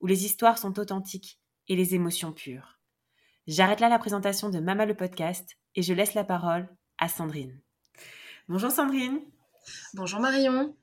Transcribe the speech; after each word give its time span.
où 0.00 0.06
les 0.06 0.24
histoires 0.24 0.58
sont 0.58 0.78
authentiques 0.78 1.40
et 1.68 1.76
les 1.76 1.94
émotions 1.94 2.32
pures. 2.32 2.78
J'arrête 3.46 3.80
là 3.80 3.88
la 3.88 3.98
présentation 3.98 4.50
de 4.50 4.58
Mama 4.58 4.86
le 4.86 4.96
podcast 4.96 5.56
et 5.74 5.82
je 5.82 5.94
laisse 5.94 6.14
la 6.14 6.24
parole 6.24 6.68
à 6.98 7.08
Sandrine. 7.08 7.60
Bonjour 8.48 8.70
Sandrine. 8.70 9.20
Bonjour 9.94 10.20
Marion. 10.20 10.76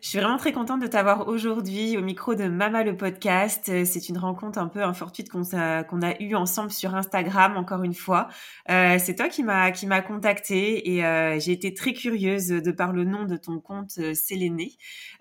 Je 0.00 0.08
suis 0.08 0.18
vraiment 0.18 0.36
très 0.36 0.52
contente 0.52 0.80
de 0.80 0.86
t'avoir 0.86 1.28
aujourd'hui 1.28 1.96
au 1.96 2.02
micro 2.02 2.34
de 2.34 2.46
Mama 2.48 2.84
le 2.84 2.96
podcast. 2.96 3.68
Euh, 3.68 3.84
c'est 3.84 4.08
une 4.08 4.18
rencontre 4.18 4.58
un 4.58 4.68
peu 4.68 4.82
infortuite 4.82 5.30
qu'on 5.30 5.42
a, 5.54 5.82
qu'on 5.82 6.02
a 6.02 6.20
eue 6.20 6.34
ensemble 6.34 6.70
sur 6.70 6.94
Instagram 6.94 7.56
encore 7.56 7.82
une 7.82 7.94
fois. 7.94 8.28
Euh, 8.70 8.98
c'est 8.98 9.14
toi 9.14 9.28
qui 9.28 9.42
m'a 9.42 9.70
qui 9.70 9.86
m'a 9.86 10.02
contactée 10.02 10.94
et 10.94 11.04
euh, 11.04 11.38
j'ai 11.40 11.52
été 11.52 11.72
très 11.72 11.94
curieuse 11.94 12.48
de 12.48 12.70
par 12.70 12.92
le 12.92 13.04
nom 13.04 13.24
de 13.24 13.36
ton 13.36 13.60
compte 13.60 13.98
euh, 13.98 14.14
Séléné 14.14 14.72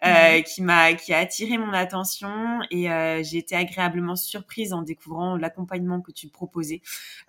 euh, 0.06 0.38
mhm. 0.38 0.44
qui 0.44 0.62
m'a 0.62 0.94
qui 0.94 1.14
a 1.14 1.20
attiré 1.20 1.58
mon 1.58 1.74
attention 1.74 2.60
et 2.72 2.92
euh, 2.92 3.24
j'ai 3.24 3.38
été 3.38 3.56
agréablement 3.56 4.16
surprise 4.16 4.74
en 4.74 4.82
découvrant 4.82 5.38
l'accompagnement 5.38 6.02
que 6.02 6.12
tu 6.12 6.28
proposais, 6.28 6.82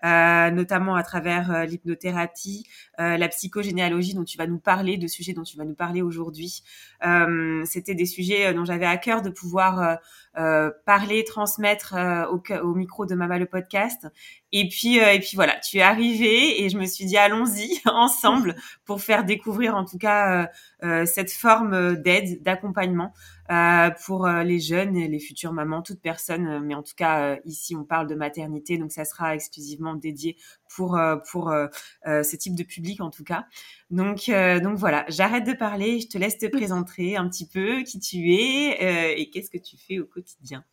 notamment 0.03 0.95
à 0.97 1.03
travers 1.03 1.67
l'hypnothérapie, 1.67 2.67
la 2.99 3.29
psychogénéalogie 3.29 4.15
dont 4.15 4.25
tu 4.25 4.39
vas 4.39 4.47
nous 4.47 4.59
parler, 4.59 4.97
de 4.97 5.07
sujets 5.07 5.33
dont 5.33 5.43
tu 5.43 5.57
vas 5.57 5.65
nous 5.65 5.75
parler 5.75 6.03
aujourd'hui. 6.03 6.63
Euh, 7.05 7.65
c'était 7.65 7.95
des 7.95 8.07
sujets 8.07 8.47
euh, 8.47 8.53
dont 8.53 8.65
j'avais 8.65 8.87
à 8.87 8.97
cœur 8.97 9.23
de 9.23 9.31
pouvoir 9.31 9.99
euh, 10.37 10.71
parler, 10.85 11.25
transmettre 11.25 11.95
au, 12.31 12.43
au, 12.63 12.75
micro 12.75 13.07
de 13.07 13.15
Mama 13.15 13.39
le 13.39 13.47
podcast. 13.47 14.07
Et 14.51 14.69
puis, 14.69 14.97
et 14.97 15.19
puis 15.21 15.33
voilà, 15.35 15.57
tu 15.61 15.79
es 15.79 15.83
arrivée 15.83 16.63
et 16.63 16.69
je 16.71 16.79
me 16.79 16.87
suis 16.87 17.05
dit 17.05 17.17
allons-y 17.17 17.81
ensemble 17.87 18.57
pour 18.85 19.03
faire 19.03 19.25
découvrir 19.25 19.77
en 19.77 19.85
tout 19.85 19.99
cas 19.99 20.51
cette 21.05 21.31
forme 21.31 21.97
d'aide, 21.97 22.43
d'accompagnement 22.43 23.13
pour 24.07 24.27
les 24.27 24.61
jeunes 24.61 24.97
et 24.97 25.09
les 25.09 25.19
futures 25.19 25.53
mamans, 25.53 25.83
toute 25.83 26.01
personne. 26.01 26.61
Mais 26.65 26.75
en 26.75 26.83
tout 26.83 26.95
cas, 26.97 27.37
ici, 27.45 27.77
on 27.77 27.85
parle 27.85 28.07
de 28.07 28.15
maternité, 28.15 28.79
donc 28.79 28.93
ça 28.93 29.05
sera 29.05 29.35
exclusivement 29.35 29.95
dédié 29.95 30.37
pour 30.75 30.99
pour 31.31 31.53
ce 32.05 32.37
type 32.37 32.55
de 32.55 32.63
public 32.63 33.01
en 33.01 33.11
tout 33.11 33.25
cas. 33.25 33.47
Donc 33.91 34.31
donc 34.63 34.79
voilà, 34.79 35.05
j'arrête 35.09 35.47
de 35.47 35.53
parler, 35.53 36.01
je 36.01 36.09
te 36.09 36.19
laisse 36.19 36.39
te 36.39 36.47
présenter 36.57 37.17
un 37.17 37.29
petit 37.29 37.47
peu 37.47 37.83
qui 37.83 37.99
tu 38.01 38.35
es 38.35 39.21
et 39.21 39.31
qu'est-ce 39.31 39.51
que 39.51 39.59
tu 39.59 39.77
fais 39.77 39.99
au 39.99 40.07
quotidien. 40.07 40.65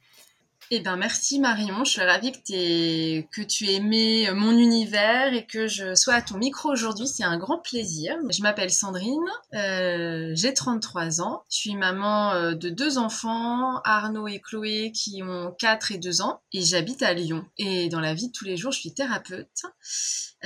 Eh 0.72 0.80
ben 0.80 0.96
merci 0.96 1.40
Marion, 1.40 1.84
je 1.84 1.92
suis 1.92 2.02
ravie 2.02 2.32
que, 2.32 3.42
tu 3.44 3.68
aies 3.68 3.76
aimé 3.76 4.28
mon 4.34 4.58
univers 4.58 5.32
et 5.32 5.46
que 5.46 5.68
je 5.68 5.94
sois 5.94 6.16
à 6.16 6.22
ton 6.24 6.40
micro 6.40 6.72
aujourd'hui, 6.72 7.08
c'est 7.08 7.24
un 7.24 7.38
grand 7.38 7.60
plaisir. 7.60 8.16
Je 8.32 8.42
m'appelle 8.42 8.72
Sandrine, 8.72 9.30
euh, 9.54 10.32
j'ai 10.34 10.56
33 10.56 11.22
ans, 11.22 11.44
je 11.52 11.58
suis 11.58 11.76
maman 11.76 12.32
euh, 12.32 12.56
de 12.56 12.70
deux 12.70 12.98
enfants, 12.98 13.80
Arnaud 13.84 14.28
et 14.28 14.40
Chloé 14.40 14.92
qui 14.92 15.22
ont 15.22 15.54
4 15.60 15.92
et 15.92 15.98
2 16.00 16.24
ans 16.24 16.42
et 16.52 16.64
j'habite 16.64 17.04
à 17.04 17.14
Lyon. 17.14 17.46
Et 17.60 17.88
dans 17.88 18.00
la 18.00 18.16
vie 18.16 18.30
de 18.30 18.34
tous 18.34 18.46
les 18.46 18.58
jours, 18.58 18.72
je 18.72 18.80
suis 18.80 18.94
thérapeute. 18.94 19.66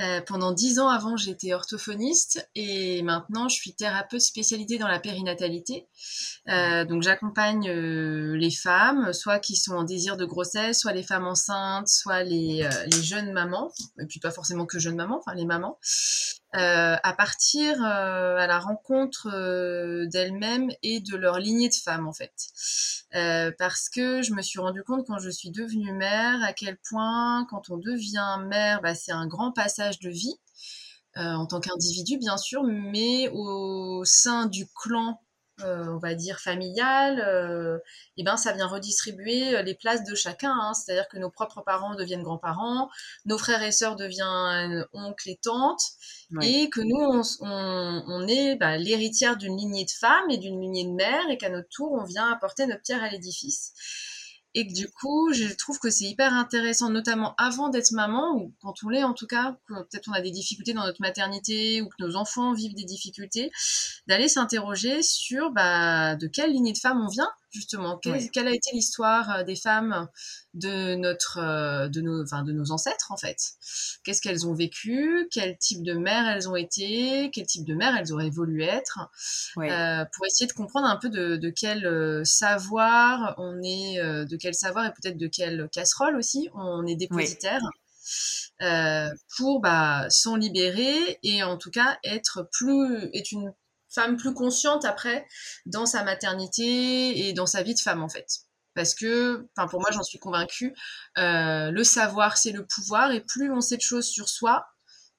Euh, 0.00 0.20
pendant 0.20 0.52
10 0.52 0.80
ans 0.80 0.88
avant, 0.88 1.16
j'étais 1.16 1.54
orthophoniste 1.54 2.46
et 2.54 3.02
maintenant 3.02 3.48
je 3.48 3.56
suis 3.56 3.74
thérapeute 3.74 4.20
spécialisée 4.20 4.76
dans 4.76 4.88
la 4.88 4.98
périnatalité. 4.98 5.88
donc 6.46 7.02
j'accompagne 7.02 7.70
les 7.70 8.50
femmes, 8.50 9.14
soit 9.14 9.38
qui 9.38 9.56
sont 9.56 9.74
en 9.74 9.84
désir 9.84 10.09
de 10.16 10.24
grossesse, 10.24 10.80
soit 10.80 10.92
les 10.92 11.02
femmes 11.02 11.26
enceintes, 11.26 11.88
soit 11.88 12.22
les, 12.22 12.62
euh, 12.62 12.84
les 12.86 13.02
jeunes 13.02 13.32
mamans, 13.32 13.72
et 14.00 14.06
puis 14.06 14.20
pas 14.20 14.30
forcément 14.30 14.66
que 14.66 14.78
jeunes 14.78 14.96
mamans, 14.96 15.18
enfin 15.18 15.34
les 15.34 15.44
mamans, 15.44 15.78
euh, 16.56 16.96
à 17.02 17.12
partir 17.12 17.82
euh, 17.82 18.36
à 18.36 18.46
la 18.46 18.58
rencontre 18.58 19.28
d'elles-mêmes 20.06 20.70
et 20.82 21.00
de 21.00 21.16
leur 21.16 21.38
lignée 21.38 21.68
de 21.68 21.74
femmes 21.74 22.08
en 22.08 22.12
fait. 22.12 22.32
parce 23.58 23.88
que 23.88 24.22
je 24.22 24.32
me 24.32 24.42
suis 24.42 24.60
rendu 24.60 24.82
compte 24.82 25.06
quand 25.06 25.18
je 25.18 25.30
suis 25.30 25.50
devenue 25.50 25.92
mère 25.92 26.42
à 26.42 26.52
quel 26.52 26.76
point 26.88 27.46
quand 27.50 27.70
on 27.70 27.76
devient 27.76 28.38
mère, 28.46 28.80
bah, 28.82 28.94
c'est 28.94 29.12
un 29.12 29.26
grand 29.26 29.52
passage 29.52 29.98
de 30.00 30.10
vie. 30.10 30.34
en 31.16 31.46
tant 31.46 31.60
qu'individu 31.60 32.18
bien 32.18 32.36
sûr, 32.36 32.62
mais 32.64 33.28
au 33.32 34.04
sein 34.04 34.46
du 34.46 34.66
clan 34.68 35.20
on 35.64 35.98
va 35.98 36.14
dire 36.14 36.40
familiale, 36.40 37.22
euh, 37.26 37.78
et 38.16 38.22
ben 38.22 38.36
ça 38.36 38.52
vient 38.52 38.66
redistribuer 38.66 39.56
euh, 39.56 39.62
les 39.62 39.74
places 39.74 40.04
de 40.04 40.14
chacun. 40.14 40.52
Hein. 40.52 40.74
C'est-à-dire 40.74 41.08
que 41.08 41.18
nos 41.18 41.30
propres 41.30 41.62
parents 41.62 41.94
deviennent 41.94 42.22
grands-parents, 42.22 42.90
nos 43.24 43.38
frères 43.38 43.62
et 43.62 43.72
sœurs 43.72 43.96
deviennent 43.96 44.84
oncles 44.92 45.30
et 45.30 45.36
tantes, 45.36 45.82
et 46.42 46.70
que 46.70 46.80
nous 46.80 47.22
on, 47.40 48.26
est 48.28 48.56
bah, 48.56 48.76
l'héritière 48.76 49.36
d'une 49.36 49.56
lignée 49.56 49.84
de 49.84 49.90
femmes 49.90 50.30
et 50.30 50.38
d'une 50.38 50.60
lignée 50.60 50.84
de 50.84 50.92
mères, 50.92 51.28
et 51.30 51.38
qu'à 51.38 51.50
notre 51.50 51.68
tour 51.68 51.92
on 51.92 52.04
vient 52.04 52.30
apporter 52.32 52.66
notre 52.66 52.82
pierre 52.82 53.02
à 53.02 53.08
l'édifice 53.08 53.72
et 54.54 54.66
que 54.66 54.72
du 54.72 54.90
coup, 54.90 55.32
je 55.32 55.54
trouve 55.54 55.78
que 55.78 55.90
c'est 55.90 56.04
hyper 56.04 56.34
intéressant, 56.34 56.90
notamment 56.90 57.34
avant 57.38 57.68
d'être 57.68 57.92
maman, 57.92 58.34
ou 58.36 58.52
quand 58.60 58.74
on 58.84 58.88
l'est 58.88 59.04
en 59.04 59.14
tout 59.14 59.26
cas, 59.26 59.56
peut-être 59.68 60.08
on 60.08 60.12
a 60.12 60.20
des 60.20 60.30
difficultés 60.30 60.72
dans 60.72 60.84
notre 60.84 61.00
maternité, 61.00 61.82
ou 61.82 61.88
que 61.88 61.94
nos 62.00 62.16
enfants 62.16 62.52
vivent 62.52 62.74
des 62.74 62.84
difficultés, 62.84 63.52
d'aller 64.08 64.28
s'interroger 64.28 65.02
sur 65.02 65.50
bah, 65.52 66.16
de 66.16 66.26
quelle 66.26 66.52
lignée 66.52 66.72
de 66.72 66.78
femmes 66.78 67.00
on 67.00 67.08
vient, 67.08 67.30
justement 67.50 67.98
quelle, 67.98 68.48
a 68.48 68.52
été 68.52 68.70
l'histoire 68.72 69.30
euh, 69.30 69.42
des 69.42 69.56
femmes 69.56 70.08
de 70.54 70.94
notre 70.94 71.38
euh, 71.38 71.88
de 71.88 72.00
nos 72.00 72.22
enfin 72.22 72.42
de 72.42 72.52
nos 72.52 72.70
ancêtres 72.70 73.10
en 73.10 73.16
fait? 73.16 73.36
Qu'est-ce 74.04 74.20
qu'elles 74.20 74.46
ont 74.46 74.54
vécu? 74.54 75.28
Quel 75.30 75.58
type 75.58 75.82
de 75.82 75.94
mère 75.94 76.28
elles 76.28 76.48
ont 76.48 76.56
été? 76.56 77.30
Quel 77.32 77.46
type 77.46 77.66
de 77.66 77.74
mère 77.74 77.96
elles 77.96 78.12
auraient 78.12 78.30
voulu 78.30 78.62
être? 78.62 79.10
Euh, 79.58 80.04
pour 80.14 80.26
essayer 80.26 80.46
de 80.46 80.52
comprendre 80.52 80.86
un 80.86 80.96
peu 80.96 81.08
de, 81.08 81.36
de 81.36 81.50
quel 81.50 82.24
savoir 82.24 83.34
on 83.38 83.60
est 83.62 84.00
de 84.00 84.36
quel 84.36 84.54
savoir 84.54 84.86
et 84.86 84.90
peut-être 84.90 85.18
de 85.18 85.26
quelle 85.26 85.68
casserole 85.72 86.16
aussi 86.16 86.48
on 86.54 86.86
est 86.86 86.96
dépositaire 86.96 87.60
pour 89.36 89.60
bah, 89.60 90.06
s'en 90.10 90.36
libérer 90.36 91.18
et 91.22 91.42
en 91.42 91.56
tout 91.56 91.70
cas 91.70 91.98
être 92.04 92.48
plus 92.52 93.10
être 93.14 93.32
une 93.32 93.52
femme 93.92 94.16
plus 94.16 94.34
consciente 94.34 94.84
après 94.84 95.26
dans 95.66 95.86
sa 95.86 96.02
maternité 96.04 97.28
et 97.28 97.32
dans 97.32 97.46
sa 97.46 97.62
vie 97.62 97.74
de 97.74 97.80
femme 97.80 98.02
en 98.02 98.08
fait. 98.08 98.26
Parce 98.74 98.94
que, 98.94 99.48
enfin 99.56 99.68
pour 99.68 99.80
moi 99.80 99.90
j'en 99.92 100.02
suis 100.02 100.18
convaincue, 100.18 100.74
euh, 101.18 101.70
le 101.70 101.84
savoir 101.84 102.36
c'est 102.36 102.52
le 102.52 102.66
pouvoir 102.66 103.12
et 103.12 103.20
plus 103.20 103.52
on 103.52 103.60
sait 103.60 103.76
de 103.76 103.82
choses 103.82 104.06
sur 104.06 104.28
soi, 104.28 104.64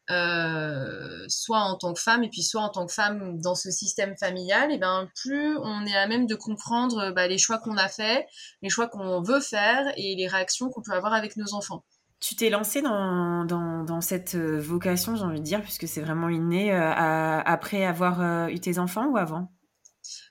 euh, 0.10 1.26
soit 1.28 1.60
en 1.60 1.78
tant 1.78 1.94
que 1.94 2.02
femme 2.02 2.24
et 2.24 2.30
puis 2.30 2.44
soit 2.44 2.62
en 2.62 2.70
tant 2.70 2.86
que 2.86 2.94
femme 2.94 3.40
dans 3.42 3.56
ce 3.56 3.72
système 3.72 4.18
familial, 4.18 4.72
et 4.72 4.78
ben 4.78 5.10
plus 5.16 5.58
on 5.58 5.86
est 5.86 5.96
à 5.96 6.08
même 6.08 6.28
de 6.28 6.36
comprendre 6.36 7.12
bah, 7.12 7.28
les 7.28 7.38
choix 7.38 7.60
qu'on 7.60 7.78
a 7.78 7.88
fait, 7.88 8.26
les 8.62 8.70
choix 8.70 8.88
qu'on 8.88 9.22
veut 9.22 9.42
faire 9.42 9.86
et 9.98 10.16
les 10.16 10.28
réactions 10.28 10.70
qu'on 10.70 10.82
peut 10.82 10.94
avoir 10.94 11.14
avec 11.14 11.38
nos 11.38 11.54
enfants. 11.54 11.84
Tu 12.22 12.36
t'es 12.36 12.50
lancée 12.52 12.82
dans, 12.84 13.46
dans, 13.46 13.84
dans, 13.84 14.00
cette 14.00 14.36
euh, 14.36 14.60
vocation, 14.62 15.16
j'ai 15.16 15.24
envie 15.24 15.40
de 15.40 15.46
dire, 15.46 15.62
puisque 15.62 15.88
c'est 15.88 16.02
vraiment 16.02 16.30
inné, 16.30 16.72
euh, 16.74 16.92
après 17.44 17.84
avoir 17.84 18.22
euh, 18.22 18.48
eu 18.48 18.60
tes 18.60 18.78
enfants 18.78 19.08
ou 19.08 19.18
avant? 19.18 19.52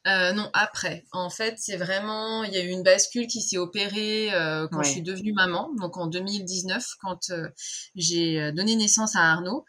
Euh, 0.07 0.33
non, 0.33 0.49
après. 0.55 1.05
En 1.13 1.29
fait, 1.29 1.57
c'est 1.59 1.77
vraiment, 1.77 2.43
il 2.45 2.55
y 2.55 2.57
a 2.57 2.63
eu 2.63 2.69
une 2.69 2.83
bascule 2.83 3.27
qui 3.27 3.43
s'est 3.43 3.59
opérée 3.59 4.33
euh, 4.33 4.67
quand 4.69 4.83
je 4.83 4.91
suis 4.91 5.03
devenue 5.03 5.33
maman, 5.33 5.71
donc 5.79 5.97
en 5.99 6.07
2019, 6.07 6.87
quand 7.01 7.31
euh, 7.31 7.49
j'ai 7.95 8.53
donné 8.53 8.77
naissance 8.77 9.17
à 9.17 9.31
Arnaud. 9.31 9.65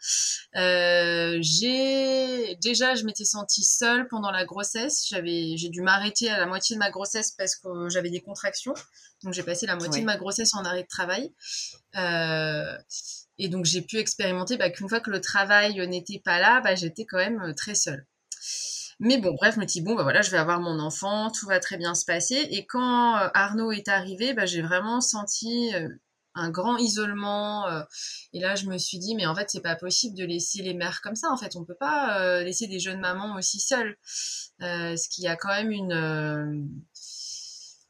j'ai 0.54 2.56
déjà, 2.62 2.94
je 2.94 3.04
m'étais 3.04 3.24
sentie 3.24 3.64
seule 3.64 4.08
pendant 4.08 4.30
la 4.30 4.44
grossesse. 4.44 5.06
J'avais, 5.08 5.56
j'ai 5.56 5.68
dû 5.68 5.82
m'arrêter 5.82 6.30
à 6.30 6.38
la 6.38 6.46
moitié 6.46 6.76
de 6.76 6.78
ma 6.78 6.90
grossesse 6.90 7.32
parce 7.32 7.56
que 7.56 7.88
j'avais 7.90 8.10
des 8.10 8.20
contractions. 8.20 8.74
Donc 9.22 9.34
j'ai 9.34 9.42
passé 9.42 9.66
la 9.66 9.76
moitié 9.76 10.00
de 10.00 10.06
ma 10.06 10.16
grossesse 10.16 10.54
en 10.54 10.64
arrêt 10.64 10.82
de 10.82 10.88
travail. 10.88 11.32
et 13.38 13.48
donc 13.48 13.66
j'ai 13.66 13.82
pu 13.82 13.98
expérimenter 13.98 14.56
bah, 14.56 14.70
qu'une 14.70 14.88
fois 14.88 15.00
que 15.00 15.10
le 15.10 15.20
travail 15.20 15.86
n'était 15.88 16.22
pas 16.24 16.40
là, 16.40 16.60
bah, 16.60 16.74
j'étais 16.74 17.04
quand 17.04 17.18
même 17.18 17.54
très 17.54 17.74
seule. 17.74 18.06
Mais 19.00 19.18
bon, 19.18 19.34
bref, 19.34 19.54
je 19.54 19.60
me 19.60 19.64
dis, 19.64 19.80
bon, 19.80 19.94
bah 19.94 20.02
voilà, 20.02 20.22
je 20.22 20.30
vais 20.30 20.38
avoir 20.38 20.60
mon 20.60 20.78
enfant, 20.78 21.30
tout 21.30 21.46
va 21.46 21.60
très 21.60 21.76
bien 21.76 21.94
se 21.94 22.04
passer. 22.04 22.46
Et 22.50 22.66
quand 22.66 23.16
euh, 23.16 23.28
Arnaud 23.34 23.72
est 23.72 23.88
arrivé, 23.88 24.34
bah, 24.34 24.46
j'ai 24.46 24.62
vraiment 24.62 25.00
senti 25.00 25.74
euh, 25.74 25.88
un 26.34 26.50
grand 26.50 26.76
isolement. 26.76 27.66
Euh, 27.68 27.82
et 28.32 28.40
là, 28.40 28.54
je 28.54 28.66
me 28.66 28.78
suis 28.78 28.98
dit, 28.98 29.14
mais 29.14 29.26
en 29.26 29.34
fait, 29.34 29.50
c'est 29.50 29.60
pas 29.62 29.76
possible 29.76 30.16
de 30.16 30.24
laisser 30.24 30.62
les 30.62 30.74
mères 30.74 31.00
comme 31.02 31.16
ça. 31.16 31.30
En 31.30 31.36
fait, 31.36 31.56
on 31.56 31.64
peut 31.64 31.76
pas 31.78 32.42
laisser 32.42 32.66
des 32.66 32.78
jeunes 32.80 33.00
mamans 33.00 33.36
aussi 33.36 33.60
seules. 33.60 33.96
ce 34.60 35.08
qu'il 35.08 35.24
y 35.24 35.28
a 35.28 35.36
quand 35.36 35.48
même 35.48 35.72
une 35.72 36.70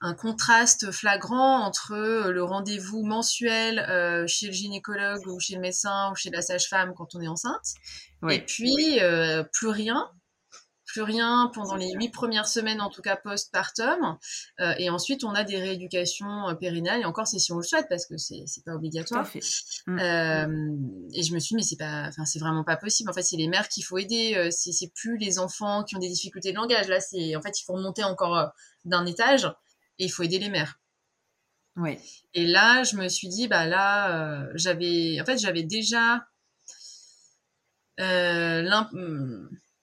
un 0.05 0.14
contraste 0.14 0.90
flagrant 0.90 1.60
entre 1.60 1.94
le 1.94 2.43
rendez-vous 2.43 3.05
mensuel 3.05 3.76
chez 4.26 4.46
le 4.46 4.52
gynécologue 4.52 5.25
ou 5.28 5.38
chez 5.38 5.55
le 5.55 5.60
médecin 5.60 6.10
ou 6.10 6.16
chez 6.16 6.31
la 6.31 6.43
sage-femme 6.43 6.93
quand 6.96 7.14
on 7.14 7.20
est 7.20 7.28
enceinte, 7.28 7.75
et 8.28 8.40
puis 8.40 8.98
plus 9.52 9.69
rien 9.69 10.10
plus 10.92 11.02
rien 11.02 11.50
pendant 11.54 11.74
les 11.74 11.90
huit 11.94 12.10
premières 12.10 12.46
semaines, 12.46 12.82
en 12.82 12.90
tout 12.90 13.00
cas 13.00 13.16
post-partum. 13.16 14.18
Euh, 14.60 14.74
et 14.78 14.90
ensuite, 14.90 15.24
on 15.24 15.30
a 15.30 15.42
des 15.42 15.56
rééducations 15.56 16.50
euh, 16.50 16.54
périnales. 16.54 17.00
Et 17.00 17.04
encore, 17.06 17.26
c'est 17.26 17.38
si 17.38 17.50
on 17.50 17.56
le 17.56 17.62
souhaite, 17.62 17.86
parce 17.88 18.04
que 18.04 18.18
c'est 18.18 18.44
pas 18.66 18.74
obligatoire. 18.74 19.26
Mm. 19.86 19.98
Euh, 19.98 20.76
et 21.14 21.22
je 21.22 21.32
me 21.32 21.38
suis 21.38 21.54
dit, 21.54 21.56
mais 21.56 21.62
c'est 21.62 21.78
pas, 21.78 22.08
enfin, 22.08 22.26
c'est 22.26 22.38
vraiment 22.38 22.62
pas 22.62 22.76
possible. 22.76 23.08
En 23.08 23.14
fait, 23.14 23.22
c'est 23.22 23.38
les 23.38 23.48
mères 23.48 23.68
qu'il 23.68 23.84
faut 23.84 23.96
aider. 23.96 24.50
c'est 24.50 24.92
plus 24.94 25.16
les 25.16 25.38
enfants 25.38 25.82
qui 25.82 25.96
ont 25.96 25.98
des 25.98 26.10
difficultés 26.10 26.52
de 26.52 26.56
langage. 26.56 26.88
Là, 26.88 27.00
c'est, 27.00 27.34
en 27.36 27.40
fait, 27.40 27.58
il 27.58 27.64
faut 27.64 27.72
remonter 27.72 28.04
encore 28.04 28.52
d'un 28.84 29.06
étage 29.06 29.46
et 29.98 30.04
il 30.04 30.10
faut 30.10 30.22
aider 30.22 30.38
les 30.38 30.50
mères. 30.50 30.78
Ouais. 31.76 31.98
Et 32.34 32.46
là, 32.46 32.82
je 32.82 32.96
me 32.96 33.08
suis 33.08 33.28
dit, 33.28 33.48
bah 33.48 33.66
là, 33.66 34.46
j'avais, 34.56 35.18
en 35.22 35.24
fait, 35.24 35.38
j'avais 35.38 35.62
déjà 35.62 36.26
euh, 38.00 38.62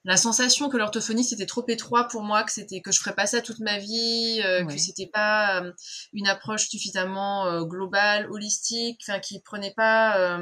la 0.04 0.16
sensation 0.16 0.68
que 0.68 0.76
l'orthophonie 0.76 1.24
c'était 1.24 1.46
trop 1.46 1.64
étroit 1.68 2.08
pour 2.08 2.22
moi, 2.22 2.42
que 2.42 2.52
c'était 2.52 2.80
que 2.80 2.92
je 2.92 3.00
ferais 3.00 3.14
pas 3.14 3.26
ça 3.26 3.42
toute 3.42 3.60
ma 3.60 3.78
vie, 3.78 4.40
euh, 4.44 4.64
que 4.64 4.78
c'était 4.78 5.10
pas 5.12 5.62
euh, 5.62 5.72
une 6.12 6.26
approche 6.26 6.68
suffisamment 6.68 7.46
euh, 7.46 7.64
globale, 7.64 8.30
holistique, 8.30 9.00
enfin 9.06 9.18
qui 9.18 9.40
prenait 9.40 9.74
pas 9.76 10.38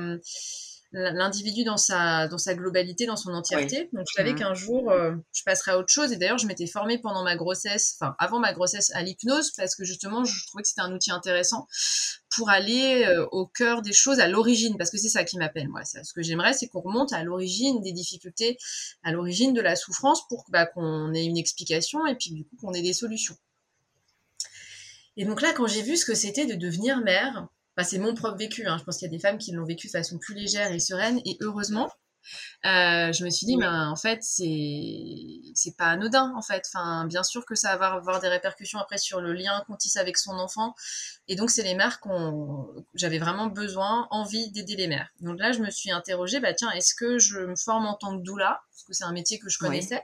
l'individu 0.93 1.64
dans 1.64 1.76
sa 1.76 2.29
dans 2.29 2.38
sa 2.38 2.55
globalité, 2.55 3.06
dans 3.06 3.17
son 3.17 3.35
entièreté. 3.35 3.90
Donc 3.93 4.06
je 4.08 4.14
savais 4.14 4.32
mmh. 4.32 4.38
qu'un 4.38 4.55
jour 4.55 4.93
je 5.32 5.43
passerais 5.44 5.73
à 5.73 5.79
autre 5.79 5.93
chose. 5.93 6.12
Et 6.12 6.17
d'ailleurs 6.17 6.38
je 6.38 6.46
m'étais 6.46 6.67
formée 6.67 6.99
pendant 6.99 7.23
ma 7.25 7.37
grossesse, 7.37 7.96
enfin 8.00 8.14
avant 8.19 8.38
ma 8.38 8.52
grossesse 8.52 8.90
à 8.94 9.02
l'hypnose 9.02 9.52
parce 9.56 9.75
que 9.75 9.85
justement 9.85 10.25
je 10.25 10.46
trouvais 10.46 10.62
que 10.62 10.69
c'était 10.69 10.81
un 10.81 10.93
outil 10.93 11.11
intéressant 11.11 11.67
pour 12.37 12.50
aller 12.50 13.05
euh, 13.05 13.26
au 13.32 13.46
cœur 13.46 13.82
des 13.82 13.93
choses, 13.93 14.20
à 14.20 14.29
l'origine, 14.29 14.76
parce 14.76 14.90
que 14.90 14.99
c'est 14.99 15.08
ça 15.08 15.25
qui 15.25 15.38
m'appelle, 15.38 15.69
moi. 15.69 15.85
Ce 15.85 16.12
que 16.12 16.23
j'aimerais, 16.23 16.52
c'est 16.52 16.69
qu'on 16.69 16.81
remonte 16.81 17.12
à 17.12 17.23
l'origine 17.23 17.81
des 17.81 17.93
difficultés, 17.93 18.58
à 19.02 19.12
l'origine 19.12 19.55
de 19.55 19.61
la 19.61 19.76
souffrance, 19.76 20.26
pour 20.29 20.44
bah, 20.50 20.67
qu'on 20.67 21.12
ait 21.14 21.25
une 21.25 21.37
explication 21.37 22.06
et 22.06 22.14
puis 22.14 22.31
du 22.31 22.44
coup 22.44 22.56
qu'on 22.56 22.73
ait 22.73 22.82
des 22.82 22.93
solutions. 22.93 23.37
Et 25.17 25.25
donc 25.25 25.43
là, 25.43 25.52
quand 25.52 25.67
j'ai 25.67 25.82
vu 25.82 25.96
ce 25.96 26.05
que 26.05 26.14
c'était 26.14 26.46
de 26.46 26.55
devenir 26.55 27.00
mère, 27.00 27.49
c'est 27.85 27.99
mon 27.99 28.15
propre 28.15 28.37
vécu, 28.37 28.67
hein. 28.67 28.77
je 28.79 28.85
pense 28.85 28.99
qu'il 28.99 29.07
y 29.07 29.11
a 29.11 29.13
des 29.13 29.21
femmes 29.21 29.39
qui 29.39 29.53
l'ont 29.53 29.65
vécu 29.65 29.87
de 29.87 29.93
façon 29.93 30.19
plus 30.19 30.35
légère 30.35 30.73
et 30.73 30.81
sereine, 30.81 31.21
et 31.25 31.37
heureusement, 31.41 31.89
euh, 32.65 33.13
je 33.13 33.25
me 33.25 33.31
suis 33.31 33.47
dit, 33.47 33.57
mais 33.57 33.67
en 33.67 33.97
fait, 33.97 34.19
c'est 34.23 35.41
c'est 35.55 35.77
pas 35.77 35.87
anodin, 35.87 36.33
en 36.37 36.43
fait. 36.43 36.65
Enfin, 36.67 37.07
bien 37.07 37.23
sûr 37.23 37.45
que 37.45 37.55
ça 37.55 37.77
va 37.77 37.95
avoir, 37.95 38.21
des 38.21 38.29
répercussions 38.29 38.79
après 38.79 38.99
sur 38.99 39.21
le 39.21 39.33
lien 39.33 39.63
qu'on 39.67 39.77
tisse 39.77 39.97
avec 39.97 40.19
son 40.19 40.33
enfant. 40.33 40.75
Et 41.29 41.37
donc, 41.37 41.51
c'est 41.51 41.63
les 41.63 41.75
mères 41.75 42.01
qu'on, 42.01 42.69
j'avais 42.95 43.19
vraiment 43.19 43.47
besoin, 43.47 44.09
envie 44.11 44.51
d'aider 44.51 44.77
les 44.77 44.89
mères. 44.89 45.09
Donc 45.21 45.39
là, 45.39 45.53
je 45.53 45.61
me 45.61 45.71
suis 45.71 45.91
interrogée, 45.91 46.41
bah 46.41 46.55
tiens, 46.55 46.71
est-ce 46.73 46.95
que 46.95 47.19
je 47.19 47.39
me 47.39 47.57
forme 47.57 47.87
en 47.87 47.95
tant 47.95 48.17
que 48.17 48.23
doula? 48.23 48.61
Parce 48.71 48.85
que 48.85 48.93
c'est 48.93 49.05
un 49.05 49.13
métier 49.13 49.39
que 49.39 49.49
je 49.49 49.59
connaissais 49.59 50.03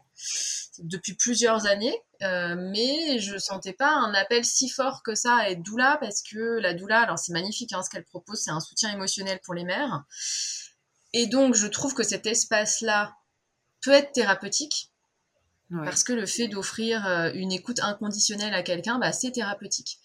depuis 0.79 1.15
plusieurs 1.15 1.67
années, 1.67 1.97
euh, 2.23 2.56
mais 2.59 3.19
je 3.19 3.38
sentais 3.38 3.73
pas 3.73 3.91
un 3.91 4.15
appel 4.15 4.44
si 4.44 4.69
fort 4.69 5.03
que 5.03 5.15
ça 5.15 5.37
à 5.37 5.50
être 5.50 5.62
doula 5.62 5.99
parce 6.00 6.23
que 6.23 6.59
la 6.61 6.75
doula, 6.75 7.00
alors 7.00 7.19
c'est 7.19 7.32
magnifique, 7.32 7.73
hein, 7.73 7.82
ce 7.82 7.91
qu'elle 7.91 8.05
propose, 8.05 8.41
c'est 8.41 8.50
un 8.50 8.61
soutien 8.61 8.93
émotionnel 8.93 9.41
pour 9.44 9.55
les 9.55 9.65
mères. 9.65 10.05
Et 11.14 11.28
donc, 11.28 11.55
je 11.55 11.69
trouve 11.69 11.94
que 11.94 12.02
cet 12.02 12.26
espace-là 12.26 13.16
peut 13.82 13.93
être 13.93 14.12
thérapeutique. 14.12 14.90
Parce 15.70 16.05
que 16.05 16.12
le 16.12 16.26
fait 16.26 16.46
d'offrir 16.46 17.05
euh, 17.06 17.32
une 17.34 17.50
écoute 17.50 17.81
inconditionnelle 17.81 18.55
à 18.55 18.62
quelqu'un, 18.62 18.99
bah, 18.99 19.12
c'est 19.12 19.32
thérapeutique. 19.32 19.99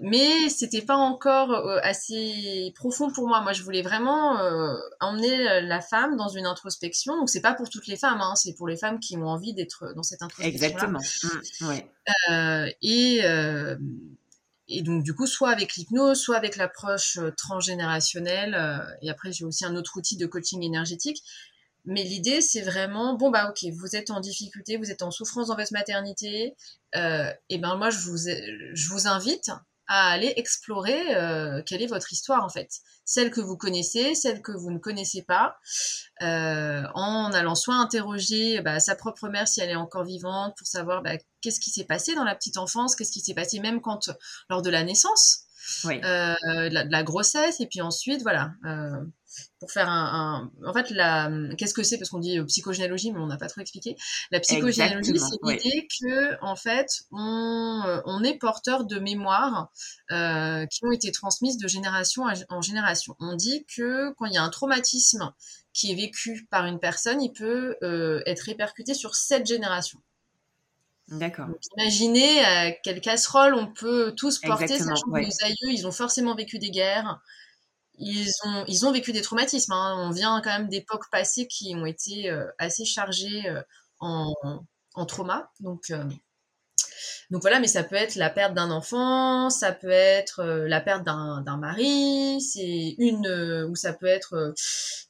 Mais 0.00 0.48
c'était 0.48 0.80
pas 0.80 0.96
encore 0.96 1.50
euh, 1.50 1.78
assez 1.82 2.72
profond 2.74 3.10
pour 3.10 3.28
moi. 3.28 3.42
Moi, 3.42 3.52
je 3.52 3.62
voulais 3.62 3.82
vraiment 3.82 4.38
euh, 4.38 4.74
emmener 5.00 5.60
la 5.62 5.80
femme 5.80 6.16
dans 6.16 6.28
une 6.28 6.46
introspection. 6.46 7.16
Donc, 7.18 7.28
c'est 7.28 7.42
pas 7.42 7.54
pour 7.54 7.68
toutes 7.68 7.86
les 7.86 7.96
femmes, 7.96 8.20
hein, 8.20 8.34
c'est 8.34 8.54
pour 8.54 8.68
les 8.68 8.76
femmes 8.76 8.98
qui 8.98 9.16
ont 9.16 9.26
envie 9.26 9.52
d'être 9.52 9.92
dans 9.94 10.02
cette 10.02 10.22
introspection. 10.22 10.66
Exactement. 10.66 11.00
Mmh, 11.60 12.66
et 12.82 13.22
et 14.72 14.82
donc, 14.82 15.02
du 15.02 15.14
coup, 15.14 15.26
soit 15.26 15.50
avec 15.50 15.74
l'hypnose, 15.76 16.20
soit 16.20 16.36
avec 16.36 16.56
l'approche 16.56 17.18
euh, 17.18 17.30
transgénérationnelle. 17.36 18.54
Euh, 18.54 18.78
et 19.02 19.10
après, 19.10 19.32
j'ai 19.32 19.44
aussi 19.44 19.64
un 19.64 19.76
autre 19.76 19.96
outil 19.96 20.16
de 20.16 20.26
coaching 20.26 20.62
énergétique. 20.62 21.22
Mais 21.84 22.04
l'idée, 22.04 22.40
c'est 22.40 22.62
vraiment, 22.62 23.14
bon, 23.14 23.30
bah, 23.30 23.50
ok, 23.50 23.70
vous 23.72 23.96
êtes 23.96 24.10
en 24.10 24.20
difficulté, 24.20 24.76
vous 24.76 24.90
êtes 24.90 25.02
en 25.02 25.10
souffrance 25.10 25.48
dans 25.48 25.56
votre 25.56 25.72
maternité. 25.72 26.54
Euh, 26.96 27.30
et 27.48 27.58
ben, 27.58 27.76
moi, 27.76 27.90
je 27.90 27.98
vous, 27.98 29.08
invite 29.08 29.50
à 29.88 30.10
aller 30.10 30.32
explorer 30.36 31.16
euh, 31.16 31.60
quelle 31.66 31.82
est 31.82 31.88
votre 31.88 32.12
histoire 32.12 32.44
en 32.44 32.48
fait, 32.48 32.70
celle 33.04 33.30
que 33.32 33.40
vous 33.40 33.56
connaissez, 33.56 34.14
celle 34.14 34.40
que 34.40 34.52
vous 34.52 34.70
ne 34.70 34.78
connaissez 34.78 35.22
pas, 35.22 35.56
en 36.20 37.30
allant 37.34 37.56
soit 37.56 37.74
interroger 37.74 38.60
bah, 38.62 38.78
sa 38.78 38.94
propre 38.94 39.28
mère 39.28 39.48
si 39.48 39.60
elle 39.60 39.70
est 39.70 39.74
encore 39.74 40.04
vivante 40.04 40.54
pour 40.56 40.68
savoir 40.68 41.02
bah, 41.02 41.18
qu'est-ce 41.42 41.60
qui 41.60 41.70
s'est 41.70 41.84
passé 41.84 42.14
dans 42.14 42.24
la 42.24 42.34
petite 42.34 42.56
enfance, 42.56 42.96
qu'est-ce 42.96 43.12
qui 43.12 43.20
s'est 43.20 43.34
passé 43.34 43.60
même 43.60 43.80
quand 43.80 44.10
lors 44.48 44.62
de 44.62 44.70
la 44.70 44.82
naissance, 44.84 45.44
euh, 45.86 46.34
de, 46.44 46.90
la, 46.90 47.02
grossesse, 47.02 47.60
et 47.60 47.66
puis 47.66 47.80
ensuite 47.80 48.22
voilà 48.22 48.52
pour 49.58 49.70
faire 49.70 49.88
un, 49.88 50.50
en 50.64 50.72
fait 50.72 50.90
la 50.90 51.30
qu'est-ce 51.56 51.74
que 51.74 51.82
c'est 51.82 51.98
parce 51.98 52.10
qu'on 52.10 52.18
dit 52.18 52.42
psychogénéalogie 52.44 53.12
mais 53.12 53.20
on 53.20 53.26
n'a 53.26 53.36
pas 53.36 53.48
trop 53.48 53.60
expliqué. 53.60 53.96
La 54.30 54.40
psychogénéalogie 54.40 55.18
c'est 55.18 55.38
l'idée 55.42 55.86
que 56.00 56.42
en 56.42 56.56
fait 56.56 56.88
on, 57.10 57.82
euh, 57.86 58.00
on 58.04 58.22
est 58.24 58.34
porteur 58.38 58.84
de 58.84 58.98
mémoires 58.98 59.70
euh, 60.10 60.66
qui 60.66 60.84
ont 60.84 60.92
été 60.92 61.12
transmises 61.12 61.56
de 61.56 61.68
génération 61.68 62.24
en 62.48 62.60
génération. 62.60 63.16
On 63.20 63.34
dit 63.34 63.64
que 63.74 64.12
quand 64.14 64.26
il 64.26 64.34
y 64.34 64.38
a 64.38 64.42
un 64.42 64.50
traumatisme 64.50 65.32
qui 65.72 65.92
est 65.92 65.94
vécu 65.94 66.46
par 66.50 66.66
une 66.66 66.78
personne 66.78 67.22
il 67.22 67.32
peut 67.32 67.76
euh, 67.82 68.22
être 68.26 68.40
répercuté 68.40 68.94
sur 68.94 69.14
cette 69.14 69.46
génération 69.46 70.00
D'accord. 71.08 71.48
Imaginez 71.76 72.78
quelle 72.82 73.00
casserole 73.00 73.54
on 73.54 73.72
peut 73.72 74.14
tous 74.16 74.38
porter, 74.38 74.78
sachant 74.78 75.10
que 75.12 75.20
nos 75.20 75.44
aïeux, 75.44 75.72
ils 75.72 75.86
ont 75.86 75.92
forcément 75.92 76.34
vécu 76.34 76.58
des 76.58 76.70
guerres, 76.70 77.20
ils 77.98 78.30
ont, 78.44 78.64
ils 78.66 78.86
ont 78.86 78.92
vécu 78.92 79.12
des 79.12 79.22
traumatismes. 79.22 79.72
Hein. 79.72 79.96
On 79.98 80.10
vient 80.10 80.40
quand 80.42 80.50
même 80.50 80.68
d'époques 80.68 81.10
passées 81.10 81.46
qui 81.46 81.74
ont 81.76 81.86
été 81.86 82.30
euh, 82.30 82.46
assez 82.58 82.84
chargées 82.84 83.48
euh, 83.48 83.62
en, 84.00 84.32
en, 84.94 85.06
trauma. 85.06 85.50
Donc, 85.60 85.90
euh, 85.90 86.04
donc 87.32 87.40
voilà, 87.40 87.60
mais 87.60 87.66
ça 87.66 87.82
peut 87.82 87.96
être 87.96 88.16
la 88.16 88.28
perte 88.28 88.52
d'un 88.52 88.70
enfant, 88.70 89.48
ça 89.48 89.72
peut 89.72 89.88
être 89.88 90.40
euh, 90.40 90.68
la 90.68 90.82
perte 90.82 91.02
d'un 91.02 91.56
mari, 91.56 92.42
c'est 92.42 92.94
une 92.98 93.26
euh, 93.26 93.66
ou 93.68 93.74
ça 93.74 93.94
peut 93.94 94.04
être 94.06 94.52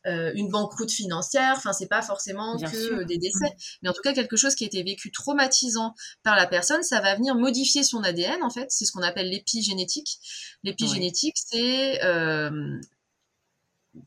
euh, 0.06 0.32
une 0.36 0.48
banqueroute 0.48 0.92
financière. 0.92 1.54
Enfin, 1.56 1.72
c'est 1.72 1.88
pas 1.88 2.00
forcément 2.00 2.56
que 2.58 3.02
des 3.02 3.18
décès, 3.18 3.46
mmh. 3.46 3.56
mais 3.82 3.88
en 3.88 3.92
tout 3.92 4.02
cas 4.02 4.12
quelque 4.12 4.36
chose 4.36 4.54
qui 4.54 4.62
a 4.62 4.68
été 4.68 4.84
vécu 4.84 5.10
traumatisant 5.10 5.96
par 6.22 6.36
la 6.36 6.46
personne, 6.46 6.84
ça 6.84 7.00
va 7.00 7.16
venir 7.16 7.34
modifier 7.34 7.82
son 7.82 8.04
ADN 8.04 8.44
en 8.44 8.50
fait. 8.50 8.66
C'est 8.70 8.84
ce 8.84 8.92
qu'on 8.92 9.02
appelle 9.02 9.28
l'épigénétique. 9.28 10.20
L'épigénétique, 10.62 11.36
c'est 11.36 12.00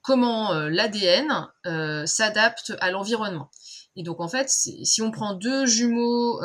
comment 0.01 0.53
l'ADN 0.53 1.49
s'adapte 2.05 2.71
à 2.79 2.91
l'environnement. 2.91 3.51
Et 3.97 4.03
donc 4.03 4.21
en 4.21 4.29
fait, 4.29 4.49
si 4.49 5.01
on 5.01 5.11
prend 5.11 5.33
deux 5.33 5.65
jumeaux 5.65 6.39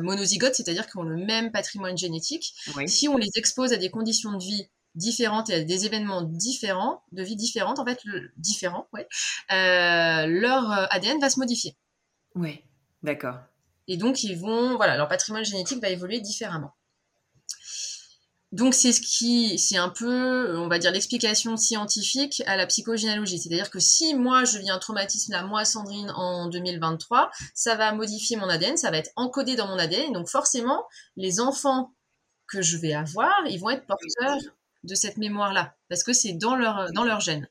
monozygotes, 0.00 0.54
c'est-à-dire 0.54 0.86
qu'ils 0.86 1.00
ont 1.00 1.04
le 1.04 1.24
même 1.24 1.52
patrimoine 1.52 1.96
génétique. 1.96 2.54
Si 2.86 3.08
on 3.08 3.16
les 3.16 3.30
expose 3.36 3.72
à 3.72 3.76
des 3.76 3.90
conditions 3.90 4.32
de 4.32 4.42
vie 4.42 4.68
différentes 4.94 5.50
et 5.50 5.54
à 5.54 5.64
des 5.64 5.86
événements 5.86 6.22
différents, 6.22 7.02
de 7.12 7.22
vie 7.22 7.36
différentes, 7.36 7.78
en 7.78 7.84
fait, 7.84 7.98
le, 8.04 8.30
différents, 8.36 8.88
ouais, 8.92 9.06
euh, 9.52 10.26
leur 10.26 10.70
euh, 10.70 10.86
ADN 10.90 11.18
va 11.20 11.30
se 11.30 11.38
modifier. 11.38 11.76
Ouais. 12.34 12.62
D'accord. 13.02 13.36
Et 13.88 13.96
donc, 13.96 14.22
ils 14.22 14.36
vont, 14.36 14.76
voilà, 14.76 14.96
leur 14.96 15.08
patrimoine 15.08 15.44
génétique 15.44 15.80
va 15.82 15.90
évoluer 15.90 16.20
différemment. 16.20 16.74
Donc 18.54 18.72
c'est 18.72 18.92
ce 18.92 19.00
qui, 19.00 19.58
c'est 19.58 19.78
un 19.78 19.88
peu, 19.88 20.56
on 20.56 20.68
va 20.68 20.78
dire, 20.78 20.92
l'explication 20.92 21.56
scientifique 21.56 22.40
à 22.46 22.56
la 22.56 22.68
psychogénéalogie. 22.68 23.40
C'est-à-dire 23.40 23.68
que 23.68 23.80
si 23.80 24.14
moi 24.14 24.44
je 24.44 24.58
vis 24.58 24.70
un 24.70 24.78
traumatisme 24.78 25.32
là, 25.32 25.42
moi 25.42 25.64
Sandrine, 25.64 26.12
en 26.14 26.46
2023, 26.46 27.32
ça 27.52 27.74
va 27.74 27.90
modifier 27.90 28.36
mon 28.36 28.48
ADN, 28.48 28.76
ça 28.76 28.92
va 28.92 28.98
être 28.98 29.10
encodé 29.16 29.56
dans 29.56 29.66
mon 29.66 29.76
ADN. 29.76 30.12
Donc 30.12 30.28
forcément, 30.28 30.84
les 31.16 31.40
enfants 31.40 31.92
que 32.46 32.62
je 32.62 32.76
vais 32.76 32.92
avoir, 32.92 33.34
ils 33.48 33.58
vont 33.58 33.70
être 33.70 33.86
porteurs 33.86 34.38
de 34.84 34.94
cette 34.94 35.16
mémoire-là, 35.16 35.74
parce 35.88 36.04
que 36.04 36.12
c'est 36.12 36.34
dans 36.34 36.54
leur, 36.54 36.92
dans 36.92 37.02
leur 37.02 37.18
gène. 37.18 37.48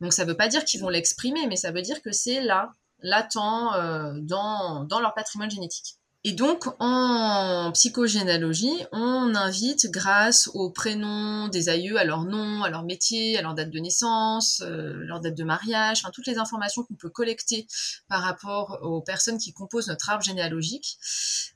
Donc 0.00 0.12
ça 0.12 0.24
ne 0.24 0.30
veut 0.30 0.36
pas 0.36 0.48
dire 0.48 0.64
qu'ils 0.64 0.80
vont 0.80 0.88
l'exprimer, 0.88 1.46
mais 1.46 1.54
ça 1.54 1.70
veut 1.70 1.82
dire 1.82 2.02
que 2.02 2.10
c'est 2.10 2.40
là, 2.40 2.74
latent 2.98 3.36
euh, 3.36 4.14
dans, 4.16 4.82
dans 4.82 4.98
leur 4.98 5.14
patrimoine 5.14 5.50
génétique. 5.50 5.99
Et 6.22 6.34
donc, 6.34 6.66
en 6.80 7.72
psychogénéalogie, 7.72 8.84
on 8.92 9.34
invite, 9.34 9.90
grâce 9.90 10.50
aux 10.52 10.68
prénoms 10.68 11.48
des 11.48 11.70
aïeux, 11.70 11.98
à 11.98 12.04
leur 12.04 12.24
nom, 12.24 12.62
à 12.62 12.68
leur 12.68 12.82
métier, 12.82 13.38
à 13.38 13.42
leur 13.42 13.54
date 13.54 13.70
de 13.70 13.78
naissance, 13.78 14.60
euh, 14.60 15.02
leur 15.06 15.20
date 15.20 15.34
de 15.34 15.44
mariage, 15.44 16.00
enfin, 16.02 16.10
toutes 16.12 16.26
les 16.26 16.36
informations 16.36 16.82
qu'on 16.84 16.94
peut 16.94 17.08
collecter 17.08 17.66
par 18.06 18.20
rapport 18.20 18.80
aux 18.82 19.00
personnes 19.00 19.38
qui 19.38 19.54
composent 19.54 19.88
notre 19.88 20.10
arbre 20.10 20.22
généalogique, 20.22 20.98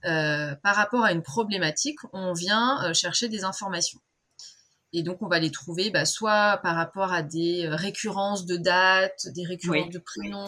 euh, 0.06 0.54
par 0.62 0.76
rapport 0.76 1.04
à 1.04 1.12
une 1.12 1.22
problématique, 1.22 1.98
on 2.14 2.32
vient 2.32 2.82
euh, 2.84 2.94
chercher 2.94 3.28
des 3.28 3.44
informations. 3.44 4.00
Et 4.94 5.02
donc, 5.02 5.20
on 5.20 5.28
va 5.28 5.40
les 5.40 5.50
trouver 5.50 5.90
bah, 5.90 6.06
soit 6.06 6.58
par 6.62 6.74
rapport 6.74 7.12
à 7.12 7.22
des 7.22 7.68
récurrences 7.68 8.46
de 8.46 8.56
dates, 8.56 9.26
des 9.34 9.44
récurrences 9.44 9.90
de 9.90 9.98
prénoms, 9.98 10.46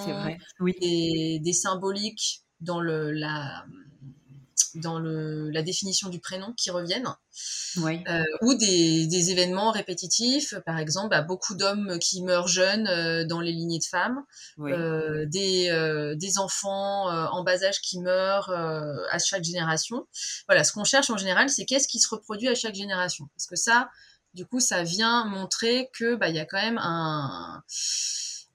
Des, 0.81 1.39
des 1.43 1.53
symboliques 1.53 2.45
dans 2.61 2.81
le, 2.81 3.11
la, 3.11 3.67
dans 4.75 4.99
le, 4.99 5.51
la 5.51 5.63
définition 5.63 6.09
du 6.09 6.21
prénom 6.21 6.53
qui 6.57 6.71
reviennent, 6.71 7.09
euh, 7.79 8.23
ou 8.43 8.55
des, 8.55 9.07
des, 9.07 9.31
événements 9.31 9.71
répétitifs, 9.71 10.55
par 10.65 10.79
exemple, 10.79 11.11
bah, 11.11 11.23
beaucoup 11.23 11.55
d'hommes 11.55 11.99
qui 11.99 12.23
meurent 12.23 12.49
jeunes 12.49 12.87
euh, 12.87 13.25
dans 13.25 13.41
les 13.41 13.53
lignées 13.53 13.79
de 13.79 13.85
femmes, 13.85 14.23
euh, 14.61 15.27
des, 15.27 16.15
des, 16.17 16.39
enfants 16.39 17.07
en 17.09 17.43
bas 17.43 17.65
âge 17.65 17.81
qui 17.81 18.01
meurent 18.01 18.51
à 18.51 19.19
chaque 19.19 19.45
génération. 19.45 20.07
Voilà, 20.49 20.65
ce 20.65 20.73
qu'on 20.73 20.85
cherche 20.85 21.11
en 21.11 21.17
général, 21.17 21.49
c'est 21.49 21.65
qu'est-ce 21.65 21.89
qui 21.89 21.99
se 21.99 22.09
reproduit 22.09 22.49
à 22.49 22.55
chaque 22.55 22.75
génération, 22.75 23.29
parce 23.35 23.47
que 23.47 23.57
ça, 23.57 23.91
du 24.35 24.47
coup, 24.47 24.61
ça 24.61 24.83
vient 24.83 25.25
montrer 25.27 25.91
que 25.99 26.15
bah, 26.15 26.29
il 26.29 26.37
y 26.37 26.41
a 26.41 26.45
quand 26.45 26.61
même 26.61 26.79
un 26.79 27.63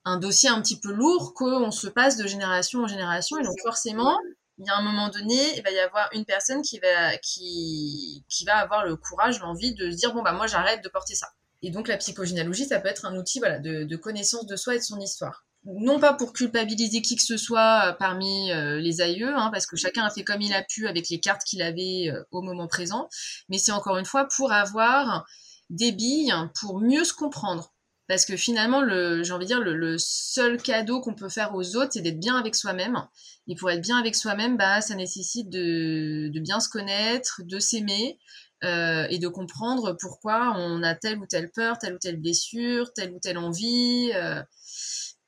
un 0.04 0.18
dossier 0.18 0.48
un 0.48 0.60
petit 0.60 0.78
peu 0.80 0.92
lourd 0.92 1.32
qu'on 1.34 1.70
se 1.70 1.86
passe 1.86 2.16
de 2.16 2.26
génération 2.26 2.80
en 2.80 2.86
génération. 2.86 3.38
Et 3.38 3.44
donc 3.44 3.54
forcément 3.62 4.18
il 4.58 4.66
y 4.66 4.70
a 4.70 4.76
un 4.76 4.82
moment 4.82 5.08
donné, 5.08 5.56
il 5.56 5.62
va 5.62 5.70
y 5.70 5.78
avoir 5.78 6.08
une 6.12 6.24
personne 6.24 6.62
qui 6.62 6.78
va, 6.78 7.16
qui, 7.18 8.24
qui 8.28 8.44
va 8.44 8.56
avoir 8.58 8.84
le 8.84 8.96
courage, 8.96 9.40
l'envie 9.40 9.74
de 9.74 9.90
se 9.90 9.96
dire, 9.96 10.12
bon, 10.12 10.22
bah, 10.22 10.32
moi, 10.32 10.46
j'arrête 10.46 10.82
de 10.84 10.88
porter 10.88 11.14
ça. 11.14 11.28
Et 11.62 11.70
donc, 11.70 11.88
la 11.88 11.96
psychogénéalogie, 11.96 12.66
ça 12.66 12.80
peut 12.80 12.88
être 12.88 13.06
un 13.06 13.16
outil, 13.16 13.38
voilà, 13.38 13.58
de, 13.58 13.84
de 13.84 13.96
connaissance 13.96 14.46
de 14.46 14.56
soi 14.56 14.74
et 14.74 14.78
de 14.78 14.84
son 14.84 15.00
histoire. 15.00 15.44
Non 15.64 16.00
pas 16.00 16.12
pour 16.12 16.32
culpabiliser 16.32 17.02
qui 17.02 17.14
que 17.14 17.22
ce 17.22 17.36
soit 17.36 17.86
euh, 17.86 17.92
parmi 17.92 18.50
euh, 18.50 18.80
les 18.80 19.00
aïeux, 19.00 19.32
hein, 19.32 19.48
parce 19.52 19.66
que 19.66 19.76
chacun 19.76 20.04
a 20.04 20.10
fait 20.10 20.24
comme 20.24 20.40
il 20.40 20.52
a 20.52 20.62
pu 20.62 20.88
avec 20.88 21.08
les 21.08 21.20
cartes 21.20 21.44
qu'il 21.44 21.62
avait 21.62 22.08
euh, 22.08 22.24
au 22.32 22.42
moment 22.42 22.66
présent, 22.66 23.08
mais 23.48 23.58
c'est 23.58 23.70
encore 23.70 23.96
une 23.96 24.04
fois 24.04 24.26
pour 24.26 24.50
avoir 24.50 25.24
des 25.70 25.92
billes 25.92 26.34
pour 26.60 26.80
mieux 26.80 27.04
se 27.04 27.14
comprendre. 27.14 27.71
Parce 28.12 28.26
que 28.26 28.36
finalement, 28.36 28.82
j'ai 29.22 29.32
envie 29.32 29.46
de 29.46 29.54
dire, 29.54 29.60
le, 29.60 29.96
seul 29.96 30.60
cadeau 30.60 31.00
qu'on 31.00 31.14
peut 31.14 31.30
faire 31.30 31.54
aux 31.54 31.76
autres, 31.76 31.92
c'est 31.94 32.02
d'être 32.02 32.20
bien 32.20 32.36
avec 32.36 32.54
soi-même. 32.54 33.02
Et 33.48 33.54
pour 33.54 33.70
être 33.70 33.80
bien 33.80 33.96
avec 33.96 34.14
soi-même, 34.14 34.58
bah, 34.58 34.82
ça 34.82 34.94
nécessite 34.94 35.48
de, 35.48 36.30
bien 36.40 36.60
se 36.60 36.68
connaître, 36.68 37.40
de 37.42 37.58
s'aimer 37.58 38.18
euh, 38.64 39.06
et 39.08 39.18
de 39.18 39.28
comprendre 39.28 39.96
pourquoi 39.98 40.52
on 40.58 40.82
a 40.82 40.94
telle 40.94 41.20
ou 41.20 41.26
telle 41.26 41.50
peur, 41.52 41.78
telle 41.78 41.94
ou 41.94 41.98
telle 41.98 42.20
blessure, 42.20 42.92
telle 42.92 43.12
ou 43.12 43.18
telle 43.18 43.38
envie. 43.38 44.12
Euh, 44.14 44.42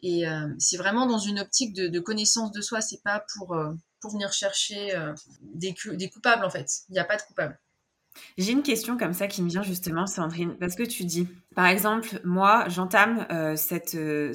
et 0.02 0.28
euh, 0.28 0.46
c'est 0.58 0.76
vraiment 0.76 1.06
dans 1.06 1.16
une 1.16 1.40
optique 1.40 1.72
de, 1.72 2.00
connaissance 2.00 2.52
de 2.52 2.60
soi, 2.60 2.82
c'est 2.82 3.00
pas 3.02 3.24
pour, 3.32 3.56
pour 4.02 4.12
venir 4.12 4.30
chercher 4.34 4.92
des, 5.40 5.74
des 5.94 6.10
coupables 6.10 6.44
en 6.44 6.50
fait. 6.50 6.68
Il 6.90 6.92
n'y 6.92 6.98
a 6.98 7.04
pas 7.04 7.16
de 7.16 7.22
coupables. 7.22 7.58
J'ai 8.38 8.52
une 8.52 8.62
question 8.62 8.96
comme 8.96 9.12
ça 9.12 9.26
qui 9.26 9.42
me 9.42 9.48
vient 9.48 9.62
justement, 9.62 10.06
Sandrine, 10.06 10.56
parce 10.58 10.74
que 10.74 10.82
tu 10.82 11.04
dis, 11.04 11.28
par 11.54 11.66
exemple, 11.66 12.20
moi, 12.24 12.64
j'entame 12.68 13.26
euh, 13.30 13.56
cette, 13.56 13.94
euh, 13.94 14.32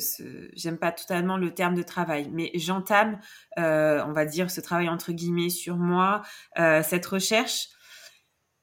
j'aime 0.54 0.78
pas 0.78 0.92
totalement 0.92 1.38
le 1.38 1.54
terme 1.54 1.76
de 1.76 1.84
travail, 1.84 2.30
mais 2.32 2.52
j'entame, 2.56 3.20
euh, 3.58 4.04
on 4.08 4.14
va 4.14 4.26
dire, 4.26 4.52
ce 4.52 4.62
travail 4.62 4.90
entre 4.90 5.12
guillemets 5.12 5.50
sur 5.50 5.78
moi, 5.78 6.22
cette 6.56 7.06
recherche 7.06 7.70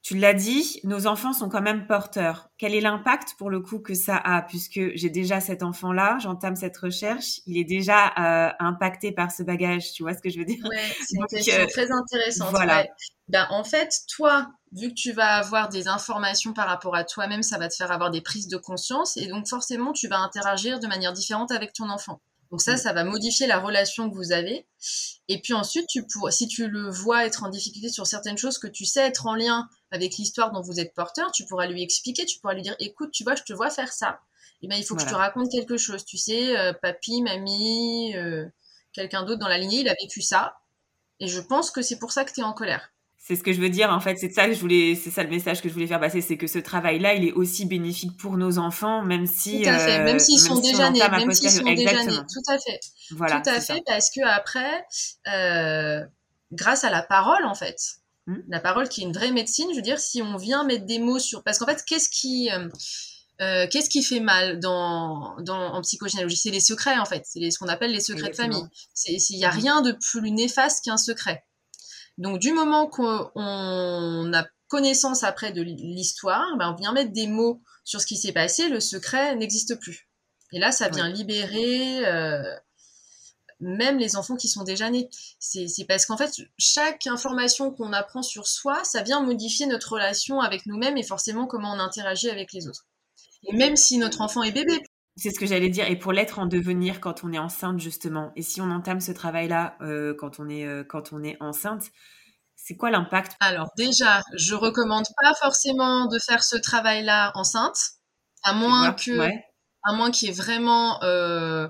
tu 0.06 0.16
l'as 0.16 0.34
dit, 0.34 0.78
nos 0.84 1.08
enfants 1.08 1.32
sont 1.32 1.48
quand 1.48 1.62
même 1.62 1.88
porteurs. 1.88 2.48
Quel 2.58 2.76
est 2.76 2.80
l'impact 2.80 3.30
pour 3.38 3.50
le 3.50 3.58
coup 3.58 3.80
que 3.80 3.94
ça 3.94 4.16
a? 4.16 4.40
Puisque 4.40 4.78
j'ai 4.94 5.10
déjà 5.10 5.40
cet 5.40 5.64
enfant-là, 5.64 6.18
j'entame 6.20 6.54
cette 6.54 6.76
recherche, 6.76 7.40
il 7.44 7.58
est 7.58 7.64
déjà 7.64 8.12
euh, 8.16 8.52
impacté 8.60 9.10
par 9.10 9.32
ce 9.32 9.42
bagage, 9.42 9.92
tu 9.94 10.04
vois 10.04 10.14
ce 10.14 10.22
que 10.22 10.30
je 10.30 10.38
veux 10.38 10.44
dire? 10.44 10.64
Ouais, 10.64 10.94
c'est 11.00 11.16
une 11.16 11.26
question 11.26 11.60
euh, 11.60 11.66
très 11.66 11.90
intéressante. 11.90 12.50
Voilà. 12.52 12.82
Ouais. 12.82 12.90
Ben, 13.26 13.48
en 13.50 13.64
fait, 13.64 13.90
toi, 14.08 14.46
vu 14.70 14.90
que 14.90 14.94
tu 14.94 15.10
vas 15.10 15.38
avoir 15.38 15.70
des 15.70 15.88
informations 15.88 16.52
par 16.52 16.68
rapport 16.68 16.94
à 16.94 17.02
toi-même, 17.02 17.42
ça 17.42 17.58
va 17.58 17.66
te 17.66 17.74
faire 17.74 17.90
avoir 17.90 18.12
des 18.12 18.20
prises 18.20 18.46
de 18.46 18.58
conscience 18.58 19.16
et 19.16 19.26
donc 19.26 19.48
forcément, 19.48 19.92
tu 19.92 20.06
vas 20.06 20.20
interagir 20.20 20.78
de 20.78 20.86
manière 20.86 21.14
différente 21.14 21.50
avec 21.50 21.72
ton 21.72 21.90
enfant. 21.90 22.20
Donc 22.52 22.62
ça, 22.62 22.76
ça 22.76 22.92
va 22.92 23.02
modifier 23.02 23.48
la 23.48 23.58
relation 23.58 24.08
que 24.08 24.14
vous 24.14 24.30
avez. 24.30 24.68
Et 25.26 25.40
puis 25.40 25.52
ensuite, 25.52 25.88
tu 25.88 26.04
si 26.30 26.46
tu 26.46 26.68
le 26.68 26.88
vois 26.90 27.26
être 27.26 27.42
en 27.42 27.48
difficulté 27.48 27.88
sur 27.88 28.06
certaines 28.06 28.38
choses 28.38 28.58
que 28.58 28.68
tu 28.68 28.84
sais 28.84 29.00
être 29.00 29.26
en 29.26 29.34
lien 29.34 29.68
avec 29.90 30.16
l'histoire 30.16 30.52
dont 30.52 30.60
vous 30.60 30.80
êtes 30.80 30.94
porteur, 30.94 31.32
tu 31.32 31.44
pourras 31.46 31.66
lui 31.66 31.82
expliquer, 31.82 32.24
tu 32.26 32.38
pourras 32.40 32.54
lui 32.54 32.62
dire, 32.62 32.76
écoute, 32.78 33.10
tu 33.12 33.24
vois, 33.24 33.34
je 33.34 33.42
te 33.42 33.52
vois 33.52 33.70
faire 33.70 33.92
ça. 33.92 34.20
Eh 34.62 34.68
ben, 34.68 34.76
il 34.76 34.84
faut 34.84 34.94
voilà. 34.94 35.04
que 35.04 35.10
je 35.10 35.14
te 35.14 35.18
raconte 35.18 35.50
quelque 35.50 35.76
chose. 35.76 36.04
Tu 36.04 36.16
sais, 36.16 36.56
euh, 36.58 36.72
papy, 36.72 37.22
mamie, 37.22 38.16
euh, 38.16 38.46
quelqu'un 38.92 39.22
d'autre 39.22 39.38
dans 39.38 39.48
la 39.48 39.58
lignée, 39.58 39.80
il 39.80 39.88
a 39.88 39.94
vécu 40.00 40.22
ça. 40.22 40.56
Et 41.20 41.28
je 41.28 41.40
pense 41.40 41.70
que 41.70 41.82
c'est 41.82 41.98
pour 41.98 42.12
ça 42.12 42.24
que 42.24 42.32
tu 42.32 42.40
es 42.40 42.44
en 42.44 42.52
colère 42.52 42.90
c'est 43.26 43.34
ce 43.34 43.42
que 43.42 43.52
je 43.52 43.60
veux 43.60 43.70
dire 43.70 43.90
en 43.90 43.98
fait 43.98 44.16
c'est 44.16 44.30
ça 44.30 44.46
que 44.46 44.52
je 44.52 44.60
voulais 44.60 44.94
c'est 44.94 45.10
ça 45.10 45.24
le 45.24 45.28
message 45.28 45.60
que 45.60 45.68
je 45.68 45.74
voulais 45.74 45.88
faire 45.88 45.98
passer 45.98 46.20
c'est 46.20 46.36
que 46.36 46.46
ce 46.46 46.60
travail 46.60 47.00
là 47.00 47.14
il 47.14 47.26
est 47.26 47.32
aussi 47.32 47.66
bénéfique 47.66 48.16
pour 48.16 48.36
nos 48.36 48.58
enfants 48.58 49.02
même 49.02 49.26
si 49.26 49.62
tout 49.62 49.68
à 49.68 49.78
fait 49.78 50.04
même 50.04 50.20
s'ils 50.20 50.38
euh, 50.38 50.54
sont, 50.54 50.60
déjà 50.60 50.90
nés 50.90 51.00
même 51.00 51.32
s'ils 51.32 51.50
sont 51.50 51.64
déjà 51.64 52.04
nés 52.04 52.12
tout 52.12 52.52
à 52.52 52.56
fait 52.58 52.78
voilà, 53.10 53.40
tout 53.40 53.50
à 53.50 53.54
fait 53.54 53.60
ça. 53.60 53.74
parce 53.84 54.10
que 54.10 54.20
après 54.24 54.86
euh, 55.26 56.04
grâce 56.52 56.84
à 56.84 56.90
la 56.90 57.02
parole 57.02 57.44
en 57.46 57.56
fait 57.56 57.76
hmm? 58.26 58.42
la 58.48 58.60
parole 58.60 58.88
qui 58.88 59.02
est 59.02 59.04
une 59.04 59.12
vraie 59.12 59.32
médecine 59.32 59.68
je 59.70 59.76
veux 59.76 59.82
dire 59.82 59.98
si 59.98 60.22
on 60.22 60.36
vient 60.36 60.64
mettre 60.64 60.86
des 60.86 60.98
mots 60.98 61.18
sur 61.18 61.42
parce 61.42 61.58
qu'en 61.58 61.66
fait 61.66 61.82
qu'est-ce 61.86 62.08
qui 62.08 62.50
euh, 62.50 62.68
euh, 63.42 63.66
qu'est-ce 63.70 63.90
qui 63.90 64.02
fait 64.02 64.20
mal 64.20 64.60
dans, 64.60 65.36
dans 65.40 65.74
en 65.74 65.82
psychogénéalogie? 65.82 66.38
C'est 66.38 66.50
les 66.50 66.60
secrets 66.60 66.98
en 66.98 67.04
fait, 67.04 67.22
c'est 67.26 67.50
ce 67.50 67.58
qu'on 67.58 67.68
appelle 67.68 67.92
les 67.92 68.00
secrets 68.00 68.28
Exactement. 68.28 68.60
de 68.60 68.64
famille. 68.64 69.20
Il 69.30 69.36
n'y 69.36 69.44
a 69.44 69.50
rien 69.50 69.82
de 69.82 69.92
plus 69.92 70.30
néfaste 70.30 70.84
qu'un 70.84 70.96
secret. 70.96 71.44
Donc 72.16 72.38
du 72.38 72.52
moment 72.52 72.86
qu'on 72.86 74.32
a 74.32 74.46
connaissance 74.68 75.22
après 75.22 75.52
de 75.52 75.62
l'histoire, 75.62 76.56
ben, 76.58 76.72
on 76.72 76.80
vient 76.80 76.92
mettre 76.92 77.12
des 77.12 77.26
mots 77.26 77.62
sur 77.84 78.00
ce 78.00 78.06
qui 78.06 78.16
s'est 78.16 78.32
passé, 78.32 78.68
le 78.68 78.80
secret 78.80 79.36
n'existe 79.36 79.78
plus. 79.78 80.08
Et 80.52 80.58
là, 80.58 80.72
ça 80.72 80.88
vient 80.88 81.10
oui. 81.10 81.18
libérer 81.18 82.06
euh, 82.06 82.42
même 83.60 83.98
les 83.98 84.16
enfants 84.16 84.36
qui 84.36 84.48
sont 84.48 84.64
déjà 84.64 84.90
nés. 84.90 85.08
C'est 85.38 85.86
parce 85.86 86.06
qu'en 86.06 86.16
fait, 86.16 86.30
chaque 86.58 87.06
information 87.06 87.70
qu'on 87.70 87.92
apprend 87.92 88.22
sur 88.22 88.46
soi, 88.46 88.82
ça 88.84 89.02
vient 89.02 89.20
modifier 89.22 89.66
notre 89.66 89.92
relation 89.92 90.40
avec 90.40 90.66
nous-mêmes 90.66 90.96
et 90.96 91.02
forcément 91.02 91.46
comment 91.46 91.72
on 91.72 91.78
interagit 91.78 92.30
avec 92.30 92.52
les 92.52 92.68
autres. 92.68 92.86
Et 93.44 93.54
même 93.54 93.76
si 93.76 93.98
notre 93.98 94.20
enfant 94.20 94.42
est 94.42 94.52
bébé, 94.52 94.82
c'est 95.16 95.30
ce 95.30 95.38
que 95.38 95.46
j'allais 95.46 95.70
dire. 95.70 95.88
Et 95.88 95.96
pour 95.96 96.12
l'être 96.12 96.38
en 96.38 96.46
devenir 96.46 97.00
quand 97.00 97.24
on 97.24 97.32
est 97.32 97.38
enceinte, 97.38 97.80
justement, 97.80 98.32
et 98.36 98.42
si 98.42 98.60
on 98.60 98.70
entame 98.70 99.00
ce 99.00 99.12
travail-là 99.12 99.76
euh, 99.80 100.14
quand, 100.14 100.40
on 100.40 100.48
est, 100.48 100.66
euh, 100.66 100.84
quand 100.84 101.12
on 101.12 101.22
est 101.22 101.36
enceinte, 101.40 101.84
c'est 102.54 102.76
quoi 102.76 102.90
l'impact? 102.90 103.32
Alors 103.40 103.70
déjà, 103.78 104.22
je 104.34 104.54
recommande 104.54 105.06
pas 105.22 105.34
forcément 105.34 106.06
de 106.06 106.18
faire 106.18 106.44
ce 106.44 106.56
travail-là 106.56 107.32
enceinte, 107.34 107.78
à 108.42 108.52
moins 108.52 108.92
que, 108.92 109.18
ouais. 109.18 109.44
à 109.84 109.94
moins 109.94 110.10
qu'il 110.10 110.28
y 110.28 110.32
ait 110.32 110.34
vraiment 110.34 111.02
euh, 111.02 111.68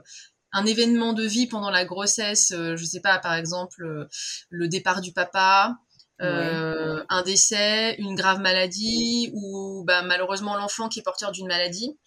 un 0.53 0.67
événement 0.67 1.13
de 1.13 1.25
vie 1.25 1.47
pendant 1.47 1.71
la 1.71 1.85
grossesse. 1.85 2.53
Euh, 2.53 2.77
je 2.77 2.85
sais 2.85 3.01
pas, 3.01 3.19
par 3.19 3.35
exemple, 3.35 3.85
euh, 3.85 4.09
le 4.51 4.69
départ 4.69 5.01
du 5.01 5.13
papa, 5.13 5.77
euh, 6.23 6.99
ouais. 6.99 7.05
un 7.09 7.23
décès, 7.23 7.97
une 7.99 8.15
grave 8.15 8.41
maladie, 8.41 9.31
ou 9.35 9.85
bah, 9.87 10.03
malheureusement 10.03 10.57
l'enfant 10.57 10.89
qui 10.89 11.01
est 11.01 11.03
porteur 11.03 11.33
d'une 11.33 11.49
maladie. 11.49 11.99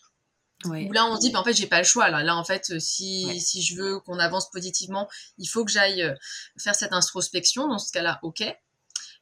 Ouais. 0.65 0.88
Où 0.89 0.91
là 0.91 1.05
on 1.05 1.15
se 1.15 1.22
dit 1.22 1.31
bah, 1.31 1.39
en 1.39 1.43
fait 1.46 1.53
j'ai 1.53 1.67
pas 1.67 1.77
le 1.77 1.86
choix 1.86 2.10
là 2.10 2.22
là 2.22 2.36
en 2.36 2.43
fait 2.43 2.77
si 2.81 3.25
ouais. 3.27 3.39
si 3.39 3.62
je 3.62 3.77
veux 3.77 4.01
qu'on 4.01 4.19
avance 4.19 4.51
positivement 4.51 5.08
il 5.38 5.46
faut 5.46 5.63
que 5.63 5.72
j'aille 5.72 6.13
faire 6.62 6.75
cette 6.75 6.91
introspection 6.91 7.69
dans 7.69 7.79
ce 7.79 7.93
cas-là 7.93 8.19
ok 8.24 8.43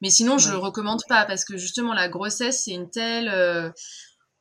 mais 0.01 0.09
sinon 0.09 0.39
je 0.39 0.50
le 0.50 0.57
recommande 0.57 1.01
pas 1.07 1.25
parce 1.25 1.45
que 1.45 1.57
justement 1.57 1.93
la 1.93 2.09
grossesse 2.09 2.63
c'est 2.63 2.71
une 2.71 2.89
telle 2.89 3.29
euh, 3.29 3.69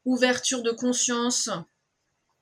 ouverture 0.07 0.63
de 0.63 0.71
conscience 0.71 1.51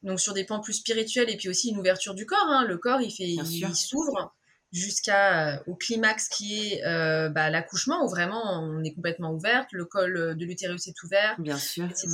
donc 0.05 0.21
sur 0.21 0.33
des 0.33 0.45
plans 0.45 0.61
plus 0.61 0.75
spirituels 0.75 1.29
et 1.31 1.37
puis 1.37 1.49
aussi 1.49 1.71
une 1.71 1.79
ouverture 1.79 2.15
du 2.15 2.27
corps 2.27 2.47
hein. 2.49 2.65
le 2.65 2.79
corps 2.79 3.01
il 3.01 3.11
fait 3.11 3.25
Bien 3.27 3.69
il, 3.69 3.75
s'ouvre 3.75 4.35
jusqu'à 4.71 5.63
au 5.67 5.75
climax 5.75 6.29
qui 6.29 6.73
est 6.73 6.83
bah, 7.31 7.51
l'accouchement 7.51 8.05
où 8.05 8.09
vraiment 8.09 8.61
on 8.61 8.83
est 8.83 8.93
complètement 8.93 9.33
ouverte, 9.33 9.69
le 9.73 9.85
col 9.85 10.37
de 10.37 10.45
l'utérus 10.45 10.89
est 10.89 11.03
ouvert, 11.05 11.37
bien 11.39 11.57
sûr, 11.57 11.85
etc. 11.85 12.09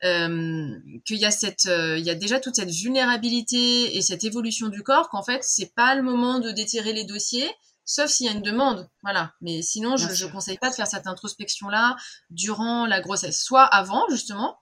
qu'il 0.00 1.18
y 1.18 1.26
a 1.26 1.30
cette, 1.30 1.66
il 1.66 2.02
y 2.02 2.08
a 2.08 2.14
déjà 2.14 2.40
toute 2.40 2.56
cette 2.56 2.70
vulnérabilité 2.70 3.94
et 3.96 4.00
cette 4.00 4.24
évolution 4.24 4.68
du 4.68 4.82
corps 4.82 5.10
qu'en 5.10 5.22
fait 5.22 5.40
c'est 5.44 5.74
pas 5.74 5.94
le 5.94 6.02
moment 6.02 6.38
de 6.38 6.50
déterrer 6.50 6.94
les 6.94 7.04
dossiers, 7.04 7.50
sauf 7.84 8.10
s'il 8.10 8.26
y 8.26 8.28
a 8.28 8.32
une 8.32 8.42
demande, 8.42 8.88
voilà. 9.02 9.32
Mais 9.40 9.62
sinon, 9.62 9.96
je 9.96 10.06
ne 10.06 10.30
conseille 10.30 10.58
pas 10.58 10.70
de 10.70 10.74
faire 10.74 10.86
cette 10.86 11.06
introspection-là 11.06 11.96
durant 12.30 12.86
la 12.86 13.00
grossesse, 13.00 13.42
soit 13.42 13.64
avant 13.64 14.06
justement, 14.10 14.58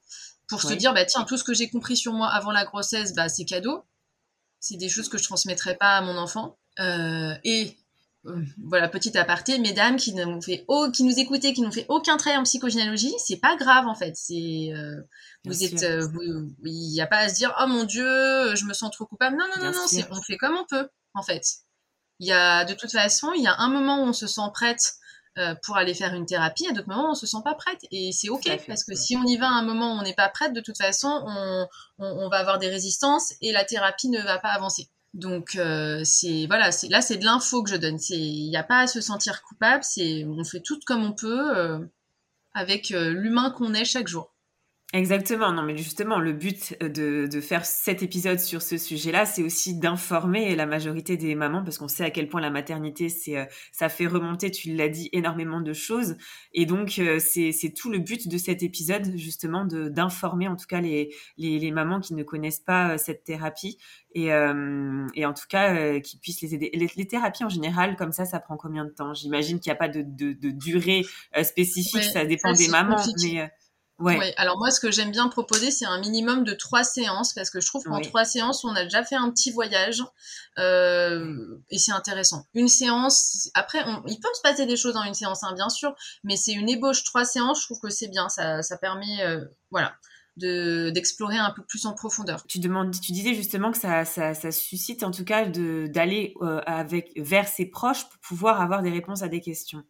pour 0.51 0.61
se 0.63 0.75
dire, 0.75 0.93
bah 0.93 1.05
tiens, 1.05 1.25
tout 1.25 1.37
ce 1.37 1.45
que 1.45 1.55
j'ai 1.55 1.71
compris 1.71 1.97
sur 1.97 2.13
moi 2.13 2.29
avant 2.29 2.51
la 2.51 2.65
grossesse, 2.65 3.15
bah 3.15 3.29
c'est 3.29 3.45
cadeau, 3.45 3.85
c'est 4.59 4.77
des 4.77 4.89
choses 4.89 5.09
que 5.09 5.17
je 5.17 5.25
transmettrai 5.25 5.77
pas 5.77 5.97
à 5.97 6.03
mon 6.03 6.19
enfant. 6.19 6.59
Euh, 6.81 7.35
et 7.45 7.77
euh, 8.27 8.45
voilà, 8.63 8.89
petit 8.89 9.17
aparté, 9.17 9.59
mesdames 9.59 9.97
qui 9.97 10.13
nous 10.13 10.43
fait 10.43 10.67
qui 10.93 11.05
nous 11.05 11.19
écoutez, 11.19 11.55
qui 11.55 11.63
n'ont 11.63 11.71
fait 11.71 11.87
aucun 11.89 12.17
trait 12.17 12.37
en 12.37 12.43
psychogénéalogie, 12.43 13.15
c'est 13.19 13.39
pas 13.39 13.57
grave 13.57 13.87
en 13.87 13.95
fait. 13.95 14.15
C'est 14.17 14.73
euh, 14.75 15.01
vous 15.45 15.65
êtes, 15.65 15.83
il 15.83 16.91
n'y 16.93 17.01
a 17.01 17.07
pas 17.07 17.19
à 17.19 17.29
se 17.29 17.35
dire 17.35 17.55
oh 17.61 17.67
mon 17.67 17.85
dieu, 17.85 18.55
je 18.55 18.65
me 18.67 18.75
sens 18.75 18.91
trop 18.91 19.07
coupable. 19.07 19.37
Non 19.37 19.47
non 19.57 19.65
non 19.65 19.73
non, 19.73 20.07
on 20.11 20.23
fait 20.23 20.37
comme 20.37 20.57
on 20.57 20.67
peut 20.67 20.89
en 21.15 21.23
fait. 21.23 21.45
Il 22.19 22.27
y 22.27 22.33
a 22.33 22.65
de 22.65 22.75
toute 22.75 22.93
façon, 22.93 23.33
il 23.35 23.43
y 23.43 23.47
a 23.47 23.57
un 23.57 23.69
moment 23.69 24.03
où 24.03 24.09
on 24.09 24.13
se 24.13 24.27
sent 24.27 24.43
prête 24.53 24.95
pour 25.63 25.77
aller 25.77 25.95
faire 25.95 26.15
une 26.15 26.27
thérapie, 26.27 26.67
à 26.67 26.73
d'autres 26.73 26.89
moments 26.89 27.13
on 27.13 27.15
se 27.15 27.27
sent 27.27 27.39
pas 27.45 27.55
prête 27.55 27.87
et 27.91 28.11
c'est 28.13 28.29
ok 28.29 28.51
parce 28.67 28.85
que 28.85 28.95
si 28.95 29.17
on 29.17 29.25
y 29.25 29.37
va 29.37 29.47
à 29.47 29.53
un 29.53 29.63
moment 29.63 29.95
où 29.95 29.99
on 29.99 30.03
n'est 30.03 30.15
pas 30.15 30.29
prête, 30.29 30.53
de 30.53 30.61
toute 30.61 30.77
façon, 30.77 31.09
on, 31.27 31.67
on 31.99 32.29
va 32.29 32.39
avoir 32.39 32.59
des 32.59 32.69
résistances 32.69 33.35
et 33.41 33.53
la 33.53 33.65
thérapie 33.65 34.09
ne 34.09 34.21
va 34.21 34.39
pas 34.39 34.51
avancer. 34.51 34.91
Donc 35.15 35.57
euh, 35.57 36.03
c'est 36.05 36.47
voilà, 36.47 36.71
c'est 36.71 36.89
là 36.89 37.01
c'est 37.01 37.17
de 37.17 37.25
l'info 37.25 37.63
que 37.63 37.71
je 37.71 37.77
donne. 37.77 37.99
C'est 37.99 38.17
il 38.17 38.49
n'y 38.49 38.57
a 38.57 38.63
pas 38.63 38.81
à 38.81 38.87
se 38.87 39.01
sentir 39.01 39.43
coupable. 39.43 39.83
C'est 39.83 40.25
on 40.25 40.45
fait 40.45 40.61
tout 40.61 40.79
comme 40.87 41.05
on 41.05 41.13
peut 41.13 41.57
euh, 41.57 41.79
avec 42.55 42.93
euh, 42.93 43.11
l'humain 43.11 43.51
qu'on 43.51 43.75
est 43.75 43.85
chaque 43.85 44.07
jour. 44.07 44.33
Exactement, 44.93 45.53
non 45.53 45.63
mais 45.63 45.77
justement, 45.77 46.19
le 46.19 46.33
but 46.33 46.77
de, 46.83 47.29
de 47.29 47.41
faire 47.41 47.65
cet 47.65 48.03
épisode 48.03 48.41
sur 48.41 48.61
ce 48.61 48.77
sujet-là, 48.77 49.25
c'est 49.25 49.45
aussi 49.45 49.79
d'informer 49.79 50.57
la 50.57 50.67
majorité 50.67 51.17
des 51.17 51.37
mamans, 51.37 51.63
parce 51.63 51.79
qu'on 51.79 51.87
sait 51.87 52.03
à 52.03 52.11
quel 52.11 52.29
point 52.29 52.41
la 52.41 52.51
maternité, 52.51 53.09
c'est 53.09 53.37
euh, 53.37 53.45
ça 53.71 53.89
fait 53.89 54.09
remonter, 54.09 54.51
tu 54.51 54.75
l'as 54.75 54.89
dit, 54.89 55.09
énormément 55.13 55.61
de 55.61 55.73
choses. 55.73 56.17
Et 56.55 56.67
donc, 56.67 56.99
euh, 56.99 57.21
c'est 57.21 57.73
tout 57.73 57.89
le 57.89 58.01
but 58.01 58.27
de 58.27 58.37
cet 58.37 58.65
épisode, 58.65 59.17
justement, 59.17 59.65
d'informer 59.65 60.49
en 60.49 60.57
tout 60.57 60.67
cas 60.67 60.81
les, 60.81 61.15
les, 61.39 61.61
les, 61.61 61.71
mamans 61.71 62.01
qui 62.01 62.15
ne 62.15 62.25
connaissent 62.25 62.59
pas 62.59 62.95
euh, 62.95 62.99
cette 62.99 63.23
thérapie, 63.23 63.79
et, 64.17 64.31
et 65.15 65.25
en 65.25 65.33
tout 65.33 65.47
cas, 65.49 66.01
qui 66.01 66.19
puissent 66.19 66.41
les 66.41 66.57
aider. 66.57 66.73
Les, 66.75 67.07
thérapies 67.07 67.45
en 67.45 67.49
général, 67.49 67.95
comme 67.95 68.11
ça, 68.11 68.25
ça 68.25 68.41
prend 68.41 68.57
combien 68.57 68.85
de 68.85 68.91
temps? 68.91 69.15
J'imagine 69.15 69.61
qu'il 69.61 69.71
n'y 69.71 69.75
a 69.75 69.79
pas 69.79 69.87
de, 69.87 70.03
de, 70.03 70.33
de 70.33 70.51
durée 70.51 71.05
spécifique, 71.45 72.03
ça 72.03 72.25
dépend 72.25 72.53
des 72.53 72.67
mamans, 72.67 72.97
mais... 73.23 73.49
Ouais. 74.01 74.35
Alors 74.37 74.59
moi, 74.59 74.71
ce 74.71 74.81
que 74.81 74.91
j'aime 74.91 75.11
bien 75.11 75.29
proposer, 75.29 75.71
c'est 75.71 75.85
un 75.85 76.01
minimum 76.01 76.45
de 76.45 76.55
trois 76.55 76.85
séances 76.85 77.35
parce 77.35 77.51
que 77.51 77.61
je 77.61 77.67
trouve 77.67 77.85
qu'en 77.85 78.01
trois 78.01 78.25
séances, 78.25 78.65
on 78.65 78.75
a 78.75 78.85
déjà 78.85 79.05
fait 79.05 79.15
un 79.15 79.31
petit 79.31 79.51
voyage 79.51 80.03
euh, 80.59 81.59
et 81.71 81.79
c'est 81.79 81.93
intéressant. 81.93 82.47
Une 82.55 82.69
séance, 82.69 83.51
après, 83.55 83.85
il 84.07 84.19
peut 84.19 84.29
se 84.35 84.41
passer 84.43 84.67
des 84.67 84.77
choses 84.77 84.95
dans 84.95 85.03
une 85.03 85.15
séance, 85.15 85.45
hein, 85.45 85.53
bien 85.55 85.69
sûr, 85.69 85.95
mais 86.25 86.37
c'est 86.37 86.53
une 86.53 86.69
ébauche 86.69 87.05
trois 87.05 87.25
séances. 87.25 87.61
Je 87.61 87.67
trouve 87.67 87.81
que 87.81 87.91
c'est 87.91 88.09
bien, 88.09 88.29
ça, 88.29 88.63
ça 88.63 88.79
permet, 88.79 89.23
euh, 89.23 89.45
voilà, 89.71 89.95
de 90.37 90.91
d'explorer 90.91 91.37
un 91.37 91.51
peu 91.51 91.63
plus 91.63 91.87
en 91.87 91.93
profondeur. 91.93 92.45
Tu 92.47 92.59
demandes, 92.59 92.99
tu 92.99 93.13
disais 93.13 93.35
justement 93.35 93.71
que 93.71 93.79
ça, 93.79 94.05
ça, 94.05 94.35
ça 94.35 94.51
suscite 94.51 95.03
en 95.03 95.11
tout 95.11 95.25
cas 95.25 95.45
d'aller 95.45 96.35
euh, 96.41 96.61
avec 96.67 97.13
vers 97.17 97.49
ses 97.49 97.67
proches 97.67 98.09
pour 98.09 98.19
pouvoir 98.21 98.61
avoir 98.61 98.83
des 98.83 98.91
réponses 98.91 99.23
à 99.23 99.29
des 99.29 99.41
questions. 99.41 99.83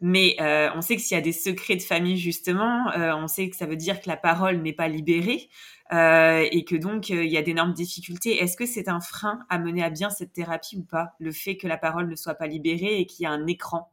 Mais 0.00 0.36
euh, 0.40 0.70
on 0.74 0.80
sait 0.80 0.96
que 0.96 1.02
s'il 1.02 1.16
y 1.16 1.18
a 1.18 1.22
des 1.22 1.32
secrets 1.32 1.76
de 1.76 1.82
famille, 1.82 2.16
justement, 2.16 2.90
euh, 2.92 3.14
on 3.16 3.26
sait 3.26 3.50
que 3.50 3.56
ça 3.56 3.66
veut 3.66 3.76
dire 3.76 4.00
que 4.00 4.08
la 4.08 4.16
parole 4.16 4.58
n'est 4.58 4.72
pas 4.72 4.88
libérée 4.88 5.50
euh, 5.92 6.46
et 6.52 6.64
que 6.64 6.76
donc 6.76 7.08
il 7.08 7.26
y 7.26 7.36
a 7.36 7.42
d'énormes 7.42 7.72
difficultés. 7.72 8.40
Est-ce 8.40 8.56
que 8.56 8.66
c'est 8.66 8.88
un 8.88 9.00
frein 9.00 9.40
à 9.48 9.58
mener 9.58 9.82
à 9.82 9.90
bien 9.90 10.10
cette 10.10 10.32
thérapie 10.32 10.76
ou 10.76 10.84
pas, 10.84 11.14
le 11.18 11.32
fait 11.32 11.56
que 11.56 11.66
la 11.66 11.78
parole 11.78 12.08
ne 12.08 12.14
soit 12.14 12.34
pas 12.34 12.46
libérée 12.46 13.00
et 13.00 13.06
qu'il 13.06 13.24
y 13.24 13.26
a 13.26 13.30
un 13.30 13.46
écran 13.46 13.90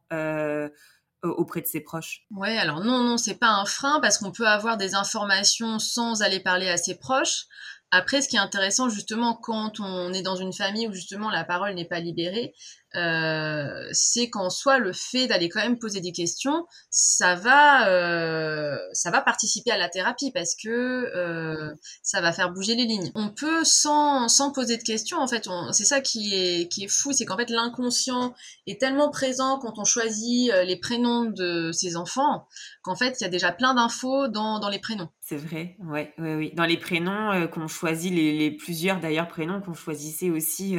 auprès 1.22 1.60
de 1.60 1.66
ses 1.66 1.80
proches? 1.80 2.22
Ouais, 2.30 2.56
alors 2.56 2.84
non, 2.84 3.02
non, 3.02 3.16
c'est 3.16 3.40
pas 3.40 3.50
un 3.50 3.64
frein 3.64 3.98
parce 4.00 4.18
qu'on 4.18 4.30
peut 4.30 4.46
avoir 4.46 4.76
des 4.76 4.94
informations 4.94 5.80
sans 5.80 6.22
aller 6.22 6.38
parler 6.38 6.68
à 6.68 6.76
ses 6.76 6.98
proches. 6.98 7.46
Après, 7.92 8.20
ce 8.20 8.28
qui 8.28 8.36
est 8.36 8.40
intéressant 8.40 8.88
justement 8.88 9.34
quand 9.34 9.80
on 9.80 10.12
est 10.12 10.22
dans 10.22 10.36
une 10.36 10.52
famille 10.52 10.88
où 10.88 10.92
justement 10.92 11.30
la 11.30 11.44
parole 11.44 11.74
n'est 11.74 11.84
pas 11.84 12.00
libérée, 12.00 12.52
euh, 12.94 13.88
c'est 13.92 14.30
qu'en 14.30 14.48
soi 14.48 14.78
le 14.78 14.92
fait 14.92 15.26
d'aller 15.26 15.48
quand 15.48 15.60
même 15.60 15.78
poser 15.78 16.00
des 16.00 16.12
questions, 16.12 16.66
ça 16.90 17.34
va, 17.34 17.88
euh, 17.88 18.78
ça 18.92 19.10
va 19.10 19.20
participer 19.20 19.70
à 19.70 19.76
la 19.76 19.88
thérapie 19.88 20.30
parce 20.32 20.54
que 20.54 20.68
euh, 20.68 21.74
ça 22.02 22.20
va 22.20 22.32
faire 22.32 22.52
bouger 22.52 22.74
les 22.74 22.84
lignes. 22.84 23.10
On 23.14 23.28
peut 23.28 23.64
sans, 23.64 24.28
sans 24.28 24.52
poser 24.52 24.76
de 24.76 24.82
questions, 24.82 25.18
en 25.18 25.26
fait, 25.26 25.48
c'est 25.72 25.84
ça 25.84 26.00
qui 26.00 26.34
est 26.34 26.68
qui 26.72 26.84
est 26.84 26.88
fou, 26.88 27.12
c'est 27.12 27.24
qu'en 27.24 27.36
fait 27.36 27.50
l'inconscient 27.50 28.34
est 28.66 28.80
tellement 28.80 29.10
présent 29.10 29.58
quand 29.58 29.78
on 29.78 29.84
choisit 29.84 30.52
les 30.64 30.76
prénoms 30.76 31.24
de 31.24 31.72
ses 31.72 31.96
enfants 31.96 32.46
qu'en 32.82 32.96
fait 32.96 33.16
il 33.20 33.24
y 33.24 33.26
a 33.26 33.30
déjà 33.30 33.52
plein 33.52 33.74
d'infos 33.74 34.28
dans, 34.28 34.58
dans 34.58 34.68
les 34.68 34.78
prénoms. 34.78 35.08
C'est 35.20 35.36
vrai, 35.36 35.76
ouais, 35.80 36.14
ouais, 36.18 36.36
oui. 36.36 36.52
Dans 36.54 36.64
les 36.64 36.76
prénoms 36.76 37.48
qu'on 37.48 37.66
choisit, 37.66 38.12
les, 38.12 38.52
plusieurs 38.52 39.00
d'ailleurs 39.00 39.26
prénoms 39.26 39.60
qu'on 39.60 39.74
choisissait 39.74 40.30
aussi, 40.30 40.76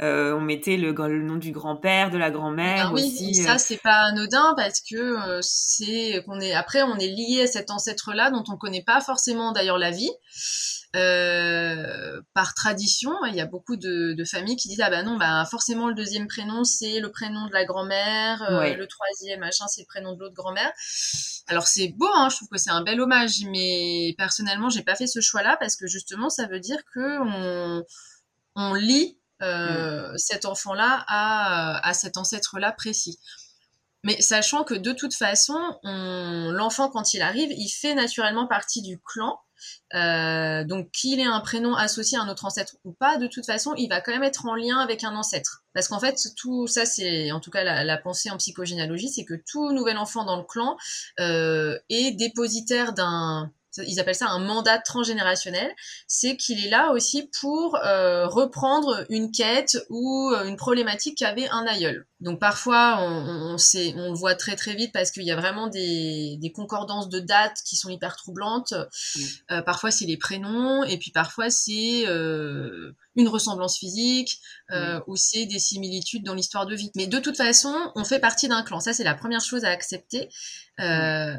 on 0.00 0.40
mettait 0.40 0.76
le, 0.76 0.92
le 0.92 1.22
nom 1.22 1.36
du 1.36 1.47
grand-père, 1.50 2.10
de 2.10 2.18
la 2.18 2.30
grand-mère 2.30 2.88
ben 2.88 2.94
oui, 2.94 3.02
aussi. 3.02 3.34
Ça, 3.34 3.54
euh. 3.54 3.58
c'est 3.58 3.76
pas 3.78 4.04
anodin 4.06 4.54
parce 4.56 4.80
que 4.80 4.96
euh, 4.96 5.40
c'est 5.42 6.22
qu'on 6.24 6.40
est 6.40 6.54
après 6.54 6.82
on 6.82 6.96
est 6.96 7.08
lié 7.08 7.42
à 7.42 7.46
cet 7.46 7.70
ancêtre-là 7.70 8.30
dont 8.30 8.44
on 8.48 8.56
connaît 8.56 8.82
pas 8.82 9.00
forcément 9.00 9.52
d'ailleurs 9.52 9.78
la 9.78 9.90
vie. 9.90 10.10
Euh, 10.96 12.22
par 12.32 12.54
tradition, 12.54 13.12
il 13.26 13.34
y 13.34 13.40
a 13.40 13.46
beaucoup 13.46 13.76
de, 13.76 14.16
familles 14.24 14.56
qui 14.56 14.68
disent 14.68 14.80
ah 14.80 14.90
ben 14.90 15.04
non, 15.04 15.16
bah 15.16 15.44
forcément 15.50 15.88
le 15.88 15.94
deuxième 15.94 16.26
prénom 16.26 16.64
c'est 16.64 17.00
le 17.00 17.10
prénom 17.10 17.46
de 17.46 17.52
la 17.52 17.64
grand-mère, 17.64 18.38
le 18.50 18.86
troisième 18.86 19.40
machin 19.40 19.66
c'est 19.68 19.82
le 19.82 19.86
prénom 19.86 20.14
de 20.14 20.20
l'autre 20.20 20.34
grand-mère. 20.34 20.72
Alors 21.48 21.66
c'est 21.66 21.88
beau, 21.88 22.08
hein, 22.14 22.28
je 22.30 22.36
trouve 22.36 22.48
que 22.48 22.58
c'est 22.58 22.70
un 22.70 22.82
bel 22.82 23.00
hommage, 23.00 23.42
mais 23.50 24.14
personnellement 24.16 24.70
j'ai 24.70 24.82
pas 24.82 24.94
fait 24.94 25.06
ce 25.06 25.20
choix-là 25.20 25.56
parce 25.60 25.76
que 25.76 25.86
justement 25.86 26.30
ça 26.30 26.46
veut 26.46 26.60
dire 26.60 26.78
que 26.94 27.20
on, 27.20 27.84
on 28.56 28.74
lit 28.74 29.17
euh, 29.42 30.12
mm. 30.12 30.18
cet 30.18 30.44
enfant-là 30.44 31.04
à, 31.08 31.92
cet 31.94 32.16
ancêtre-là 32.16 32.72
précis. 32.72 33.18
Mais 34.04 34.20
sachant 34.20 34.64
que 34.64 34.74
de 34.74 34.92
toute 34.92 35.14
façon, 35.14 35.58
l'enfant, 35.82 36.88
quand 36.88 37.14
il 37.14 37.22
arrive, 37.22 37.50
il 37.50 37.68
fait 37.68 37.94
naturellement 37.94 38.46
partie 38.46 38.82
du 38.82 39.00
clan. 39.00 39.38
Euh, 39.94 40.64
donc 40.64 40.90
qu'il 40.92 41.18
ait 41.18 41.24
un 41.24 41.40
prénom 41.40 41.74
associé 41.74 42.16
à 42.18 42.22
un 42.22 42.28
autre 42.28 42.44
ancêtre 42.44 42.76
ou 42.84 42.92
pas, 42.92 43.16
de 43.16 43.26
toute 43.26 43.46
façon, 43.46 43.74
il 43.76 43.88
va 43.88 44.00
quand 44.00 44.12
même 44.12 44.22
être 44.22 44.46
en 44.46 44.54
lien 44.54 44.78
avec 44.78 45.02
un 45.02 45.16
ancêtre. 45.16 45.64
Parce 45.74 45.88
qu'en 45.88 45.98
fait, 45.98 46.16
tout 46.36 46.66
ça, 46.66 46.86
c'est 46.86 47.32
en 47.32 47.40
tout 47.40 47.50
cas 47.50 47.64
la, 47.64 47.98
pensée 47.98 48.30
en 48.30 48.36
psychogénéalogie, 48.36 49.08
c'est 49.08 49.24
que 49.24 49.34
tout 49.34 49.72
nouvel 49.72 49.98
enfant 49.98 50.24
dans 50.24 50.36
le 50.36 50.44
clan 50.44 50.76
euh, 51.20 51.76
est 51.88 52.12
dépositaire 52.12 52.92
d'un 52.92 53.50
ils 53.76 54.00
appellent 54.00 54.14
ça 54.14 54.28
un 54.28 54.38
mandat 54.40 54.78
transgénérationnel, 54.78 55.70
c'est 56.06 56.36
qu'il 56.36 56.64
est 56.64 56.70
là 56.70 56.92
aussi 56.92 57.30
pour 57.40 57.76
euh, 57.76 58.26
reprendre 58.26 59.04
une 59.10 59.30
quête 59.30 59.78
ou 59.90 60.30
euh, 60.32 60.44
une 60.44 60.56
problématique 60.56 61.18
qu'avait 61.18 61.48
un 61.50 61.66
aïeul. 61.66 62.06
Donc 62.20 62.40
parfois, 62.40 62.96
on, 63.00 63.52
on, 63.52 63.58
sait, 63.58 63.94
on 63.96 64.10
le 64.10 64.18
voit 64.18 64.34
très 64.34 64.56
très 64.56 64.74
vite 64.74 64.92
parce 64.92 65.12
qu'il 65.12 65.22
y 65.22 65.30
a 65.30 65.36
vraiment 65.36 65.68
des, 65.68 66.36
des, 66.40 66.50
concordances 66.50 67.08
de 67.08 67.20
dates 67.20 67.58
qui 67.64 67.76
sont 67.76 67.90
hyper 67.90 68.16
troublantes. 68.16 68.72
Mmh. 68.72 69.20
Euh, 69.52 69.62
parfois, 69.62 69.92
c'est 69.92 70.04
les 70.04 70.16
prénoms 70.16 70.82
et 70.82 70.98
puis 70.98 71.12
parfois, 71.12 71.48
c'est 71.50 72.06
euh, 72.08 72.92
une 73.14 73.28
ressemblance 73.28 73.78
physique 73.78 74.40
euh, 74.72 74.98
mmh. 74.98 75.02
ou 75.06 75.16
c'est 75.16 75.46
des 75.46 75.60
similitudes 75.60 76.24
dans 76.24 76.34
l'histoire 76.34 76.66
de 76.66 76.74
vie. 76.74 76.90
Mais 76.96 77.06
de 77.06 77.18
toute 77.20 77.36
façon, 77.36 77.74
on 77.94 78.04
fait 78.04 78.18
partie 78.18 78.48
d'un 78.48 78.62
clan. 78.62 78.80
Ça, 78.80 78.92
c'est 78.92 79.04
la 79.04 79.14
première 79.14 79.40
chose 79.40 79.64
à 79.64 79.70
accepter. 79.70 80.28
Euh, 80.80 81.34
mmh. 81.34 81.38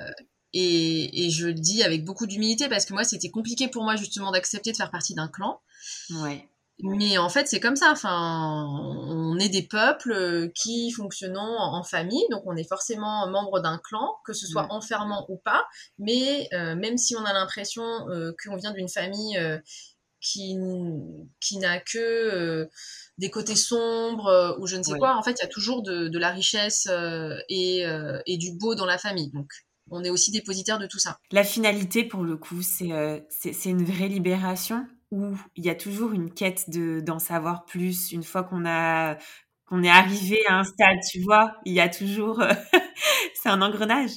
Et, 0.53 1.25
et, 1.25 1.29
je 1.29 1.47
le 1.47 1.53
dis 1.53 1.83
avec 1.83 2.03
beaucoup 2.03 2.25
d'humilité 2.25 2.69
parce 2.69 2.85
que 2.85 2.93
moi, 2.93 3.03
c'était 3.03 3.29
compliqué 3.29 3.67
pour 3.67 3.83
moi 3.83 3.95
justement 3.95 4.31
d'accepter 4.31 4.71
de 4.71 4.77
faire 4.77 4.91
partie 4.91 5.13
d'un 5.13 5.27
clan. 5.27 5.61
Ouais. 6.09 6.49
Mais 6.81 7.17
en 7.17 7.27
fait, 7.27 7.47
c'est 7.47 7.59
comme 7.59 7.75
ça. 7.75 7.91
Enfin, 7.91 8.65
on 8.69 9.37
est 9.37 9.49
des 9.49 9.63
peuples 9.63 10.49
qui 10.55 10.91
fonctionnent 10.91 11.37
en 11.37 11.83
famille, 11.83 12.23
donc 12.31 12.43
on 12.45 12.55
est 12.55 12.67
forcément 12.67 13.27
membre 13.27 13.59
d'un 13.59 13.79
clan, 13.83 14.15
que 14.25 14.31
ce 14.31 14.47
soit 14.47 14.67
enfermant 14.69 15.25
ou 15.29 15.37
pas. 15.37 15.65
Mais 15.97 16.47
euh, 16.53 16.75
même 16.75 16.97
si 16.97 17.15
on 17.17 17.25
a 17.25 17.33
l'impression 17.33 17.83
euh, 18.09 18.31
qu'on 18.41 18.55
vient 18.55 18.71
d'une 18.71 18.87
famille 18.87 19.37
euh, 19.37 19.57
qui, 20.21 20.57
qui 21.41 21.57
n'a 21.57 21.79
que 21.79 21.97
euh, 21.97 22.69
des 23.17 23.29
côtés 23.29 23.57
sombres 23.57 24.57
ou 24.59 24.65
je 24.65 24.77
ne 24.77 24.83
sais 24.83 24.97
quoi, 24.97 25.17
en 25.17 25.23
fait, 25.23 25.31
il 25.31 25.41
y 25.41 25.45
a 25.45 25.49
toujours 25.49 25.81
de, 25.81 26.07
de 26.07 26.19
la 26.19 26.29
richesse 26.29 26.87
et, 27.49 27.83
et, 28.25 28.37
du 28.37 28.53
beau 28.53 28.75
dans 28.75 28.85
la 28.85 28.97
famille. 28.97 29.31
Donc, 29.31 29.51
on 29.91 30.03
est 30.03 30.09
aussi 30.09 30.31
dépositaire 30.31 30.79
de 30.79 30.87
tout 30.87 30.99
ça. 30.99 31.17
La 31.31 31.43
finalité, 31.43 32.03
pour 32.03 32.23
le 32.23 32.37
coup, 32.37 32.61
c'est 32.61 32.91
euh, 32.91 33.19
une 33.65 33.83
vraie 33.83 34.07
libération 34.07 34.87
où 35.11 35.35
il 35.55 35.65
y 35.65 35.69
a 35.69 35.75
toujours 35.75 36.13
une 36.13 36.31
quête 36.31 36.69
d'en 36.69 37.19
savoir 37.19 37.65
plus 37.65 38.11
une 38.11 38.23
fois 38.23 38.43
qu'on 38.43 38.65
a 38.65 39.17
qu'on 39.65 39.83
est 39.83 39.89
arrivé 39.89 40.39
à 40.47 40.59
un 40.59 40.63
stade, 40.63 40.97
tu 41.11 41.21
vois? 41.21 41.55
Il 41.63 41.73
y 41.73 41.79
a 41.79 41.89
toujours, 41.89 42.41
c'est 43.35 43.49
un 43.49 43.61
engrenage. 43.61 44.09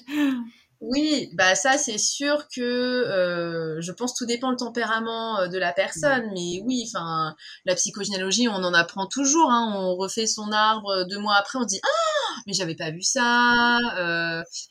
Oui, 0.85 1.31
bah 1.35 1.55
ça 1.55 1.79
c'est 1.79 1.97
sûr 1.97 2.49
que 2.49 2.61
euh, 2.61 3.81
je 3.81 3.93
pense 3.93 4.15
tout 4.17 4.27
dépend 4.27 4.51
le 4.51 4.57
tempérament 4.57 5.39
euh, 5.39 5.47
de 5.47 5.57
la 5.57 5.73
personne, 5.73 6.25
mais 6.35 6.61
oui, 6.65 6.85
enfin 6.89 7.37
la 7.65 7.77
psychogénéalogie 7.77 8.49
on 8.49 8.55
en 8.65 8.75
apprend 8.75 9.07
toujours, 9.07 9.49
hein, 9.49 9.73
on 9.77 9.95
refait 9.95 10.27
son 10.27 10.51
arbre 10.51 10.89
euh, 10.91 11.05
deux 11.05 11.21
mois 11.21 11.37
après, 11.37 11.61
on 11.61 11.65
dit 11.65 11.79
ah 11.85 12.35
mais 12.49 12.53
j'avais 12.53 12.75
pas 12.75 12.91
vu 12.91 13.01
ça, 13.03 13.79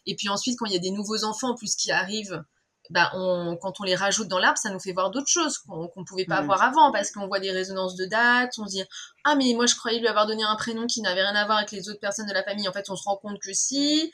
et 0.05 0.15
puis 0.17 0.27
ensuite 0.27 0.57
quand 0.59 0.65
il 0.65 0.73
y 0.73 0.75
a 0.75 0.79
des 0.79 0.91
nouveaux 0.91 1.23
enfants 1.23 1.51
en 1.51 1.55
plus 1.55 1.75
qui 1.75 1.91
arrivent, 1.93 2.43
bah, 2.91 3.09
on, 3.13 3.55
quand 3.55 3.79
on 3.79 3.83
les 3.83 3.95
rajoute 3.95 4.27
dans 4.27 4.37
l'arbre, 4.37 4.57
ça 4.57 4.69
nous 4.69 4.79
fait 4.79 4.91
voir 4.91 5.11
d'autres 5.11 5.29
choses 5.29 5.57
qu'on 5.59 5.89
ne 5.95 6.03
pouvait 6.03 6.25
pas 6.25 6.41
voir 6.41 6.61
avant 6.61 6.91
parce 6.91 7.11
qu'on 7.11 7.25
voit 7.25 7.39
des 7.39 7.51
résonances 7.51 7.95
de 7.95 8.05
dates, 8.05 8.51
on 8.57 8.65
se 8.65 8.71
dit 8.71 8.83
ah 9.23 9.35
mais 9.35 9.53
moi 9.55 9.65
je 9.65 9.75
croyais 9.75 9.99
lui 9.99 10.07
avoir 10.07 10.27
donné 10.27 10.43
un 10.43 10.55
prénom 10.57 10.87
qui 10.87 11.01
n'avait 11.01 11.21
rien 11.21 11.35
à 11.35 11.45
voir 11.45 11.59
avec 11.59 11.71
les 11.71 11.87
autres 11.89 12.01
personnes 12.01 12.27
de 12.27 12.33
la 12.33 12.43
famille. 12.43 12.67
En 12.67 12.73
fait, 12.73 12.89
on 12.89 12.97
se 12.97 13.03
rend 13.03 13.15
compte 13.15 13.39
que 13.39 13.53
si. 13.53 14.11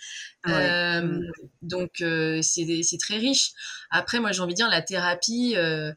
Euh, 0.48 1.02
mm. 1.02 1.32
Donc 1.64 2.02
euh, 2.02 2.40
c'est 2.44 2.98
très 3.00 3.18
riche. 3.18 3.52
Après, 3.90 4.20
moi 4.20 4.32
j'ai 4.32 4.42
envie 4.42 4.54
de 4.54 4.58
dire 4.58 4.70
la 4.70 4.84
thérapie. 4.84 5.56
Euh, 5.58 5.92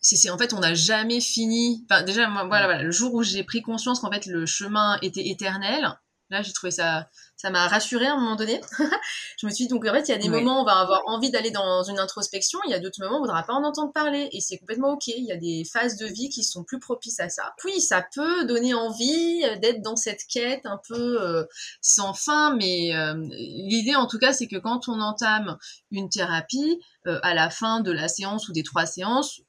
c'est 0.00 0.30
en 0.30 0.38
fait 0.38 0.52
on 0.52 0.60
n'a 0.60 0.74
jamais 0.74 1.20
fini. 1.20 1.84
Enfin 1.90 2.02
déjà 2.02 2.28
moi, 2.28 2.44
voilà, 2.44 2.66
voilà 2.66 2.82
le 2.82 2.92
jour 2.92 3.14
où 3.14 3.24
j'ai 3.24 3.42
pris 3.42 3.62
conscience 3.62 4.00
qu'en 4.00 4.12
fait 4.12 4.26
le 4.26 4.46
chemin 4.46 4.96
était 5.02 5.28
éternel. 5.28 5.98
Là, 6.32 6.42
j'ai 6.42 6.52
trouvé 6.52 6.72
ça 6.72 7.06
ça 7.42 7.50
m'a 7.50 7.66
rassurée 7.66 8.06
à 8.06 8.12
un 8.12 8.20
moment 8.20 8.36
donné. 8.36 8.60
je 9.40 9.46
me 9.46 9.50
suis 9.50 9.64
dit, 9.64 9.68
donc 9.68 9.84
en 9.84 9.92
fait, 9.92 10.08
il 10.08 10.12
y 10.12 10.14
a 10.14 10.18
des 10.18 10.28
moments 10.28 10.58
où 10.58 10.62
on 10.62 10.64
va 10.64 10.78
avoir 10.78 11.02
envie 11.06 11.32
d'aller 11.32 11.50
dans 11.50 11.82
une 11.82 11.98
introspection, 11.98 12.60
il 12.66 12.70
y 12.70 12.74
a 12.74 12.78
d'autres 12.78 13.00
moments 13.00 13.16
où 13.16 13.18
on 13.18 13.22
ne 13.22 13.26
voudra 13.26 13.42
pas 13.42 13.54
en 13.54 13.64
entendre 13.64 13.92
parler, 13.92 14.28
et 14.30 14.40
c'est 14.40 14.58
complètement 14.58 14.92
ok. 14.92 15.08
Il 15.08 15.24
y 15.24 15.32
a 15.32 15.36
des 15.36 15.64
phases 15.64 15.96
de 15.96 16.06
vie 16.06 16.28
qui 16.28 16.44
sont 16.44 16.62
plus 16.62 16.78
propices 16.78 17.18
à 17.18 17.28
ça. 17.28 17.52
Puis, 17.58 17.80
ça 17.80 18.06
peut 18.14 18.44
donner 18.44 18.74
envie 18.74 19.40
d'être 19.60 19.82
dans 19.82 19.96
cette 19.96 20.24
quête 20.28 20.64
un 20.66 20.80
peu 20.86 21.20
euh, 21.20 21.44
sans 21.80 22.14
fin, 22.14 22.54
mais 22.54 22.94
euh, 22.94 23.14
l'idée 23.32 23.96
en 23.96 24.06
tout 24.06 24.18
cas, 24.18 24.32
c'est 24.32 24.46
que 24.46 24.56
quand 24.56 24.88
on 24.88 25.00
entame 25.00 25.58
une 25.90 26.08
thérapie, 26.08 26.80
euh, 27.08 27.18
à 27.24 27.34
la 27.34 27.50
fin 27.50 27.80
de 27.80 27.90
la 27.90 28.06
séance 28.06 28.48
ou 28.48 28.52
des 28.52 28.62
trois 28.62 28.86
séances, 28.86 29.40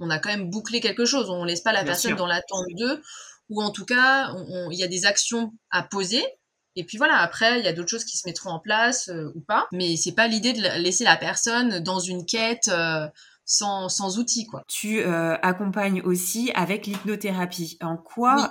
on 0.00 0.08
a 0.08 0.18
quand 0.18 0.30
même 0.30 0.48
bouclé 0.48 0.80
quelque 0.80 1.04
chose. 1.04 1.28
On 1.28 1.44
laisse 1.44 1.60
pas 1.60 1.72
la 1.72 1.84
personne 1.84 2.16
dans 2.16 2.26
l'attente 2.26 2.64
d'eux, 2.78 3.02
ou 3.50 3.62
en 3.62 3.70
tout 3.70 3.84
cas, 3.84 4.34
il 4.70 4.78
y 4.78 4.82
a 4.82 4.88
des 4.88 5.04
actions 5.04 5.52
à 5.70 5.82
poser 5.82 6.24
et 6.76 6.84
puis 6.84 6.98
voilà, 6.98 7.18
après, 7.18 7.58
il 7.58 7.64
y 7.64 7.68
a 7.68 7.72
d'autres 7.72 7.90
choses 7.90 8.04
qui 8.04 8.16
se 8.16 8.26
mettront 8.26 8.50
en 8.50 8.60
place 8.60 9.08
euh, 9.08 9.32
ou 9.34 9.40
pas. 9.40 9.66
Mais 9.72 9.96
c'est 9.96 10.14
pas 10.14 10.28
l'idée 10.28 10.52
de 10.52 10.60
laisser 10.80 11.04
la 11.04 11.16
personne 11.16 11.80
dans 11.80 11.98
une 11.98 12.24
quête 12.24 12.68
euh, 12.68 13.08
sans, 13.44 13.88
sans 13.88 14.18
outils, 14.18 14.46
quoi. 14.46 14.62
Tu 14.68 15.00
euh, 15.00 15.36
accompagnes 15.42 16.00
aussi 16.02 16.52
avec 16.54 16.86
l'hypnothérapie. 16.86 17.76
En 17.80 17.96
quoi 17.96 18.48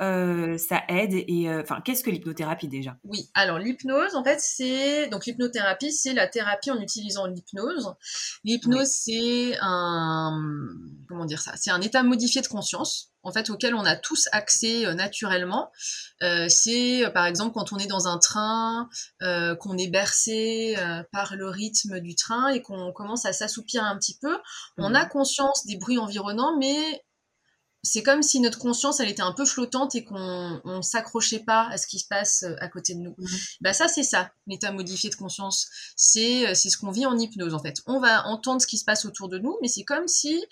ça 0.58 0.84
aide 0.90 1.14
et 1.14 1.48
enfin 1.50 1.80
qu'est-ce 1.84 2.04
que 2.04 2.10
l'hypnothérapie 2.10 2.68
déjà? 2.68 2.98
Oui, 3.06 3.30
alors 3.34 3.60
l'hypnose, 3.60 4.14
en 4.16 4.24
fait, 4.26 4.40
c'est 4.42 5.08
donc 5.08 5.26
l'hypnothérapie, 5.26 5.94
c'est 5.94 6.14
la 6.14 6.28
thérapie 6.28 6.72
en 6.72 6.82
utilisant 6.82 7.28
l'hypnose. 7.28 7.94
L'hypnose, 8.44 8.90
c'est 8.90 9.54
un 9.62 10.38
comment 11.08 11.24
dire 11.24 11.40
ça? 11.40 11.54
C'est 11.56 11.72
un 11.72 11.80
état 11.80 12.04
modifié 12.04 12.42
de 12.42 12.48
conscience 12.48 13.14
en 13.24 13.32
fait 13.32 13.50
auquel 13.50 13.76
on 13.76 13.86
a 13.86 13.96
tous 13.96 14.28
accès 14.32 14.86
euh, 14.86 14.94
naturellement. 14.94 15.72
Euh, 16.24 16.48
c'est 16.50 17.06
euh, 17.06 17.10
par 17.10 17.26
exemple 17.26 17.54
quand 17.54 17.74
on 17.74 17.78
est 17.78 17.88
dans 17.88 18.08
un 18.08 18.18
train, 18.18 18.90
qu'on 19.60 19.78
est 19.78 19.88
bercé 19.88 20.78
par 21.12 21.36
le 21.36 21.48
rythme 21.50 22.00
du 22.00 22.16
train 22.16 22.50
et 22.50 22.62
qu'on 22.62 22.92
commence 22.92 23.26
à 23.26 23.34
s'assoupir 23.34 23.84
un 23.84 23.98
petit 23.98 24.18
peu. 24.18 24.38
On 24.78 24.94
a 24.94 25.04
mhm. 25.04 25.10
conscience 25.10 25.66
des 25.66 25.78
bruits 25.78 25.98
environnants, 25.98 26.58
mais 26.58 27.04
c'est 27.84 28.04
comme 28.04 28.22
si 28.24 28.40
notre 28.40 28.60
conscience 28.60 29.00
elle 29.00 29.10
était 29.10 29.22
un 29.22 29.34
peu 29.34 29.46
flottante 29.46 29.96
et 29.96 30.04
qu'on 30.04 30.62
on 30.64 30.82
s'accrochait 30.82 31.40
pas 31.40 31.68
à 31.70 31.78
ce 31.78 31.88
qui 31.88 32.00
se 32.00 32.08
passe 32.08 32.46
à 32.60 32.68
côté 32.68 32.94
de 32.94 33.00
nous. 33.00 33.16
Mhm. 33.18 33.38
Bah 33.62 33.74
ça 33.74 33.88
c'est 33.88 34.04
ça, 34.04 34.32
l'état 34.48 34.72
modifié 34.72 35.10
de 35.10 35.16
conscience. 35.16 35.68
C'est 35.96 36.54
c'est 36.56 36.70
ce 36.70 36.78
qu'on 36.78 36.92
vit 36.92 37.06
en 37.06 37.18
hypnose 37.18 37.54
en 37.54 37.60
fait. 37.60 37.78
On 37.86 38.00
va 38.00 38.26
entendre 38.28 38.62
ce 38.62 38.68
qui 38.68 38.78
se 38.78 38.86
passe 38.86 39.06
autour 39.06 39.30
de 39.30 39.38
nous, 39.38 39.58
mais 39.62 39.68
c'est 39.68 39.84
comme 39.84 40.08
si 40.08 40.44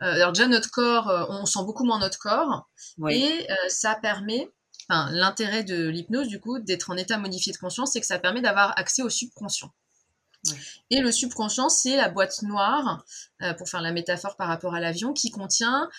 alors 0.00 0.32
déjà 0.32 0.48
notre 0.48 0.70
corps, 0.70 1.08
euh, 1.08 1.24
on 1.28 1.46
sent 1.46 1.60
beaucoup 1.64 1.84
moins 1.84 1.98
notre 1.98 2.18
corps. 2.18 2.68
Et 3.08 3.46
euh, 3.50 3.54
ça 3.68 3.94
permet, 3.94 4.50
enfin 4.88 5.10
l'intérêt 5.12 5.64
de 5.64 5.88
l'hypnose 5.88 6.28
du 6.28 6.40
coup 6.40 6.58
d'être 6.58 6.90
en 6.90 6.96
état 6.96 7.18
modifié 7.18 7.52
de 7.52 7.58
conscience, 7.58 7.92
c'est 7.92 8.00
que 8.00 8.06
ça 8.06 8.18
permet 8.18 8.40
d'avoir 8.40 8.78
accès 8.78 9.02
au 9.02 9.10
subconscient. 9.10 9.72
Et 10.88 11.00
le 11.00 11.12
subconscient, 11.12 11.68
c'est 11.68 11.96
la 11.96 12.08
boîte 12.08 12.40
noire, 12.40 13.04
pour 13.58 13.68
faire 13.68 13.82
la 13.82 13.92
métaphore 13.92 14.36
par 14.36 14.48
rapport 14.48 14.74
à 14.74 14.80
l'avion, 14.80 15.12
qui 15.12 15.30
contient 15.30 15.90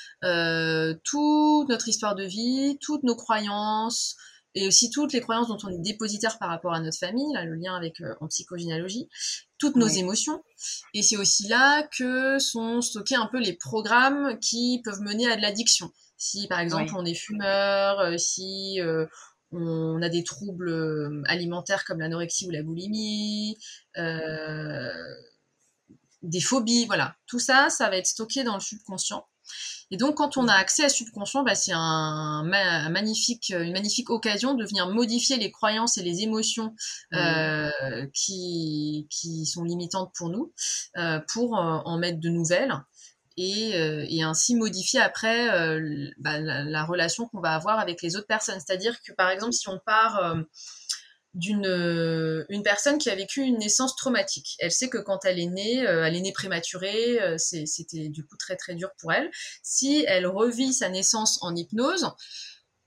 toute 1.04 1.70
notre 1.70 1.88
histoire 1.88 2.16
de 2.16 2.24
vie, 2.24 2.80
toutes 2.82 3.04
nos 3.04 3.16
croyances, 3.16 4.18
et 4.56 4.68
aussi 4.68 4.90
toutes 4.90 5.14
les 5.14 5.22
croyances 5.22 5.48
dont 5.48 5.58
on 5.64 5.70
est 5.70 5.82
dépositaire 5.82 6.38
par 6.40 6.50
rapport 6.50 6.74
à 6.74 6.80
notre 6.80 6.98
famille, 6.98 7.34
là, 7.34 7.46
le 7.46 7.56
lien 7.56 7.76
avec 7.76 8.02
en 8.20 8.28
psychogénéalogie, 8.28 9.08
toutes 9.58 9.76
nos 9.76 9.88
émotions. 9.88 10.44
Et 10.94 11.04
c'est 11.04 11.18
aussi 11.18 11.48
là 11.48 11.84
que 11.84 12.40
sont 12.40 12.82
stockés 12.82 13.16
un 13.16 13.28
peu 13.28 13.40
les 13.40 13.54
programmes 13.54 14.40
qui 14.40 14.82
peuvent 14.84 15.02
mener 15.02 15.32
à 15.32 15.38
de 15.38 15.42
l'addiction. 15.42 15.92
Si 16.18 16.48
par 16.48 16.60
exemple 16.60 16.94
on 16.96 17.04
est 17.04 17.16
fumeur, 17.16 18.00
euh, 18.00 18.18
si 18.18 18.80
euh, 18.80 19.08
on 19.52 20.00
a 20.04 20.10
des 20.10 20.24
troubles 20.24 20.70
euh, 20.70 21.24
alimentaires 21.26 21.84
comme 21.84 22.00
l'anorexie 22.00 22.46
ou 22.48 22.52
la 22.52 22.62
boulimie, 22.62 23.58
des 26.22 26.42
phobies, 26.42 26.86
voilà. 26.86 27.16
Tout 27.26 27.40
ça, 27.40 27.72
ça 27.72 27.90
va 27.90 27.98
être 27.98 28.06
stocké 28.06 28.44
dans 28.44 28.54
le 28.54 28.60
subconscient. 28.60 29.26
Et 29.92 29.98
donc, 29.98 30.16
quand 30.16 30.38
on 30.38 30.48
a 30.48 30.54
accès 30.54 30.86
à 30.86 30.90
subconscient, 30.90 31.44
bah, 31.44 31.54
c'est 31.54 31.74
un, 31.74 32.44
magnifique, 32.90 33.50
une 33.50 33.74
magnifique 33.74 34.10
occasion 34.10 34.54
de 34.54 34.66
venir 34.66 34.88
modifier 34.90 35.38
les 35.38 35.52
croyances 35.52 35.98
et 35.98 36.04
les 36.04 36.22
émotions 36.22 36.74
euh, 37.14 37.70
qui, 38.14 39.08
qui 39.10 39.46
sont 39.46 39.64
limitantes 39.64 40.12
pour 40.16 40.30
nous, 40.30 40.54
euh, 40.98 41.20
pour 41.34 41.58
euh, 41.58 41.80
en 41.84 41.98
mettre 41.98 42.20
de 42.20 42.30
nouvelles. 42.30 42.74
Et, 43.38 43.72
et 43.72 44.24
ainsi 44.24 44.56
modifier 44.56 45.00
après 45.00 45.48
bah, 46.20 46.40
la, 46.40 46.64
la, 46.64 46.84
relation 46.84 47.28
qu'on 47.28 47.40
va 47.40 47.56
avoir 47.56 47.80
avec 47.80 48.02
les 48.04 48.16
autres 48.18 48.28
personnes. 48.28 48.60
C'est-à-dire 48.60 49.02
que 49.02 49.14
par 49.14 49.30
exemple, 49.30 49.54
si 49.54 49.68
on 49.68 49.80
part 49.84 50.36
d'une 51.34 51.66
euh, 51.66 52.46
une 52.50 52.64
personne 52.64 52.98
qui 52.98 53.10
a 53.10 53.16
vécu 53.16 53.42
une 53.42 53.58
naissance 53.58 53.96
traumatique. 53.96 54.56
Elle 54.60 54.72
sait 54.72 54.90
que 54.90 54.98
quand 54.98 55.24
elle 55.26 55.40
est 55.40 55.48
née, 55.48 55.88
euh, 55.88 56.06
elle 56.06 56.16
est 56.16 56.22
née 56.22 56.34
prématurée, 56.34 57.22
euh, 57.22 57.38
c'était 57.38 58.10
du 58.10 58.26
coup 58.26 58.36
très 58.38 58.56
très 58.56 58.76
dur 58.76 58.90
pour 59.00 59.14
elle. 59.14 59.30
Si 59.64 60.04
elle 60.08 60.28
revit 60.28 60.74
sa 60.74 60.90
naissance 60.90 61.40
en 61.42 61.56
hypnose, 61.56 62.12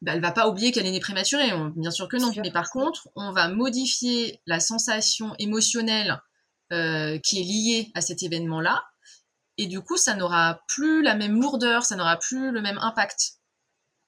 bah, 0.03 0.13
elle 0.15 0.21
va 0.21 0.33
pas 0.33 0.49
oublier 0.49 0.73
qu'elle 0.73 0.87
est 0.87 0.91
née 0.91 1.01
prématurée, 1.01 1.51
bien 1.77 1.91
sûr 1.91 2.09
que 2.09 2.19
non. 2.19 2.31
Mais 2.37 2.53
par 2.53 2.71
contre, 2.71 3.09
on 3.17 3.33
va 3.33 3.49
modifier 3.49 4.41
la 4.47 4.61
sensation 4.61 5.35
émotionnelle 5.39 6.21
qui 6.71 7.41
est 7.41 7.45
liée 7.45 7.93
à 7.95 8.01
cet 8.01 8.25
événement-là, 8.25 8.83
et 9.57 9.67
du 9.67 9.81
coup, 9.81 9.97
ça 9.97 10.17
n'aura 10.17 10.61
plus 10.67 11.03
la 11.03 11.15
même 11.15 11.41
lourdeur, 11.41 11.85
ça 11.85 11.95
n'aura 11.95 12.19
plus 12.19 12.51
le 12.51 12.61
même 12.61 12.79
impact. 12.79 13.35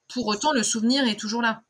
Pour 0.08 0.26
autant, 0.26 0.52
le 0.52 0.62
souvenir 0.62 1.06
est 1.06 1.18
toujours 1.18 1.42
là. 1.42 1.62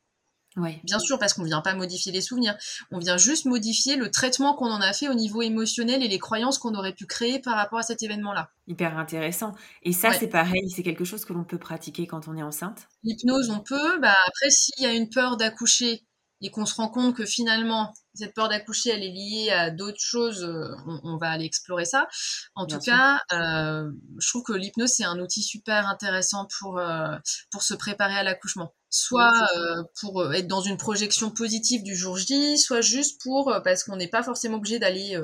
Bien 0.83 0.99
sûr, 0.99 1.19
parce 1.19 1.33
qu'on 1.33 1.43
vient 1.43 1.61
pas 1.61 1.75
modifier 1.75 2.11
les 2.11 2.21
souvenirs, 2.21 2.55
on 2.91 2.99
vient 2.99 3.17
juste 3.17 3.45
modifier 3.45 3.95
le 3.95 4.09
traitement 4.09 4.53
qu'on 4.53 4.71
en 4.71 4.81
a 4.81 4.93
fait 4.93 5.07
au 5.07 5.13
niveau 5.13 5.41
émotionnel 5.41 6.03
et 6.03 6.07
les 6.07 6.19
croyances 6.19 6.57
qu'on 6.57 6.73
aurait 6.73 6.93
pu 6.93 7.05
créer 7.05 7.39
par 7.39 7.55
rapport 7.55 7.79
à 7.79 7.83
cet 7.83 8.03
événement-là. 8.03 8.49
Hyper 8.67 8.97
intéressant. 8.97 9.53
Et 9.83 9.93
ça, 9.93 10.11
c'est 10.13 10.27
pareil, 10.27 10.69
c'est 10.69 10.83
quelque 10.83 11.05
chose 11.05 11.25
que 11.25 11.33
l'on 11.33 11.43
peut 11.43 11.57
pratiquer 11.57 12.07
quand 12.07 12.27
on 12.27 12.35
est 12.35 12.43
enceinte? 12.43 12.87
L'hypnose, 13.03 13.49
on 13.49 13.59
peut. 13.59 13.99
Bah, 13.99 14.15
après, 14.27 14.49
s'il 14.49 14.83
y 14.83 14.87
a 14.87 14.93
une 14.93 15.09
peur 15.09 15.37
d'accoucher 15.37 16.03
et 16.41 16.51
qu'on 16.51 16.65
se 16.65 16.75
rend 16.75 16.89
compte 16.89 17.15
que 17.15 17.25
finalement, 17.25 17.93
cette 18.13 18.33
peur 18.33 18.49
d'accoucher, 18.49 18.91
elle 18.91 19.03
est 19.03 19.11
liée 19.11 19.49
à 19.51 19.69
d'autres 19.69 19.99
choses, 19.99 20.43
euh, 20.43 20.75
on, 21.03 21.17
va 21.17 21.29
aller 21.29 21.45
explorer 21.45 21.85
ça. 21.85 22.07
En 22.55 22.65
tout 22.65 22.79
cas, 22.79 23.19
euh, 23.31 23.89
je 24.19 24.29
trouve 24.29 24.43
que 24.43 24.53
l'hypnose, 24.53 24.91
c'est 24.91 25.03
un 25.03 25.19
outil 25.19 25.41
super 25.41 25.87
intéressant 25.87 26.47
pour, 26.59 26.77
euh, 26.77 27.15
pour 27.51 27.63
se 27.63 27.73
préparer 27.73 28.15
à 28.15 28.23
l'accouchement. 28.23 28.73
Soit 28.89 29.47
euh, 29.57 29.83
pour 29.99 30.33
être 30.33 30.47
dans 30.47 30.61
une 30.61 30.77
projection 30.77 31.29
positive 31.31 31.83
du 31.83 31.95
jour 31.95 32.17
J, 32.17 32.57
soit 32.57 32.81
juste 32.81 33.21
pour 33.21 33.53
parce 33.63 33.83
qu'on 33.83 33.97
n'est 33.97 34.07
pas 34.07 34.23
forcément 34.23 34.57
obligé 34.57 34.79
d'aller 34.79 35.19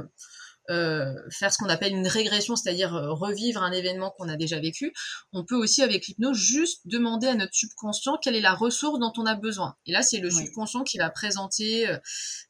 euh, 0.69 1.13
faire 1.29 1.51
ce 1.51 1.57
qu'on 1.57 1.69
appelle 1.69 1.93
une 1.93 2.07
régression, 2.07 2.55
c'est-à-dire 2.55 2.95
euh, 2.95 3.11
revivre 3.11 3.61
un 3.61 3.71
événement 3.71 4.13
qu'on 4.17 4.29
a 4.29 4.37
déjà 4.37 4.59
vécu, 4.59 4.93
on 5.33 5.43
peut 5.43 5.55
aussi 5.55 5.81
avec 5.81 6.07
l'hypnose 6.07 6.37
juste 6.37 6.81
demander 6.85 7.27
à 7.27 7.35
notre 7.35 7.53
subconscient 7.53 8.17
quelle 8.21 8.35
est 8.35 8.41
la 8.41 8.53
ressource 8.53 8.99
dont 8.99 9.11
on 9.17 9.25
a 9.25 9.35
besoin. 9.35 9.75
Et 9.85 9.91
là, 9.91 10.01
c'est 10.01 10.19
le 10.19 10.29
subconscient 10.29 10.83
qui 10.83 10.97
va 10.97 11.09
présenter 11.09 11.89
euh, 11.89 11.97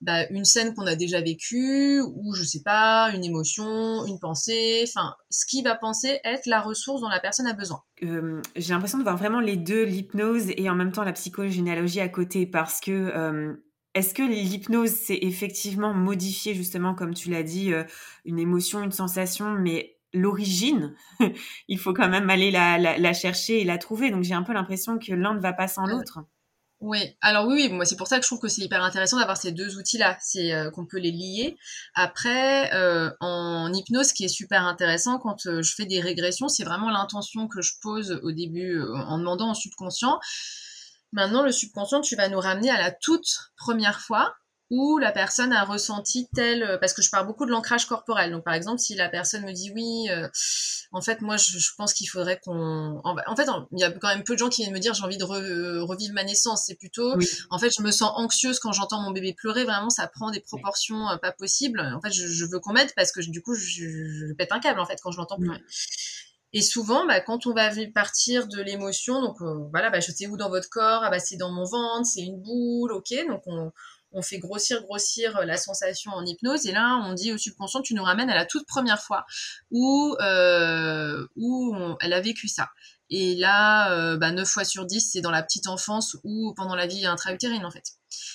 bah, 0.01 0.27
une 0.29 0.45
scène 0.45 0.75
qu'on 0.75 0.85
a 0.85 0.95
déjà 0.95 1.21
vécue, 1.21 2.01
ou 2.01 2.35
je 2.35 2.43
sais 2.43 2.61
pas, 2.61 3.11
une 3.13 3.23
émotion, 3.23 4.05
une 4.05 4.19
pensée, 4.19 4.85
enfin, 4.87 5.15
ce 5.31 5.45
qui 5.45 5.63
va 5.63 5.75
penser 5.75 6.19
être 6.23 6.45
la 6.45 6.61
ressource 6.61 7.01
dont 7.01 7.09
la 7.09 7.19
personne 7.19 7.47
a 7.47 7.53
besoin. 7.53 7.81
J'ai 7.99 8.73
l'impression 8.73 8.97
de 8.97 9.03
voir 9.03 9.17
vraiment 9.17 9.39
les 9.39 9.55
deux, 9.55 9.83
l'hypnose 9.83 10.49
et 10.57 10.69
en 10.69 10.75
même 10.75 10.91
temps 10.91 11.03
la 11.03 11.13
psychogénéalogie 11.13 12.01
à 12.01 12.09
côté, 12.09 12.45
parce 12.45 12.79
que 12.81 13.55
est-ce 13.93 14.13
que 14.13 14.23
l'hypnose, 14.23 14.91
c'est 14.91 15.19
effectivement 15.21 15.93
modifier, 15.93 16.55
justement, 16.55 16.95
comme 16.95 17.13
tu 17.13 17.29
l'as 17.29 17.43
dit, 17.43 17.73
euh, 17.73 17.83
une 18.25 18.39
émotion, 18.39 18.83
une 18.83 18.91
sensation, 18.91 19.51
mais 19.51 19.97
l'origine, 20.13 20.95
il 21.67 21.79
faut 21.79 21.93
quand 21.93 22.09
même 22.09 22.29
aller 22.29 22.51
la, 22.51 23.13
chercher 23.13 23.61
et 23.61 23.63
la 23.65 23.77
trouver. 23.77 24.11
Donc 24.11 24.23
j'ai 24.23 24.33
un 24.33 24.43
peu 24.43 24.53
l'impression 24.53 24.97
que 24.99 25.13
l'un 25.13 25.33
ne 25.33 25.39
va 25.39 25.53
pas 25.53 25.67
sans 25.67 25.85
l'autre. 25.85 26.19
Oui, 26.79 27.15
alors 27.21 27.47
oui, 27.47 27.69
moi 27.69 27.85
c'est 27.85 27.95
pour 27.95 28.07
ça 28.07 28.17
que 28.17 28.23
je 28.23 28.27
trouve 28.27 28.41
que 28.41 28.49
c'est 28.49 28.61
hyper 28.61 28.83
intéressant 28.83 29.17
d'avoir 29.17 29.37
ces 29.37 29.53
deux 29.53 29.77
outils-là, 29.77 30.17
c'est 30.19 30.53
euh, 30.53 30.69
qu'on 30.69 30.85
peut 30.85 30.99
les 30.99 31.11
lier. 31.11 31.55
Après, 31.95 32.73
euh, 32.73 33.09
en 33.21 33.71
hypnose, 33.71 34.07
ce 34.07 34.13
qui 34.13 34.25
est 34.25 34.27
super 34.27 34.65
intéressant 34.65 35.17
quand 35.17 35.45
euh, 35.45 35.61
je 35.61 35.73
fais 35.73 35.85
des 35.85 36.01
régressions, 36.01 36.49
c'est 36.49 36.65
vraiment 36.65 36.89
l'intention 36.89 37.47
que 37.47 37.61
je 37.61 37.71
pose 37.81 38.19
au 38.21 38.33
début 38.33 38.81
en 38.81 39.17
demandant 39.17 39.51
au 39.51 39.53
subconscient. 39.53 40.19
Maintenant, 41.13 41.43
le 41.43 41.51
subconscient, 41.51 42.01
tu 42.01 42.15
vas 42.15 42.27
nous 42.27 42.39
ramener 42.39 42.69
à 42.69 42.77
la 42.77 42.91
toute 42.91 43.51
première 43.55 44.01
fois 44.01 44.35
où 44.71 44.97
la 44.97 45.11
personne 45.11 45.53
a 45.53 45.63
ressenti 45.65 46.27
tel 46.33 46.63
euh, 46.63 46.77
parce 46.79 46.93
que 46.93 47.03
je 47.03 47.09
parle 47.11 47.27
beaucoup 47.27 47.45
de 47.45 47.51
l'ancrage 47.51 47.85
corporel. 47.85 48.31
Donc 48.31 48.43
par 48.43 48.55
exemple 48.55 48.79
si 48.79 48.95
la 48.95 49.07
personne 49.07 49.45
me 49.45 49.51
dit 49.51 49.71
oui 49.75 50.09
euh, 50.09 50.27
en 50.91 51.01
fait 51.01 51.21
moi 51.21 51.37
je, 51.37 51.69
pense 51.77 51.93
qu'il 51.93 52.09
faudrait 52.09 52.39
qu'on 52.43 52.99
en, 53.03 53.35
fait 53.35 53.47
il 53.71 53.79
y 53.79 53.83
a 53.83 53.91
quand 53.91 54.07
même 54.07 54.23
peu 54.23 54.33
de 54.33 54.39
gens 54.39 54.49
qui 54.49 54.61
viennent 54.61 54.73
me 54.73 54.79
dire 54.79 54.95
j'ai 54.95 55.03
envie 55.03 55.17
de 55.17 55.23
revivre 55.25 56.13
ma 56.15 56.23
naissance. 56.23 56.63
C'est 56.65 56.75
plutôt 56.75 57.13
en 57.51 57.59
fait 57.59 57.71
je 57.77 57.83
me 57.83 57.91
sens 57.91 58.11
anxieuse 58.15 58.59
quand 58.59 58.71
j'entends 58.71 59.01
mon 59.01 59.11
bébé 59.11 59.33
pleurer. 59.33 59.63
Vraiment 59.63 59.91
ça 59.91 60.07
prend 60.07 60.31
des 60.31 60.39
proportions 60.39 61.09
euh, 61.09 61.17
pas 61.17 61.31
possibles. 61.31 61.79
En 61.95 62.01
fait 62.01 62.11
je, 62.11 62.45
veux 62.45 62.59
qu'on 62.59 62.73
m'aide 62.73 62.91
parce 62.95 63.11
que 63.11 63.21
du 63.21 63.43
coup 63.43 63.53
je, 63.53 64.33
pète 64.33 64.51
un 64.51 64.59
câble 64.59 64.79
en 64.79 64.85
fait 64.85 64.97
quand 65.03 65.11
je 65.11 65.17
l'entends 65.17 65.37
pleurer 65.37 65.61
Et 66.53 66.61
souvent, 66.61 67.05
bah, 67.07 67.19
quand 67.19 67.47
on 67.47 67.53
va 67.53 67.69
partir 67.93 68.47
de 68.47 68.61
l'émotion, 68.61 69.21
donc 69.21 69.37
voilà, 69.71 69.89
bah, 69.89 69.99
je 69.99 70.11
sais 70.11 70.27
où 70.27 70.37
dans 70.37 70.49
votre 70.49 70.69
corps, 70.69 71.03
ah, 71.03 71.09
bah, 71.09 71.19
c'est 71.19 71.37
dans 71.37 71.51
mon 71.51 71.65
ventre, 71.65 72.05
c'est 72.05 72.21
une 72.21 72.41
boule, 72.41 72.91
ok, 72.91 73.13
donc 73.27 73.41
on, 73.47 73.71
on 74.13 74.21
fait 74.21 74.37
grossir, 74.37 74.81
grossir 74.83 75.37
euh, 75.37 75.45
la 75.45 75.57
sensation 75.57 76.11
en 76.11 76.25
hypnose. 76.25 76.65
Et 76.65 76.71
là, 76.71 77.01
on 77.05 77.13
dit 77.13 77.33
au 77.33 77.37
subconscient, 77.37 77.81
tu 77.81 77.93
nous 77.95 78.03
ramènes 78.03 78.29
à 78.29 78.35
la 78.35 78.45
toute 78.45 78.65
première 78.67 79.01
fois 79.01 79.25
où, 79.71 80.15
euh, 80.21 81.27
où 81.35 81.75
elle 81.99 82.13
a 82.13 82.21
vécu 82.21 82.47
ça. 82.47 82.69
Et 83.09 83.35
là, 83.35 83.91
euh, 83.91 84.17
bah, 84.17 84.31
9 84.31 84.47
fois 84.47 84.63
sur 84.63 84.85
10, 84.85 85.11
c'est 85.11 85.21
dans 85.21 85.31
la 85.31 85.43
petite 85.43 85.67
enfance 85.67 86.17
ou 86.23 86.53
pendant 86.55 86.75
la 86.75 86.87
vie 86.87 87.05
intra-utérine, 87.05 87.65
en 87.65 87.71
fait. 87.71 87.83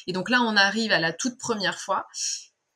Et 0.07 0.13
donc 0.13 0.31
là, 0.31 0.43
on 0.43 0.57
arrive 0.57 0.93
à 0.93 1.01
la 1.01 1.13
toute 1.13 1.39
première 1.39 1.79
fois. 1.79 2.07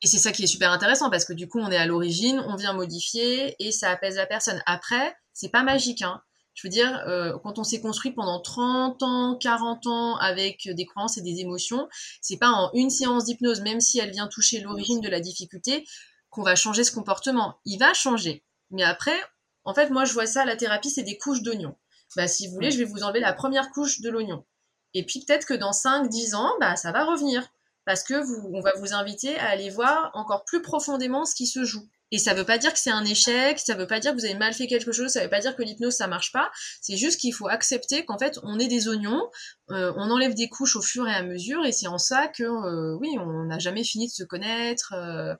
Et 0.01 0.07
c'est 0.07 0.19
ça 0.19 0.33
qui 0.33 0.43
est 0.43 0.47
super 0.47 0.71
intéressant 0.71 1.09
parce 1.09 1.23
que 1.23 1.31
du 1.31 1.47
coup, 1.47 1.59
on 1.59 1.71
est 1.71 1.77
à 1.77 1.85
l'origine, 1.85 2.43
on 2.47 2.55
vient 2.55 2.73
modifier 2.73 3.55
et 3.59 3.71
ça 3.71 3.89
apaise 3.89 4.17
la 4.17 4.25
personne. 4.25 4.61
Après, 4.65 5.15
c'est 5.33 5.49
pas 5.49 5.63
magique, 5.63 6.01
hein. 6.01 6.21
Je 6.53 6.67
veux 6.67 6.71
dire, 6.71 7.03
euh, 7.07 7.37
quand 7.39 7.57
on 7.57 7.63
s'est 7.63 7.81
construit 7.81 8.11
pendant 8.11 8.39
30 8.39 9.01
ans, 9.01 9.35
40 9.35 9.87
ans 9.87 10.17
avec 10.17 10.69
des 10.69 10.85
croyances 10.85 11.17
et 11.17 11.21
des 11.21 11.39
émotions, 11.39 11.89
c'est 12.21 12.37
pas 12.37 12.49
en 12.49 12.69
une 12.73 12.91
séance 12.91 13.25
d'hypnose, 13.25 13.61
même 13.61 13.81
si 13.81 13.97
elle 13.97 14.11
vient 14.11 14.27
toucher 14.27 14.59
l'origine 14.59 15.01
de 15.01 15.09
la 15.09 15.19
difficulté, 15.19 15.83
qu'on 16.29 16.43
va 16.43 16.55
changer 16.55 16.83
ce 16.83 16.91
comportement. 16.91 17.59
Il 17.65 17.79
va 17.79 17.93
changer. 17.93 18.43
Mais 18.69 18.83
après, 18.83 19.19
en 19.65 19.73
fait, 19.73 19.89
moi, 19.89 20.05
je 20.05 20.13
vois 20.13 20.27
ça, 20.27 20.45
la 20.45 20.55
thérapie, 20.55 20.91
c'est 20.91 21.03
des 21.03 21.17
couches 21.17 21.41
d'oignon. 21.41 21.75
Bah, 22.15 22.27
si 22.27 22.47
vous 22.47 22.53
voulez, 22.53 22.69
je 22.69 22.77
vais 22.77 22.83
vous 22.83 23.03
enlever 23.03 23.19
la 23.19 23.33
première 23.33 23.71
couche 23.71 24.01
de 24.01 24.09
l'oignon. 24.09 24.45
Et 24.93 25.03
puis 25.05 25.23
peut-être 25.25 25.47
que 25.47 25.53
dans 25.55 25.73
5, 25.73 26.07
10 26.07 26.35
ans, 26.35 26.53
bah, 26.59 26.75
ça 26.75 26.91
va 26.91 27.05
revenir. 27.05 27.47
Parce 27.85 28.03
que 28.03 28.13
vous, 28.13 28.51
on 28.53 28.61
va 28.61 28.71
vous 28.79 28.93
inviter 28.93 29.37
à 29.37 29.49
aller 29.49 29.69
voir 29.69 30.11
encore 30.13 30.45
plus 30.45 30.61
profondément 30.61 31.25
ce 31.25 31.35
qui 31.35 31.47
se 31.47 31.63
joue. 31.63 31.87
Et 32.13 32.19
ça 32.19 32.35
veut 32.35 32.45
pas 32.45 32.59
dire 32.59 32.71
que 32.71 32.77
c'est 32.77 32.91
un 32.91 33.03
échec, 33.05 33.57
ça 33.57 33.73
veut 33.73 33.87
pas 33.87 33.99
dire 33.99 34.11
que 34.11 34.19
vous 34.19 34.25
avez 34.25 34.35
mal 34.35 34.53
fait 34.53 34.67
quelque 34.67 34.91
chose, 34.91 35.09
ça 35.09 35.23
veut 35.23 35.31
pas 35.31 35.39
dire 35.39 35.55
que 35.55 35.63
l'hypnose 35.63 35.95
ça 35.95 36.05
marche 36.05 36.31
pas. 36.31 36.51
C'est 36.79 36.95
juste 36.95 37.19
qu'il 37.19 37.33
faut 37.33 37.47
accepter 37.47 38.05
qu'en 38.05 38.19
fait 38.19 38.39
on 38.43 38.59
est 38.59 38.67
des 38.67 38.87
oignons, 38.87 39.23
euh, 39.71 39.91
on 39.95 40.11
enlève 40.11 40.35
des 40.35 40.47
couches 40.47 40.75
au 40.75 40.83
fur 40.83 41.07
et 41.07 41.11
à 41.11 41.23
mesure, 41.23 41.65
et 41.65 41.71
c'est 41.71 41.87
en 41.87 41.97
ça 41.97 42.27
que 42.27 42.43
euh, 42.43 42.95
oui, 43.01 43.17
on 43.19 43.45
n'a 43.45 43.57
jamais 43.57 43.83
fini 43.83 44.05
de 44.05 44.11
se 44.11 44.23
connaître 44.23 44.93
euh, 44.95 45.33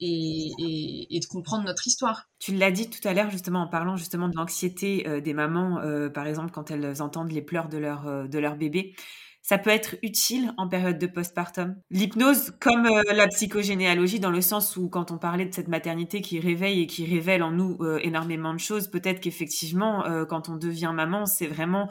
et, 0.00 0.50
de 0.58 1.26
comprendre 1.26 1.62
notre 1.62 1.86
histoire. 1.86 2.24
Tu 2.40 2.56
l'as 2.56 2.72
dit 2.72 2.90
tout 2.90 3.06
à 3.06 3.14
l'heure 3.14 3.30
justement 3.30 3.60
en 3.60 3.68
parlant 3.68 3.94
justement 3.94 4.28
de 4.28 4.34
l'anxiété 4.34 5.06
des 5.20 5.32
mamans, 5.32 5.80
par 6.12 6.26
exemple 6.26 6.50
quand 6.50 6.72
elles 6.72 7.00
entendent 7.02 7.30
les 7.30 7.40
pleurs 7.40 7.68
de 7.68 7.78
leur 7.78 8.28
de 8.28 8.38
leur 8.40 8.56
bébé 8.56 8.96
ça 9.46 9.58
peut 9.58 9.70
être 9.70 9.94
utile 10.02 10.52
en 10.56 10.66
période 10.66 10.98
de 10.98 11.06
postpartum. 11.06 11.76
L'hypnose, 11.92 12.52
comme 12.58 12.84
euh, 12.86 13.02
la 13.14 13.28
psychogénéalogie, 13.28 14.18
dans 14.18 14.32
le 14.32 14.40
sens 14.40 14.76
où 14.76 14.88
quand 14.88 15.12
on 15.12 15.18
parlait 15.18 15.46
de 15.46 15.54
cette 15.54 15.68
maternité 15.68 16.20
qui 16.20 16.40
réveille 16.40 16.82
et 16.82 16.88
qui 16.88 17.06
révèle 17.06 17.44
en 17.44 17.52
nous 17.52 17.76
euh, 17.80 18.00
énormément 18.02 18.52
de 18.52 18.58
choses, 18.58 18.88
peut-être 18.88 19.20
qu'effectivement, 19.20 20.04
euh, 20.04 20.24
quand 20.24 20.48
on 20.48 20.56
devient 20.56 20.90
maman, 20.92 21.26
c'est 21.26 21.46
vraiment 21.46 21.88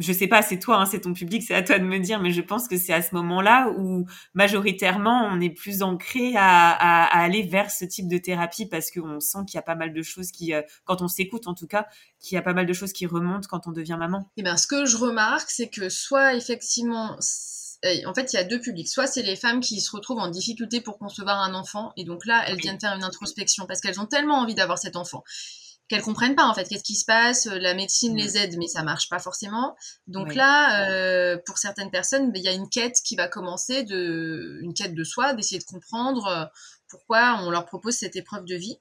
je 0.00 0.12
sais 0.12 0.26
pas, 0.26 0.42
c'est 0.42 0.58
toi, 0.58 0.78
hein, 0.78 0.86
c'est 0.86 1.00
ton 1.00 1.12
public, 1.12 1.42
c'est 1.42 1.54
à 1.54 1.62
toi 1.62 1.78
de 1.78 1.84
me 1.84 1.98
dire, 1.98 2.20
mais 2.20 2.32
je 2.32 2.40
pense 2.40 2.68
que 2.68 2.78
c'est 2.78 2.92
à 2.92 3.02
ce 3.02 3.14
moment-là 3.14 3.70
où 3.76 4.06
majoritairement 4.34 5.28
on 5.30 5.40
est 5.40 5.50
plus 5.50 5.82
ancré 5.82 6.32
à, 6.36 7.04
aller 7.04 7.42
vers 7.42 7.70
ce 7.70 7.84
type 7.84 8.08
de 8.08 8.18
thérapie 8.18 8.66
parce 8.66 8.90
qu'on 8.90 9.20
sent 9.20 9.38
qu'il 9.46 9.56
y 9.56 9.58
a 9.58 9.62
pas 9.62 9.74
mal 9.74 9.92
de 9.92 10.02
choses 10.02 10.30
qui, 10.32 10.54
euh, 10.54 10.62
quand 10.84 11.02
on 11.02 11.08
s'écoute 11.08 11.46
en 11.46 11.54
tout 11.54 11.66
cas, 11.66 11.86
qu'il 12.18 12.34
y 12.34 12.38
a 12.38 12.42
pas 12.42 12.54
mal 12.54 12.66
de 12.66 12.72
choses 12.72 12.92
qui 12.92 13.06
remontent 13.06 13.46
quand 13.48 13.66
on 13.66 13.72
devient 13.72 13.96
maman. 13.98 14.20
Et 14.36 14.40
eh 14.40 14.42
bien, 14.42 14.56
ce 14.56 14.66
que 14.66 14.86
je 14.86 14.96
remarque, 14.96 15.50
c'est 15.50 15.68
que 15.68 15.88
soit 15.88 16.34
effectivement 16.34 17.16
en 18.06 18.14
fait, 18.14 18.32
il 18.32 18.36
y 18.36 18.38
a 18.38 18.44
deux 18.44 18.60
publics. 18.60 18.88
Soit 18.88 19.06
c'est 19.06 19.22
les 19.22 19.36
femmes 19.36 19.60
qui 19.60 19.80
se 19.80 19.90
retrouvent 19.90 20.18
en 20.18 20.28
difficulté 20.28 20.80
pour 20.80 20.98
concevoir 20.98 21.40
un 21.40 21.54
enfant, 21.54 21.92
et 21.96 22.04
donc 22.04 22.26
là, 22.26 22.44
elles 22.46 22.58
viennent 22.58 22.78
faire 22.78 22.94
une 22.94 23.04
introspection 23.04 23.66
parce 23.66 23.80
qu'elles 23.80 24.00
ont 24.00 24.06
tellement 24.06 24.38
envie 24.38 24.54
d'avoir 24.54 24.78
cet 24.78 24.96
enfant 24.96 25.24
qu'elles 25.90 26.02
comprennent 26.02 26.36
pas 26.36 26.46
en 26.46 26.54
fait. 26.54 26.68
Qu'est-ce 26.68 26.84
qui 26.84 26.94
se 26.94 27.04
passe? 27.04 27.46
La 27.46 27.74
médecine 27.74 28.16
les 28.16 28.38
aide 28.38 28.56
mais 28.56 28.68
ça 28.68 28.84
marche 28.84 29.08
pas 29.08 29.18
forcément. 29.18 29.76
Donc 30.06 30.34
là 30.36 30.88
euh, 30.88 31.36
pour 31.44 31.58
certaines 31.58 31.90
personnes 31.90 32.30
il 32.34 32.42
y 32.42 32.48
a 32.48 32.52
une 32.52 32.68
quête 32.68 32.96
qui 33.04 33.16
va 33.16 33.26
commencer 33.26 33.82
de 33.82 34.60
une 34.62 34.72
quête 34.72 34.94
de 34.94 35.04
soi 35.04 35.34
d'essayer 35.34 35.58
de 35.58 35.64
comprendre 35.64 36.26
euh, 36.28 36.44
pourquoi 36.88 37.40
on 37.42 37.50
leur 37.50 37.66
propose 37.66 37.94
cette 37.94 38.14
épreuve 38.14 38.44
de 38.44 38.54
vie. 38.54 38.78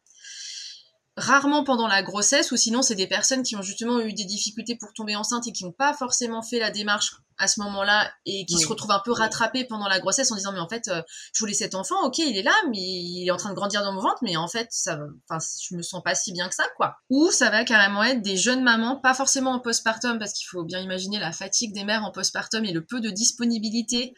Rarement 1.18 1.64
pendant 1.64 1.88
la 1.88 2.04
grossesse 2.04 2.52
ou 2.52 2.58
sinon 2.58 2.84
c'est 2.84 2.96
des 2.96 3.08
personnes 3.08 3.42
qui 3.42 3.56
ont 3.56 3.64
justement 3.64 4.00
eu 4.00 4.14
des 4.14 4.26
difficultés 4.26 4.76
pour 4.76 4.94
tomber 4.94 5.16
enceinte 5.16 5.48
et 5.48 5.52
qui 5.52 5.66
n'ont 5.66 5.72
pas 5.72 5.96
forcément 5.96 6.44
fait 6.44 6.60
la 6.60 6.70
démarche 6.70 7.16
à 7.40 7.48
ce 7.48 7.62
moment-là 7.62 8.12
et 8.26 8.46
qui 8.46 8.58
se 8.58 8.68
retrouve 8.68 8.92
un 8.92 9.02
peu 9.04 9.12
rattrapé 9.12 9.66
pendant 9.66 9.88
la 9.88 10.00
grossesse 10.00 10.32
en 10.32 10.36
disant 10.36 10.52
mais 10.52 10.60
en 10.60 10.68
fait 10.68 10.88
euh, 10.90 11.02
je 11.34 11.40
voulais 11.40 11.54
cet 11.54 11.74
enfant 11.74 11.96
ok 12.06 12.20
il 12.20 12.38
est 12.38 12.44
là 12.44 12.54
mais 12.70 12.78
il 12.78 13.26
est 13.28 13.32
en 13.32 13.38
train 13.38 13.50
de 13.50 13.56
grandir 13.56 13.82
dans 13.84 13.94
mon 13.94 14.02
ventre 14.02 14.20
mais 14.22 14.38
en 14.38 14.48
fait 14.48 14.68
ça 14.72 15.00
enfin 15.28 15.44
je 15.62 15.76
me 15.76 15.82
sens 15.82 16.04
pas 16.04 16.16
si 16.16 16.32
bien 16.32 16.48
que 16.50 16.56
ça 16.56 16.66
quoi. 16.76 16.98
Ou 17.10 17.32
ça 17.32 17.50
va 17.50 17.64
carrément 17.64 18.04
être 18.04 18.22
des 18.22 18.38
jeunes 18.38 18.64
mamans 18.64 18.98
pas 18.98 19.14
forcément 19.14 19.52
en 19.52 19.60
postpartum 19.60 20.20
parce 20.20 20.34
qu'il 20.34 20.48
faut 20.48 20.64
bien 20.64 20.80
imaginer 20.80 21.20
la 21.20 21.32
fatigue 21.32 21.74
des 21.74 21.84
mères 21.84 22.04
en 22.04 22.12
postpartum 22.12 22.66
et 22.66 22.74
le 22.74 22.86
peu 22.86 23.00
de 23.00 23.10
disponibilité 23.10 24.14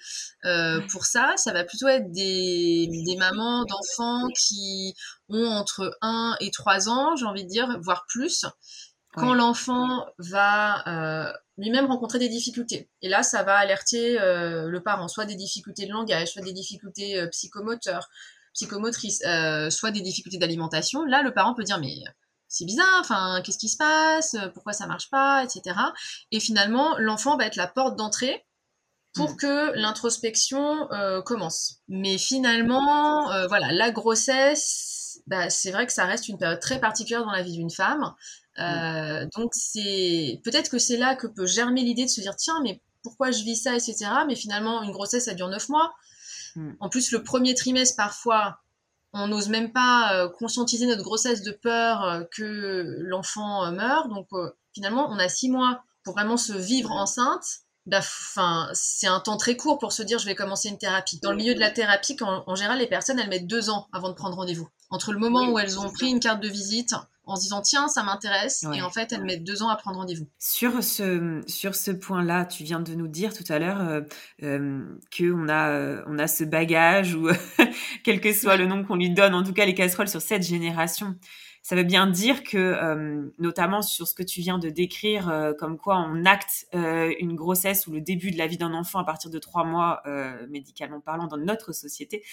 euh, 0.46 0.82
pour 0.92 1.06
ça. 1.06 1.34
Ça 1.38 1.54
va 1.54 1.64
plutôt 1.64 1.88
être 1.88 2.12
des, 2.12 2.88
des 3.06 3.16
mamans 3.18 3.66
d'enfants 3.66 4.28
qui 4.36 4.96
ont 5.30 5.48
entre 5.48 5.98
1 6.02 6.38
et 6.40 6.52
3 6.52 6.90
ans 6.90 7.16
j'ai 7.16 7.26
envie 7.26 7.44
de 7.44 7.50
dire 7.50 7.78
voire 7.82 8.06
plus. 8.08 8.46
Quand 9.14 9.34
l'enfant 9.34 10.06
va 10.20 10.88
euh, 10.88 11.34
lui-même 11.62 11.86
rencontrer 11.86 12.20
des 12.20 12.30
difficultés. 12.30 12.90
Et 13.02 13.10
là, 13.10 13.24
ça 13.24 13.44
va 13.44 13.56
alerter 13.58 14.20
euh, 14.20 14.68
le 14.68 14.84
parent, 14.84 15.08
soit 15.08 15.26
des 15.26 15.36
difficultés 15.36 15.86
de 15.86 15.92
langage, 15.92 16.30
soit 16.30 16.42
des 16.42 16.54
difficultés 16.54 17.20
euh, 17.20 17.28
psychomoteurs, 17.28 18.10
psychomotrices, 18.54 19.24
soit 19.70 19.92
des 19.92 20.02
difficultés 20.02 20.38
d'alimentation. 20.38 21.06
Là, 21.06 21.22
le 21.22 21.34
parent 21.34 21.54
peut 21.54 21.64
dire 21.64 21.80
mais 21.80 21.94
c'est 22.50 22.66
bizarre, 22.66 23.00
enfin 23.00 23.42
qu'est-ce 23.46 23.58
qui 23.58 23.70
se 23.70 23.78
passe, 23.78 24.36
pourquoi 24.54 24.74
ça 24.74 24.88
marche 24.88 25.10
pas, 25.10 25.46
etc. 25.46 25.80
Et 26.32 26.42
finalement, 26.42 26.98
l'enfant 26.98 27.38
va 27.38 27.46
être 27.46 27.56
la 27.56 27.68
porte 27.68 27.96
d'entrée 27.96 28.46
pour 29.14 29.32
mm. 29.32 29.36
que 29.38 29.72
l'introspection 29.80 30.90
commence. 31.26 31.78
Mais 31.88 32.18
finalement, 32.18 33.28
voilà, 33.48 33.72
la 33.72 33.90
grossesse, 33.92 35.01
bah, 35.28 35.50
c'est 35.50 35.72
vrai 35.72 35.86
que 35.86 35.94
ça 35.94 36.06
reste 36.06 36.28
une 36.28 36.38
période 36.38 36.60
très 36.60 36.80
particulière 36.80 37.24
dans 37.24 37.32
la 37.32 37.42
vie 37.42 37.54
d'une 37.54 37.70
femme. 37.70 38.14
Euh, 38.60 39.26
donc 39.36 39.52
c'est 39.54 40.42
peut-être 40.44 40.70
que 40.70 40.78
c'est 40.78 40.98
là 40.98 41.16
que 41.16 41.28
peut 41.28 41.48
germer 41.48 41.82
l'idée 41.82 42.04
de 42.04 42.10
se 42.10 42.20
dire 42.20 42.36
tiens 42.36 42.60
mais 42.64 42.82
pourquoi 43.02 43.32
je 43.32 43.44
vis 43.44 43.56
ça 43.56 43.74
etc. 43.74 44.06
Mais 44.28 44.36
finalement 44.36 44.84
une 44.84 44.92
grossesse 44.92 45.26
ça 45.26 45.34
dure 45.34 45.48
neuf 45.48 45.70
mois. 45.70 45.94
Mm. 46.56 46.72
En 46.80 46.90
plus 46.90 47.12
le 47.12 47.24
premier 47.24 47.56
trimestre 47.56 47.96
parfois 47.96 48.60
on 49.14 49.28
n'ose 49.28 49.50
même 49.50 49.72
pas 49.72 50.14
euh, 50.16 50.30
conscientiser 50.30 50.86
notre 50.86 51.04
grossesse 51.04 51.42
de 51.42 51.52
peur 51.52 52.04
euh, 52.04 52.24
que 52.32 52.98
l'enfant 53.00 53.72
meure. 53.72 54.10
Donc 54.10 54.28
finalement 54.74 55.10
on 55.10 55.18
a 55.18 55.30
six 55.30 55.50
mois 55.50 55.84
pour 56.04 56.14
vraiment 56.14 56.38
se 56.38 56.54
vivre 56.54 56.92
enceinte. 56.92 57.46
Bah, 57.88 58.00
enfin, 58.00 58.70
c'est 58.74 59.08
un 59.08 59.20
temps 59.20 59.38
très 59.38 59.58
court 59.58 59.80
pour 59.80 59.92
se 59.92 60.04
dire 60.04 60.20
je 60.20 60.26
vais 60.26 60.36
commencer 60.36 60.70
une 60.70 60.78
thérapie. 60.78 61.20
Dans 61.22 61.32
le 61.32 61.38
milieu 61.38 61.56
de 61.56 61.60
la 61.60 61.72
thérapie, 61.72 62.16
en 62.22 62.56
général, 62.56 62.80
les 62.80 62.88
personnes 62.88 63.20
elles 63.20 63.30
mettent 63.30 63.48
deux 63.48 63.70
ans 63.70 63.88
avant 63.92 64.10
de 64.10 64.14
prendre 64.14 64.36
rendez-vous. 64.36 64.70
Entre 64.92 65.14
le 65.14 65.20
moment 65.20 65.50
où 65.50 65.58
elles 65.58 65.80
ont 65.80 65.90
pris 65.92 66.10
une 66.10 66.20
carte 66.20 66.42
de 66.42 66.50
visite 66.50 66.94
en 67.26 67.36
se 67.36 67.44
disant 67.44 67.62
tiens 67.62 67.88
ça 67.88 68.04
m'intéresse 68.04 68.66
et 68.74 68.82
en 68.82 68.90
fait 68.90 69.14
elles 69.14 69.24
mettent 69.24 69.44
deux 69.44 69.64
ans 69.64 69.70
à 69.70 69.76
prendre 69.76 69.98
rendez-vous. 69.98 70.28
Sur 70.40 70.84
ce 70.84 71.42
sur 71.48 71.76
ce 71.76 71.92
point-là, 71.92 72.46
tu 72.46 72.64
viens 72.64 72.80
de 72.80 72.94
nous 72.94 73.08
dire 73.08 73.34
tout 73.34 73.46
à 73.50 73.60
l'heure 73.60 73.82
euh, 73.82 74.02
euh 74.44 74.84
que 75.12 75.32
on 75.32 75.48
a 75.48 75.70
euh, 75.70 76.04
on 76.08 76.20
a 76.20 76.28
ce 76.28 76.44
bagage 76.44 77.16
ou 77.16 77.30
quel 78.04 78.22
que 78.22 78.34
soit 78.34 78.58
le 78.58 78.66
nom 78.66 78.84
qu'on 78.84 78.96
lui 78.96 79.12
donne, 79.12 79.34
en 79.34 79.44
tout 79.44 79.54
cas 79.54 79.66
les 79.66 79.76
casseroles 79.76 80.10
sur 80.10 80.22
cette 80.22 80.44
génération. 80.44 81.16
Ça 81.64 81.76
veut 81.76 81.84
bien 81.84 82.08
dire 82.08 82.44
que, 82.44 82.58
euh, 82.58 83.32
notamment 83.38 83.84
sur 83.84 84.08
ce 84.08 84.16
que 84.16 84.24
tu 84.24 84.42
viens 84.42 84.58
de 84.58 84.70
décrire, 84.70 85.30
euh, 85.30 85.54
comme 85.54 85.78
quoi 85.78 85.98
on 86.00 86.26
acte 86.26 86.66
euh, 86.74 87.14
une 87.20 87.36
grossesse 87.36 87.86
ou 87.86 87.92
le 87.92 88.02
début 88.02 88.32
de 88.32 88.38
la 88.38 88.48
vie 88.48 88.58
d'un 88.58 88.74
enfant 88.74 88.98
à 88.98 89.04
partir 89.04 89.30
de 89.30 89.38
trois 89.38 89.64
mois, 89.64 90.02
médicalement 90.50 91.00
parlant, 91.00 91.28
dans 91.28 91.38
notre 91.38 91.72
société, 91.72 92.24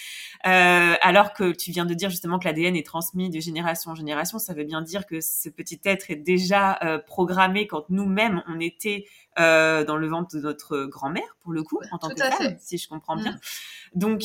alors 0.43 1.33
que 1.33 1.51
tu 1.51 1.71
viens 1.71 1.85
de 1.85 1.93
dire 1.93 2.09
justement 2.09 2.39
que 2.39 2.45
l'ADN 2.45 2.75
est 2.75 2.85
transmis 2.85 3.29
de 3.29 3.39
génération 3.39 3.91
en 3.91 3.95
génération, 3.95 4.39
ça 4.39 4.53
veut 4.53 4.63
bien 4.63 4.81
dire 4.81 5.05
que 5.05 5.21
ce 5.21 5.49
petit 5.49 5.79
être 5.85 6.09
est 6.09 6.15
déjà 6.15 6.79
programmé 7.05 7.67
quand 7.67 7.89
nous-mêmes 7.89 8.41
on 8.47 8.59
était 8.59 9.05
dans 9.37 9.97
le 9.97 10.07
ventre 10.07 10.35
de 10.35 10.41
notre 10.41 10.85
grand-mère, 10.85 11.37
pour 11.41 11.53
le 11.53 11.63
coup, 11.63 11.79
en 11.91 11.97
tant 11.97 12.09
que 12.09 12.21
femme, 12.21 12.57
si 12.59 12.77
je 12.77 12.87
comprends 12.87 13.15
bien. 13.15 13.33
Mmh. 13.33 13.99
Donc, 13.99 14.21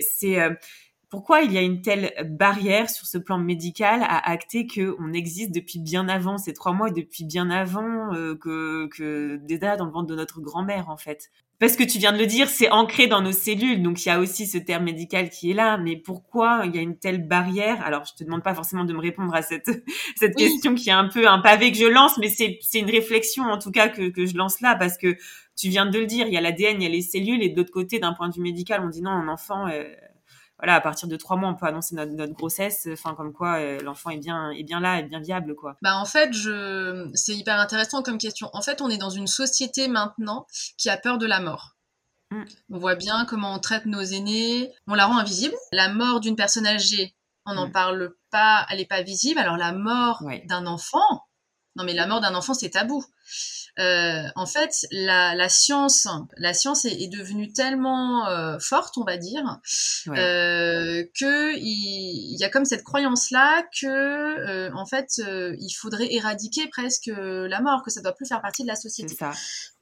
c'est 0.00 0.38
pourquoi 1.14 1.42
il 1.42 1.52
y 1.52 1.58
a 1.58 1.62
une 1.62 1.80
telle 1.80 2.12
barrière 2.28 2.90
sur 2.90 3.06
ce 3.06 3.18
plan 3.18 3.38
médical 3.38 4.02
à 4.02 4.28
acter 4.28 4.66
qu'on 4.66 5.12
existe 5.12 5.52
depuis 5.52 5.78
bien 5.78 6.08
avant 6.08 6.38
ces 6.38 6.52
trois 6.52 6.72
mois 6.72 6.88
et 6.88 6.92
depuis 6.92 7.22
bien 7.22 7.50
avant 7.50 8.12
euh, 8.12 8.34
que, 8.34 8.88
que 8.88 9.36
déjà 9.36 9.76
dans 9.76 9.84
le 9.84 9.92
ventre 9.92 10.08
de 10.08 10.16
notre 10.16 10.40
grand-mère 10.40 10.88
en 10.88 10.96
fait? 10.96 11.30
Parce 11.60 11.76
que 11.76 11.84
tu 11.84 11.98
viens 11.98 12.12
de 12.12 12.18
le 12.18 12.26
dire, 12.26 12.48
c'est 12.48 12.68
ancré 12.72 13.06
dans 13.06 13.22
nos 13.22 13.30
cellules, 13.30 13.80
donc 13.80 14.04
il 14.04 14.08
y 14.08 14.10
a 14.10 14.18
aussi 14.18 14.48
ce 14.48 14.58
terme 14.58 14.82
médical 14.82 15.30
qui 15.30 15.52
est 15.52 15.54
là. 15.54 15.76
Mais 15.76 15.94
pourquoi 15.96 16.62
il 16.64 16.74
y 16.74 16.78
a 16.78 16.82
une 16.82 16.98
telle 16.98 17.28
barrière? 17.28 17.80
Alors, 17.86 18.04
je 18.06 18.14
te 18.14 18.24
demande 18.24 18.42
pas 18.42 18.54
forcément 18.54 18.84
de 18.84 18.92
me 18.92 18.98
répondre 18.98 19.32
à 19.36 19.42
cette 19.42 19.70
cette 20.16 20.34
question 20.34 20.74
qui 20.74 20.88
est 20.88 20.92
un 20.92 21.06
peu 21.06 21.28
un 21.28 21.38
pavé 21.38 21.70
que 21.70 21.78
je 21.78 21.86
lance, 21.86 22.18
mais 22.18 22.28
c'est 22.28 22.58
c'est 22.60 22.80
une 22.80 22.90
réflexion 22.90 23.44
en 23.44 23.58
tout 23.58 23.70
cas 23.70 23.88
que 23.88 24.08
que 24.08 24.26
je 24.26 24.36
lance 24.36 24.60
là 24.60 24.74
parce 24.74 24.98
que 24.98 25.16
tu 25.56 25.68
viens 25.68 25.86
de 25.86 25.96
le 25.96 26.06
dire, 26.06 26.26
il 26.26 26.32
y 26.32 26.36
a 26.36 26.40
l'ADN, 26.40 26.80
il 26.80 26.82
y 26.82 26.86
a 26.86 26.88
les 26.88 27.02
cellules, 27.02 27.42
et 27.42 27.48
de 27.48 27.56
l'autre 27.56 27.70
côté, 27.70 28.00
d'un 28.00 28.12
point 28.12 28.28
de 28.28 28.34
vue 28.34 28.42
médical, 28.42 28.82
on 28.84 28.88
dit 28.88 29.02
non, 29.02 29.12
un 29.12 29.28
enfant, 29.28 29.68
euh, 29.68 29.84
voilà, 30.58 30.76
à 30.76 30.80
partir 30.80 31.08
de 31.08 31.16
trois 31.16 31.36
mois, 31.36 31.48
on 31.48 31.54
peut 31.54 31.66
annoncer 31.66 31.94
notre, 31.96 32.32
grossesse, 32.32 32.88
enfin 32.92 33.14
comme 33.14 33.32
quoi 33.32 33.58
euh, 33.58 33.80
l'enfant 33.80 34.10
est 34.10 34.18
bien, 34.18 34.50
est 34.50 34.62
bien 34.62 34.80
là, 34.80 35.00
est 35.00 35.02
bien 35.02 35.20
viable, 35.20 35.54
quoi. 35.54 35.76
Bah 35.82 35.96
en 35.96 36.04
fait, 36.04 36.32
je, 36.32 37.10
c'est 37.14 37.34
hyper 37.34 37.58
intéressant 37.58 38.02
comme 38.02 38.18
question. 38.18 38.50
En 38.52 38.62
fait, 38.62 38.80
on 38.80 38.88
est 38.88 38.96
dans 38.96 39.10
une 39.10 39.26
société 39.26 39.88
maintenant 39.88 40.46
qui 40.78 40.90
a 40.90 40.96
peur 40.96 41.18
de 41.18 41.26
la 41.26 41.40
mort. 41.40 41.74
Mm. 42.30 42.44
On 42.70 42.78
voit 42.78 42.94
bien 42.94 43.24
comment 43.24 43.52
on 43.54 43.58
traite 43.58 43.86
nos 43.86 44.02
aînés, 44.02 44.72
on 44.86 44.94
la 44.94 45.06
rend 45.06 45.18
invisible. 45.18 45.54
La 45.72 45.88
mort 45.88 46.20
d'une 46.20 46.36
personne 46.36 46.66
âgée, 46.66 47.16
on 47.46 47.54
n'en 47.54 47.68
mm. 47.68 47.72
parle 47.72 48.14
pas, 48.30 48.64
elle 48.70 48.78
n'est 48.78 48.86
pas 48.86 49.02
visible. 49.02 49.40
Alors 49.40 49.56
la 49.56 49.72
mort 49.72 50.22
d'un 50.46 50.66
enfant, 50.66 51.23
non 51.76 51.84
mais 51.84 51.94
la 51.94 52.06
mort 52.06 52.20
d'un 52.20 52.34
enfant 52.34 52.54
c'est 52.54 52.70
tabou. 52.70 53.04
Euh, 53.80 54.22
en 54.36 54.46
fait, 54.46 54.86
la, 54.92 55.34
la, 55.34 55.48
science, 55.48 56.06
la 56.36 56.54
science 56.54 56.84
est, 56.84 57.02
est 57.02 57.08
devenue 57.08 57.52
tellement 57.52 58.28
euh, 58.28 58.56
forte, 58.60 58.96
on 58.98 59.04
va 59.04 59.16
dire, 59.16 59.60
euh, 60.08 61.04
que 61.18 61.56
il, 61.58 62.36
y 62.38 62.44
a 62.44 62.48
comme 62.48 62.64
cette 62.64 62.84
croyance-là 62.84 63.64
que, 63.80 63.86
euh, 63.86 64.70
en 64.74 64.86
fait, 64.86 65.18
il 65.18 65.72
faudrait 65.72 66.12
éradiquer 66.12 66.68
presque 66.68 67.10
la 67.16 67.60
mort, 67.60 67.82
que 67.82 67.90
ça 67.90 68.00
doit 68.00 68.14
plus 68.14 68.26
faire 68.26 68.40
partie 68.40 68.62
de 68.62 68.68
la 68.68 68.76
société. 68.76 69.14
Ça. 69.14 69.32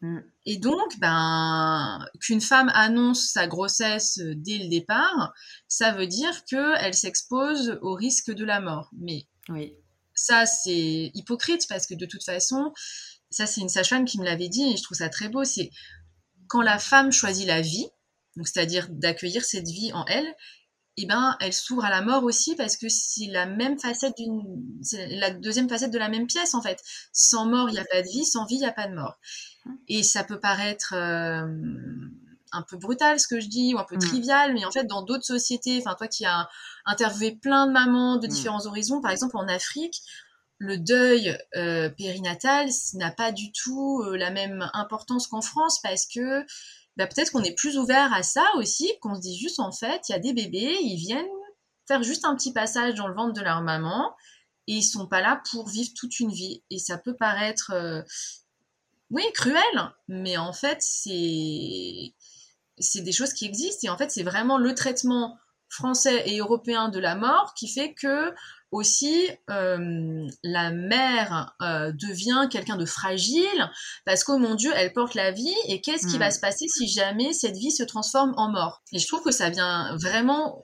Mm. 0.00 0.20
Et 0.46 0.56
donc, 0.56 0.98
ben, 0.98 2.04
qu'une 2.20 2.40
femme 2.40 2.70
annonce 2.74 3.28
sa 3.28 3.46
grossesse 3.46 4.18
dès 4.18 4.56
le 4.56 4.70
départ, 4.70 5.34
ça 5.68 5.92
veut 5.92 6.06
dire 6.06 6.44
qu'elle 6.46 6.94
s'expose 6.94 7.78
au 7.82 7.92
risque 7.92 8.30
de 8.30 8.44
la 8.44 8.60
mort. 8.60 8.88
Mais 8.98 9.26
oui. 9.50 9.74
Ça, 10.22 10.46
c'est 10.46 11.10
hypocrite 11.14 11.66
parce 11.68 11.86
que 11.86 11.94
de 11.94 12.06
toute 12.06 12.24
façon, 12.24 12.72
ça 13.30 13.46
c'est 13.46 13.60
une 13.60 13.68
sage-femme 13.68 14.04
qui 14.04 14.20
me 14.20 14.24
l'avait 14.24 14.48
dit 14.48 14.72
et 14.72 14.76
je 14.76 14.82
trouve 14.82 14.96
ça 14.96 15.08
très 15.08 15.28
beau, 15.28 15.42
c'est 15.42 15.70
quand 16.46 16.62
la 16.62 16.78
femme 16.78 17.10
choisit 17.10 17.46
la 17.46 17.60
vie, 17.60 17.86
donc 18.36 18.46
c'est-à-dire 18.46 18.86
d'accueillir 18.88 19.44
cette 19.44 19.66
vie 19.66 19.92
en 19.92 20.06
elle, 20.06 20.32
eh 20.96 21.06
ben 21.06 21.36
elle 21.40 21.52
s'ouvre 21.52 21.84
à 21.84 21.90
la 21.90 22.02
mort 22.02 22.22
aussi 22.22 22.54
parce 22.54 22.76
que 22.76 22.88
c'est 22.88 23.26
la 23.26 23.46
même 23.46 23.78
facette 23.80 24.14
d'une 24.16 24.78
c'est 24.82 25.08
la 25.08 25.30
deuxième 25.30 25.68
facette 25.68 25.90
de 25.90 25.98
la 25.98 26.08
même 26.08 26.26
pièce 26.26 26.54
en 26.54 26.62
fait. 26.62 26.78
Sans 27.12 27.46
mort, 27.46 27.68
il 27.70 27.72
n'y 27.72 27.78
a 27.78 27.84
pas 27.84 28.02
de 28.02 28.08
vie, 28.08 28.24
sans 28.24 28.46
vie, 28.46 28.56
il 28.56 28.60
n'y 28.60 28.66
a 28.66 28.72
pas 28.72 28.86
de 28.86 28.94
mort. 28.94 29.18
Et 29.88 30.02
ça 30.02 30.22
peut 30.22 30.38
paraître 30.38 30.94
euh, 30.94 31.46
un 32.52 32.62
peu 32.62 32.76
brutal 32.76 33.18
ce 33.18 33.26
que 33.26 33.40
je 33.40 33.48
dis 33.48 33.74
ou 33.74 33.78
un 33.78 33.84
peu 33.84 33.96
mm. 33.96 34.00
trivial, 34.00 34.54
mais 34.54 34.64
en 34.64 34.70
fait 34.70 34.84
dans 34.84 35.02
d'autres 35.02 35.24
sociétés, 35.24 35.78
enfin 35.78 35.94
toi 35.94 36.08
qui 36.08 36.24
as 36.24 36.48
interviewé 36.84 37.32
plein 37.32 37.66
de 37.66 37.72
mamans 37.72 38.16
de 38.16 38.26
mm. 38.26 38.30
différents 38.30 38.66
horizons, 38.66 39.00
par 39.00 39.10
exemple 39.10 39.36
en 39.36 39.48
Afrique, 39.48 40.02
le 40.58 40.78
deuil 40.78 41.36
euh, 41.56 41.88
périnatal 41.90 42.68
n'a 42.94 43.10
pas 43.10 43.32
du 43.32 43.50
tout 43.52 44.02
euh, 44.04 44.16
la 44.16 44.30
même 44.30 44.70
importance 44.74 45.26
qu'en 45.26 45.42
France 45.42 45.80
parce 45.82 46.06
que 46.06 46.44
bah, 46.96 47.06
peut-être 47.06 47.32
qu'on 47.32 47.42
est 47.42 47.56
plus 47.56 47.78
ouvert 47.78 48.12
à 48.12 48.22
ça 48.22 48.44
aussi, 48.56 48.92
qu'on 49.00 49.16
se 49.16 49.20
dit 49.20 49.36
juste 49.36 49.58
en 49.58 49.72
fait, 49.72 50.08
il 50.08 50.12
y 50.12 50.14
a 50.14 50.18
des 50.20 50.32
bébés, 50.32 50.76
ils 50.82 50.98
viennent 50.98 51.26
faire 51.88 52.02
juste 52.02 52.24
un 52.24 52.36
petit 52.36 52.52
passage 52.52 52.94
dans 52.94 53.08
le 53.08 53.14
ventre 53.14 53.32
de 53.32 53.40
leur 53.40 53.62
maman 53.62 54.14
et 54.66 54.74
ils 54.74 54.82
sont 54.82 55.06
pas 55.06 55.20
là 55.20 55.42
pour 55.50 55.68
vivre 55.68 55.90
toute 55.96 56.20
une 56.20 56.30
vie. 56.30 56.62
Et 56.70 56.78
ça 56.78 56.98
peut 56.98 57.16
paraître, 57.16 57.72
euh, 57.74 58.02
oui, 59.10 59.24
cruel, 59.34 59.62
mais 60.08 60.36
en 60.36 60.52
fait, 60.52 60.78
c'est 60.80 62.14
c'est 62.82 63.02
des 63.02 63.12
choses 63.12 63.32
qui 63.32 63.46
existent 63.46 63.86
et 63.86 63.90
en 63.90 63.96
fait, 63.96 64.10
c'est 64.10 64.22
vraiment 64.22 64.58
le 64.58 64.74
traitement 64.74 65.38
français 65.72 66.22
et 66.26 66.38
européen 66.38 66.90
de 66.90 66.98
la 66.98 67.14
mort 67.14 67.54
qui 67.54 67.66
fait 67.66 67.94
que 67.94 68.34
aussi 68.72 69.28
euh, 69.50 70.26
la 70.42 70.70
mère 70.70 71.54
euh, 71.60 71.92
devient 71.92 72.48
quelqu'un 72.50 72.76
de 72.76 72.86
fragile 72.86 73.70
parce 74.04 74.24
que 74.24 74.32
mon 74.32 74.54
Dieu, 74.54 74.72
elle 74.74 74.92
porte 74.92 75.14
la 75.14 75.30
vie 75.30 75.54
et 75.68 75.80
qu'est-ce 75.80 76.06
qui 76.06 76.18
va 76.18 76.28
hmm. 76.28 76.32
se 76.32 76.40
passer 76.40 76.68
si 76.68 76.88
jamais 76.88 77.32
cette 77.32 77.56
vie 77.56 77.70
se 77.70 77.82
transforme 77.82 78.32
en 78.36 78.50
mort? 78.50 78.82
Et 78.92 78.98
je 78.98 79.06
trouve 79.06 79.22
que 79.22 79.30
ça 79.30 79.50
vient 79.50 79.96
vraiment 79.96 80.62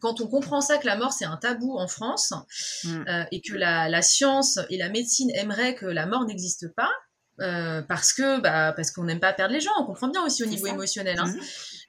quand 0.00 0.20
on 0.20 0.28
comprend 0.28 0.60
ça 0.60 0.78
que 0.78 0.86
la 0.86 0.96
mort 0.96 1.12
c'est 1.12 1.24
un 1.24 1.36
tabou 1.36 1.76
en 1.78 1.88
France 1.88 2.32
hmm. 2.84 3.04
euh, 3.08 3.24
et 3.32 3.40
que 3.40 3.54
la, 3.54 3.88
la, 3.88 4.02
science 4.02 4.58
et 4.70 4.76
la 4.76 4.88
médecine 4.88 5.30
aimeraient 5.34 5.74
que 5.74 5.86
la 5.86 6.06
mort 6.06 6.24
n'existe 6.24 6.72
pas. 6.74 6.90
Parce 7.38 8.12
que 8.12 8.40
bah, 8.40 8.72
parce 8.72 8.90
qu'on 8.90 9.04
n'aime 9.04 9.20
pas 9.20 9.32
perdre 9.32 9.54
les 9.54 9.60
gens, 9.60 9.70
on 9.80 9.84
comprend 9.84 10.08
bien 10.08 10.24
aussi 10.24 10.42
au 10.42 10.46
niveau 10.46 10.66
émotionnel. 10.66 11.18
Hein. 11.18 11.26
Hmm. 11.26 11.40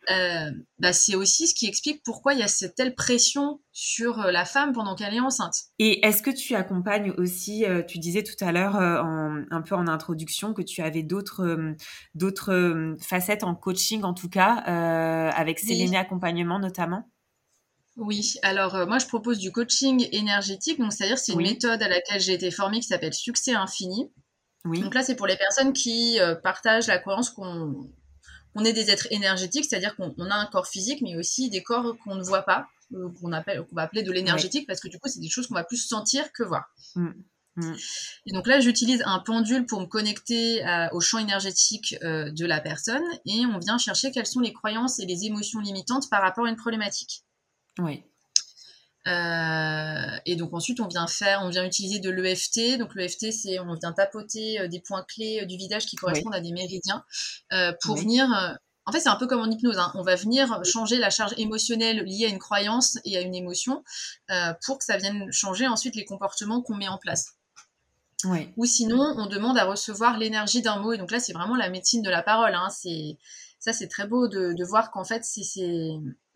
Euh, 0.10 0.51
bah, 0.79 0.93
c'est 0.93 1.15
aussi 1.15 1.47
ce 1.47 1.55
qui 1.55 1.67
explique 1.67 2.01
pourquoi 2.03 2.33
il 2.33 2.39
y 2.39 2.43
a 2.43 2.47
cette 2.47 2.75
telle 2.75 2.95
pression 2.95 3.60
sur 3.73 4.21
euh, 4.21 4.31
la 4.31 4.45
femme 4.45 4.71
pendant 4.71 4.95
qu'elle 4.95 5.13
est 5.13 5.19
enceinte. 5.19 5.55
Et 5.79 6.05
est-ce 6.05 6.21
que 6.21 6.31
tu 6.31 6.55
accompagnes 6.55 7.12
aussi, 7.17 7.65
euh, 7.65 7.83
tu 7.83 7.99
disais 7.99 8.23
tout 8.23 8.41
à 8.43 8.53
l'heure 8.53 8.77
un 8.77 9.62
peu 9.62 9.75
en 9.75 9.88
introduction 9.88 10.53
que 10.53 10.62
tu 10.62 10.81
avais 10.81 11.03
d'autres 11.03 11.75
d'autres 12.15 12.95
facettes 13.01 13.43
en 13.43 13.55
coaching 13.55 14.03
en 14.03 14.13
tout 14.13 14.29
cas, 14.29 14.53
avec 15.36 15.60
Séléné 15.60 15.97
Accompagnement 15.97 16.60
notamment? 16.60 17.10
Oui, 17.95 18.36
alors 18.43 18.88
moi 18.88 18.99
je 18.99 19.07
propose 19.07 19.39
du 19.39 19.51
coaching 19.51 20.07
énergétique, 20.12 20.79
donc 20.79 20.93
c'est-à-dire 20.93 21.17
c'est 21.17 21.33
une 21.33 21.41
méthode 21.41 21.81
à 21.81 21.89
laquelle 21.89 22.21
j'ai 22.21 22.33
été 22.33 22.51
formée 22.51 22.79
qui 22.79 22.88
s'appelle 22.88 23.13
Succès 23.13 23.53
Infini. 23.53 24.12
Oui. 24.67 24.82
Donc 24.82 24.93
là 24.93 25.03
c'est 25.03 25.15
pour 25.15 25.27
les 25.27 25.38
personnes 25.38 25.73
qui 25.73 26.19
partagent 26.43 26.88
la 26.88 26.99
croyance 26.99 27.30
qu'on 27.30 27.89
on 28.58 28.65
est 28.65 28.73
des 28.73 28.89
êtres 28.89 29.08
énergétiques, 29.12 29.65
c'est-à-dire 29.69 29.95
qu'on 29.95 30.30
a 30.30 30.36
un 30.36 30.45
corps 30.47 30.67
physique, 30.67 31.01
mais 31.01 31.15
aussi 31.15 31.49
des 31.49 31.62
corps 31.62 31.95
qu'on 32.03 32.15
ne 32.15 32.23
voit 32.23 32.41
pas, 32.41 32.67
euh, 32.93 33.10
qu'on 33.21 33.32
appelle, 33.32 33.63
qu'on 33.63 33.75
va 33.75 33.84
appeler 33.84 34.03
de 34.03 34.12
l'énergétique, 34.12 34.65
parce 34.67 34.80
que 34.80 34.88
du 34.88 34.99
coup, 34.99 35.10
c'est 35.10 35.19
des 35.19 35.30
choses 35.30 35.47
qu'on 35.47 35.56
va 35.56 35.63
plus 35.63 35.77
sentir 35.77 36.32
que 36.34 36.43
voir. 36.43 36.65
Mm. 36.95 37.10
Mm. 37.56 37.75
Et 38.25 38.34
donc 38.34 38.47
là, 38.47 38.60
j'utilise 38.60 39.03
un 39.06 39.19
pendule 39.19 39.65
pour 39.65 39.80
me 39.82 39.86
connecter 39.86 40.63
au 40.91 41.01
champ 41.01 41.19
énergétique 41.19 41.95
euh, 42.03 42.32
de 42.32 42.45
la 42.45 42.60
personne, 42.60 43.03
et 43.25 43.45
on 43.45 43.60
vient 43.60 43.77
chercher 43.77 44.12
quelles 44.12 44.27
sont 44.27 44.39
les 44.39 44.53
croyances 44.53 44.99
et 44.99 45.06
les 45.06 45.25
émotions 45.25 45.60
limitantes 45.60 46.10
par 46.10 46.21
rapport 46.21 46.45
à 46.45 46.49
une 46.49 46.56
problématique. 46.56 47.23
Oui. 47.80 48.03
Euh, 49.07 50.17
et 50.25 50.35
donc 50.35 50.53
ensuite, 50.53 50.79
on 50.79 50.87
vient 50.87 51.07
faire, 51.07 51.41
on 51.43 51.49
vient 51.49 51.65
utiliser 51.65 51.99
de 51.99 52.09
l'EFT. 52.09 52.77
Donc 52.77 52.93
l'EFT, 52.95 53.31
c'est 53.31 53.59
on 53.59 53.73
vient 53.73 53.93
tapoter 53.93 54.59
euh, 54.59 54.67
des 54.67 54.79
points 54.79 55.03
clés 55.03 55.41
euh, 55.41 55.45
du 55.45 55.55
visage 55.55 55.85
qui 55.85 55.95
correspondent 55.95 56.35
à 56.35 56.41
des 56.41 56.51
méridiens 56.51 57.03
pour 57.81 57.95
venir. 57.95 58.27
en 58.85 58.91
fait, 58.91 58.99
c'est 58.99 59.09
un 59.09 59.15
peu 59.15 59.27
comme 59.27 59.41
en 59.41 59.49
hypnose. 59.49 59.77
Hein. 59.77 59.91
On 59.95 60.03
va 60.03 60.15
venir 60.15 60.63
changer 60.65 60.97
la 60.97 61.09
charge 61.09 61.33
émotionnelle 61.37 62.03
liée 62.03 62.25
à 62.25 62.29
une 62.29 62.39
croyance 62.39 62.97
et 63.05 63.17
à 63.17 63.21
une 63.21 63.35
émotion 63.35 63.83
pour 64.65 64.79
que 64.79 64.85
ça 64.85 64.97
vienne 64.97 65.31
changer 65.31 65.67
ensuite 65.67 65.95
les 65.95 66.05
comportements 66.05 66.61
qu'on 66.61 66.75
met 66.75 66.87
en 66.87 66.97
place. 66.97 67.33
Ou 68.57 68.65
sinon, 68.65 69.13
on 69.17 69.27
demande 69.27 69.57
à 69.57 69.65
recevoir 69.65 70.17
l'énergie 70.17 70.61
d'un 70.61 70.79
mot. 70.79 70.91
Et 70.91 70.97
donc 70.97 71.11
là, 71.11 71.19
c'est 71.19 71.33
vraiment 71.33 71.55
la 71.55 71.69
médecine 71.69 72.01
de 72.01 72.09
la 72.09 72.23
parole. 72.23 72.55
Hein. 72.55 72.69
C'est 72.71 73.17
ça 73.59 73.73
c'est 73.73 73.87
très 73.87 74.07
beau 74.07 74.27
de, 74.27 74.63
voir 74.63 74.91
qu'en 74.91 75.03
fait 75.03 75.23
c'est 75.23 75.61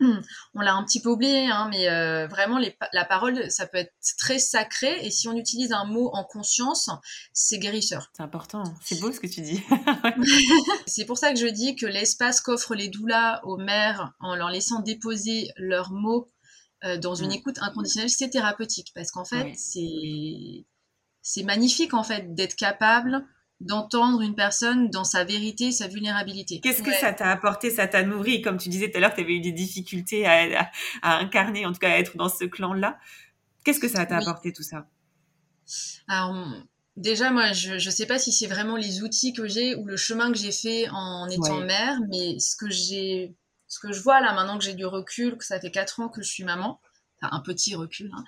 on 0.00 0.60
l'a 0.60 0.74
un 0.74 0.84
petit 0.84 1.00
peu 1.00 1.10
oublié 1.10 1.46
hein, 1.46 1.68
mais 1.70 1.88
euh, 1.88 2.26
vraiment 2.26 2.58
la 2.92 3.04
parole 3.04 3.50
ça 3.50 3.66
peut 3.66 3.78
être 3.78 3.92
très 4.18 4.38
sacré. 4.38 5.04
Et 5.04 5.10
si 5.10 5.28
on 5.28 5.36
utilise 5.36 5.72
un 5.72 5.84
mot 5.84 6.10
en 6.12 6.24
conscience 6.24 6.90
c'est 7.32 7.58
guérisseur. 7.58 8.10
C'est 8.16 8.22
important 8.22 8.64
c'est 8.82 9.00
beau 9.00 9.12
ce 9.12 9.20
que 9.20 9.26
tu 9.26 9.40
dis. 9.40 9.62
C'est 10.86 11.04
pour 11.04 11.18
ça 11.18 11.32
que 11.32 11.38
je 11.38 11.46
dis 11.46 11.76
que 11.76 11.86
l'espace 11.86 12.40
qu'offrent 12.40 12.74
les 12.74 12.88
doulas 12.88 13.40
aux 13.44 13.56
mères 13.56 14.12
en 14.20 14.34
leur 14.34 14.50
laissant 14.50 14.80
déposer 14.80 15.50
leurs 15.56 15.92
mots 15.92 16.30
euh, 16.84 16.98
dans 16.98 17.14
une 17.14 17.28
mm. 17.28 17.32
écoute 17.32 17.58
inconditionnelle 17.60 18.10
c'est 18.10 18.30
thérapeutique. 18.30 18.92
Parce 18.94 19.10
qu'en 19.10 19.24
fait 19.24 19.52
c'est 19.56 20.66
c'est 21.22 21.44
magnifique 21.44 21.94
en 21.94 22.02
fait 22.02 22.34
d'être 22.34 22.56
capable 22.56 23.24
d'entendre 23.62 24.20
une 24.22 24.34
personne 24.34 24.90
dans 24.90 25.04
sa 25.04 25.24
vérité, 25.24 25.70
sa 25.70 25.86
vulnérabilité. 25.86 26.60
Qu'est-ce 26.60 26.82
que 26.82 26.92
ça 26.92 27.12
t'a 27.12 27.30
apporté, 27.30 27.70
ça 27.70 27.86
t'a 27.86 28.02
nourri? 28.02 28.42
Comme 28.42 28.58
tu 28.58 28.68
disais 28.68 28.90
tout 28.90 28.98
à 28.98 29.00
l'heure, 29.00 29.14
tu 29.14 29.20
avais 29.20 29.34
eu 29.34 29.40
des 29.40 29.52
difficultés 29.52 30.26
à, 30.26 30.70
incarner, 31.02 31.64
en 31.64 31.72
tout 31.72 31.78
cas 31.78 31.92
à 31.92 31.98
être 31.98 32.16
dans 32.16 32.28
ce 32.28 32.44
clan-là. 32.44 32.98
Qu'est-ce 33.64 33.80
que 33.80 33.88
ça 33.88 34.04
t'a 34.04 34.16
apporté 34.16 34.52
tout 34.52 34.64
ça? 34.64 34.86
Alors, 36.08 36.34
déjà, 36.96 37.30
moi, 37.30 37.52
je 37.52 37.74
ne 37.74 37.90
sais 37.90 38.06
pas 38.06 38.18
si 38.18 38.32
c'est 38.32 38.48
vraiment 38.48 38.76
les 38.76 39.02
outils 39.02 39.32
que 39.32 39.46
j'ai 39.46 39.76
ou 39.76 39.86
le 39.86 39.96
chemin 39.96 40.32
que 40.32 40.38
j'ai 40.38 40.52
fait 40.52 40.88
en 40.90 41.28
étant 41.28 41.60
mère, 41.60 41.98
mais 42.10 42.38
ce 42.40 42.56
que 42.56 42.68
j'ai, 42.68 43.34
ce 43.68 43.78
que 43.78 43.92
je 43.92 44.02
vois 44.02 44.20
là 44.20 44.32
maintenant 44.34 44.58
que 44.58 44.64
j'ai 44.64 44.74
du 44.74 44.86
recul, 44.86 45.38
que 45.38 45.44
ça 45.44 45.60
fait 45.60 45.70
quatre 45.70 46.00
ans 46.00 46.08
que 46.08 46.20
je 46.20 46.28
suis 46.28 46.44
maman, 46.44 46.80
un 47.22 47.40
petit 47.40 47.74
recul, 47.74 48.10
hein, 48.12 48.24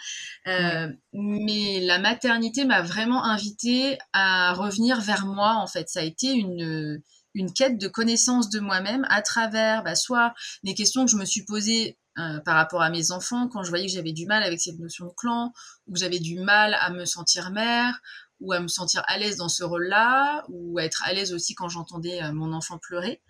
euh, 0.47 0.93
mais 1.13 1.81
la 1.81 1.99
maternité 1.99 2.65
m'a 2.65 2.83
vraiment 2.83 3.25
invitée 3.25 3.99
à 4.13 4.53
revenir 4.53 5.01
vers 5.01 5.27
moi. 5.27 5.57
En 5.57 5.67
fait, 5.67 5.89
ça 5.89 6.01
a 6.01 6.05
été 6.05 6.33
une 6.33 7.03
une 7.35 7.53
quête 7.53 7.79
de 7.79 7.89
connaissance 7.89 8.49
de 8.49 8.61
moi-même 8.61 9.05
à 9.11 9.21
travers 9.21 9.83
bah, 9.83 9.97
soit 9.97 10.35
des 10.63 10.75
questions 10.75 11.05
que 11.05 11.11
je 11.11 11.17
me 11.17 11.25
suis 11.25 11.45
posées 11.45 11.99
euh, 12.19 12.39
par 12.41 12.55
rapport 12.55 12.81
à 12.81 12.91
mes 12.91 13.11
enfants 13.11 13.49
quand 13.49 13.65
je 13.65 13.71
voyais 13.71 13.87
que 13.87 13.93
j'avais 13.93 14.13
du 14.13 14.27
mal 14.27 14.45
avec 14.45 14.61
cette 14.61 14.79
notion 14.79 15.07
de 15.07 15.13
clan, 15.17 15.53
ou 15.87 15.95
que 15.95 15.99
j'avais 15.99 16.21
du 16.21 16.39
mal 16.39 16.75
à 16.75 16.91
me 16.91 17.05
sentir 17.05 17.51
mère, 17.51 18.01
ou 18.39 18.53
à 18.53 18.61
me 18.61 18.69
sentir 18.69 19.03
à 19.09 19.19
l'aise 19.19 19.37
dans 19.37 19.49
ce 19.49 19.65
rôle-là, 19.65 20.45
ou 20.49 20.79
à 20.79 20.85
être 20.85 21.03
à 21.05 21.13
l'aise 21.13 21.33
aussi 21.33 21.57
quand 21.57 21.69
j'entendais 21.69 22.23
euh, 22.23 22.33
mon 22.33 22.53
enfant 22.53 22.79
pleurer, 22.79 23.21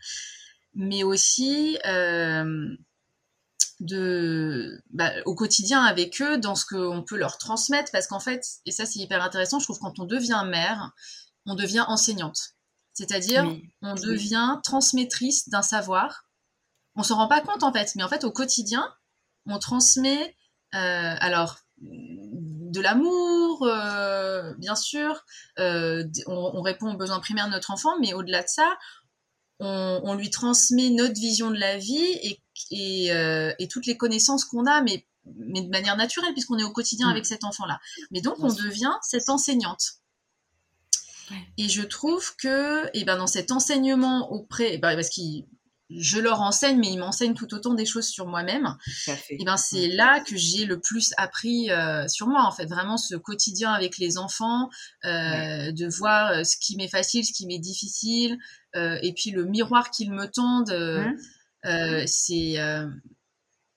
mais 0.74 1.02
aussi 1.02 1.78
de 3.84 4.82
bah, 4.90 5.12
au 5.26 5.34
quotidien 5.34 5.84
avec 5.84 6.20
eux 6.20 6.38
dans 6.38 6.54
ce 6.54 6.64
qu'on 6.66 7.02
peut 7.02 7.16
leur 7.16 7.38
transmettre, 7.38 7.92
parce 7.92 8.06
qu'en 8.06 8.20
fait, 8.20 8.44
et 8.66 8.72
ça 8.72 8.86
c'est 8.86 8.98
hyper 8.98 9.22
intéressant, 9.22 9.58
je 9.58 9.64
trouve 9.64 9.78
quand 9.78 9.98
on 9.98 10.04
devient 10.04 10.42
mère, 10.46 10.92
on 11.46 11.54
devient 11.54 11.84
enseignante. 11.86 12.54
C'est-à-dire, 12.92 13.44
on 13.82 13.94
devient 13.94 14.60
transmettrice 14.62 15.48
d'un 15.48 15.62
savoir. 15.62 16.26
On 16.94 17.02
s'en 17.02 17.16
rend 17.16 17.28
pas 17.28 17.40
compte 17.40 17.64
en 17.64 17.72
fait, 17.72 17.92
mais 17.96 18.04
en 18.04 18.08
fait, 18.08 18.22
au 18.22 18.30
quotidien, 18.30 18.88
on 19.46 19.58
transmet, 19.58 20.36
euh, 20.74 21.14
alors, 21.20 21.58
de 21.80 22.80
l'amour, 22.80 23.66
euh, 23.66 24.54
bien 24.58 24.76
sûr, 24.76 25.24
euh, 25.58 26.04
on, 26.26 26.62
répond 26.62 26.92
aux 26.92 26.96
besoins 26.96 27.20
primaires 27.20 27.46
de 27.46 27.52
notre 27.52 27.72
enfant, 27.72 27.98
mais 28.00 28.14
au-delà 28.14 28.42
de 28.42 28.48
ça, 28.48 28.76
on, 29.58 30.14
lui 30.14 30.30
transmet 30.30 30.90
notre 30.90 31.14
vision 31.14 31.50
de 31.50 31.58
la 31.58 31.78
vie 31.78 32.18
et, 32.22 32.40
toutes 33.70 33.86
les 33.86 33.96
connaissances 33.96 34.44
qu'on 34.44 34.66
a, 34.66 34.82
mais, 34.82 35.06
de 35.26 35.68
manière 35.70 35.96
naturelle, 35.96 36.32
puisqu'on 36.32 36.58
est 36.58 36.64
au 36.64 36.72
quotidien 36.72 37.08
mm. 37.08 37.12
avec 37.12 37.26
cet 37.26 37.44
enfant-là. 37.44 37.80
Mais 38.10 38.20
donc, 38.20 38.36
on 38.40 38.52
devient 38.52 38.92
cette 39.02 39.28
enseignante. 39.28 40.00
Et 41.56 41.68
je 41.68 41.82
trouve 41.82 42.36
que 42.36 42.86
et 42.88 43.00
eh 43.00 43.04
ben, 43.04 43.16
dans 43.16 43.26
cet 43.26 43.50
enseignement 43.50 44.30
auprès, 44.30 44.76
ben, 44.78 44.94
parce 44.94 45.08
que 45.08 45.22
je 45.90 46.18
leur 46.18 46.40
enseigne, 46.40 46.78
mais 46.78 46.90
ils 46.90 46.98
m'enseignent 46.98 47.34
tout 47.34 47.52
autant 47.54 47.74
des 47.74 47.84
choses 47.84 48.08
sur 48.08 48.26
moi-même. 48.26 48.76
Et 49.06 49.36
eh 49.40 49.44
ben 49.44 49.56
c'est 49.56 49.88
là 49.88 50.20
que 50.20 50.36
j'ai 50.36 50.64
le 50.64 50.80
plus 50.80 51.12
appris 51.18 51.70
euh, 51.70 52.08
sur 52.08 52.26
moi, 52.26 52.44
en 52.44 52.52
fait, 52.52 52.66
vraiment 52.66 52.96
ce 52.96 53.16
quotidien 53.16 53.72
avec 53.72 53.98
les 53.98 54.16
enfants, 54.16 54.70
euh, 55.04 55.72
de 55.72 55.86
voir 55.86 56.30
euh, 56.30 56.44
ce 56.44 56.56
qui 56.56 56.76
m'est 56.76 56.88
facile, 56.88 57.24
ce 57.24 57.32
qui 57.32 57.46
m'est 57.46 57.58
difficile, 57.58 58.38
et 58.76 59.12
puis 59.14 59.30
le 59.30 59.44
miroir 59.44 59.90
qu'ils 59.90 60.10
me 60.10 60.26
tendent. 60.26 60.72
Mmh. 60.72 61.16
C'est, 62.06 62.56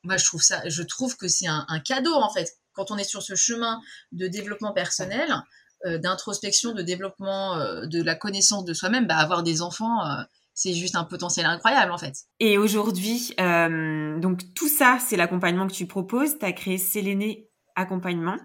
moi 0.03 0.17
je 0.17 0.25
trouve 0.25 0.41
ça, 0.41 0.67
je 0.67 0.83
trouve 0.83 1.17
que 1.17 1.27
c'est 1.27 1.47
un, 1.47 1.65
un, 1.67 1.79
cadeau 1.79 2.13
en 2.13 2.29
fait 2.31 2.57
quand 2.73 2.91
on 2.91 2.97
est 2.97 3.03
sur 3.03 3.23
ce 3.23 3.35
chemin 3.35 3.81
de 4.11 4.27
développement 4.27 4.73
personnel. 4.73 5.43
Euh, 5.85 5.99
d'introspection, 5.99 6.73
de 6.73 6.81
développement 6.81 7.55
euh, 7.55 7.85
de 7.85 8.01
la 8.01 8.15
connaissance 8.15 8.65
de 8.65 8.73
soi-même, 8.73 9.05
bah, 9.05 9.17
avoir 9.17 9.43
des 9.43 9.61
enfants, 9.61 10.03
euh, 10.03 10.23
c'est 10.55 10.73
juste 10.73 10.95
un 10.95 11.03
potentiel 11.03 11.45
incroyable 11.45 11.91
en 11.91 11.99
fait. 11.99 12.15
Et 12.39 12.57
aujourd'hui, 12.57 13.35
donc 13.38 14.55
tout 14.55 14.67
ça, 14.67 14.97
c'est 14.99 15.17
l'accompagnement 15.17 15.67
que 15.67 15.73
tu 15.73 15.85
proposes. 15.85 16.39
Tu 16.39 16.45
as 16.45 16.51
créé 16.51 16.79
Séléné 16.79 17.51
Accompagnement. 17.75 18.38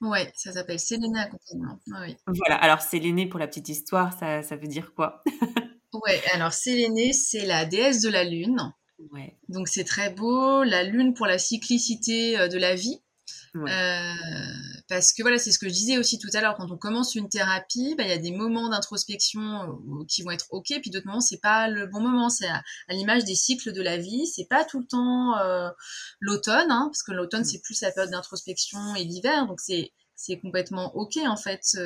Ouais, 0.00 0.32
ça 0.34 0.50
s'appelle 0.52 0.80
Séléné 0.80 1.20
Accompagnement. 1.20 1.78
Voilà, 2.26 2.56
alors 2.56 2.80
Séléné, 2.80 3.28
pour 3.28 3.38
la 3.38 3.46
petite 3.46 3.68
histoire, 3.68 4.12
ça, 4.18 4.42
ça 4.42 4.56
veut 4.56 4.66
dire 4.66 4.92
quoi? 4.92 5.22
Ouais, 6.04 6.22
alors 6.32 6.52
Séléné, 6.52 7.12
c'est 7.12 7.46
la 7.46 7.64
déesse 7.64 8.00
de 8.00 8.08
la 8.08 8.24
lune. 8.24 8.72
Ouais. 9.12 9.36
Donc 9.48 9.68
c'est 9.68 9.84
très 9.84 10.10
beau, 10.10 10.64
la 10.64 10.82
lune 10.82 11.14
pour 11.14 11.26
la 11.26 11.38
cyclicité 11.38 12.48
de 12.48 12.58
la 12.58 12.74
vie. 12.74 13.00
Euh, 13.64 14.12
parce 14.88 15.12
que 15.12 15.22
voilà, 15.22 15.38
c'est 15.38 15.50
ce 15.50 15.58
que 15.58 15.68
je 15.68 15.72
disais 15.72 15.98
aussi 15.98 16.18
tout 16.18 16.28
à 16.34 16.40
l'heure, 16.40 16.56
quand 16.56 16.70
on 16.70 16.76
commence 16.76 17.14
une 17.14 17.28
thérapie, 17.28 17.94
bah, 17.96 18.04
il 18.04 18.10
y 18.10 18.12
a 18.12 18.18
des 18.18 18.30
moments 18.30 18.68
d'introspection 18.68 19.40
euh, 19.40 20.04
qui 20.08 20.22
vont 20.22 20.30
être 20.30 20.46
ok, 20.50 20.66
puis 20.80 20.90
d'autres 20.90 21.06
moments 21.06 21.20
c'est 21.20 21.40
pas 21.40 21.68
le 21.68 21.86
bon 21.86 22.00
moment. 22.00 22.28
C'est 22.28 22.48
à, 22.48 22.62
l'image 22.90 23.24
des 23.24 23.34
cycles 23.34 23.72
de 23.72 23.82
la 23.82 23.96
vie, 23.96 24.26
c'est 24.26 24.46
pas 24.46 24.64
tout 24.64 24.80
le 24.80 24.86
temps 24.86 25.38
euh, 25.38 25.70
l'automne, 26.20 26.70
hein, 26.70 26.88
parce 26.90 27.02
que 27.02 27.12
l'automne 27.12 27.44
c'est 27.44 27.60
plus 27.60 27.80
la 27.80 27.90
période 27.92 28.12
d'introspection 28.12 28.94
et 28.94 29.04
l'hiver, 29.04 29.46
donc 29.46 29.60
c'est 29.60 29.92
c'est 30.16 30.38
complètement 30.38 30.96
ok 30.96 31.18
en 31.26 31.36
fait 31.36 31.76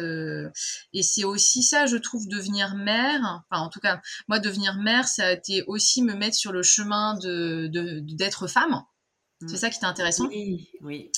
et 0.93 1.03
c'est 1.03 1.25
aussi 1.25 1.63
ça 1.63 1.87
je 1.87 1.97
trouve 1.97 2.29
devenir 2.29 2.75
mère 2.77 3.43
enfin 3.51 3.63
en 3.63 3.69
tout 3.69 3.81
cas 3.81 4.01
moi 4.29 4.39
devenir 4.39 4.77
mère 4.77 5.09
ça 5.09 5.27
a 5.27 5.33
été 5.33 5.65
aussi 5.67 6.03
me 6.03 6.15
mettre 6.15 6.37
sur 6.37 6.53
le 6.53 6.63
chemin 6.63 7.19
de 7.19 7.69
d'être 8.15 8.47
femme 8.47 8.83
c'est 9.47 9.55
mm. 9.55 9.57
ça 9.57 9.71
qui 9.71 9.77
était 9.79 9.87
intéressant 9.87 10.29
oui 10.29 10.71
oui 10.81 11.11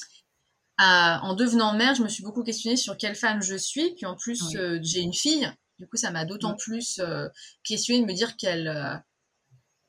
en 0.79 1.35
devenant 1.35 1.75
mère, 1.75 1.95
je 1.95 2.03
me 2.03 2.09
suis 2.09 2.23
beaucoup 2.23 2.43
questionnée 2.43 2.77
sur 2.77 2.97
quelle 2.97 3.15
femme 3.15 3.43
je 3.43 3.57
suis. 3.57 3.95
Puis 3.95 4.07
en 4.07 4.17
plus, 4.17 4.55
euh, 4.57 4.79
j'ai 4.83 5.01
une 5.01 5.15
fille. 5.15 5.51
Du 5.79 5.87
coup, 5.89 5.97
ça 5.97 6.11
m'a 6.11 6.25
d'autant 6.25 6.55
plus 6.55 7.01
euh, 7.01 7.29
questionnée 7.65 8.03
de 8.03 8.07
me 8.07 8.15
dire 8.15 8.37
quel, 8.37 8.69
euh, 8.69 8.95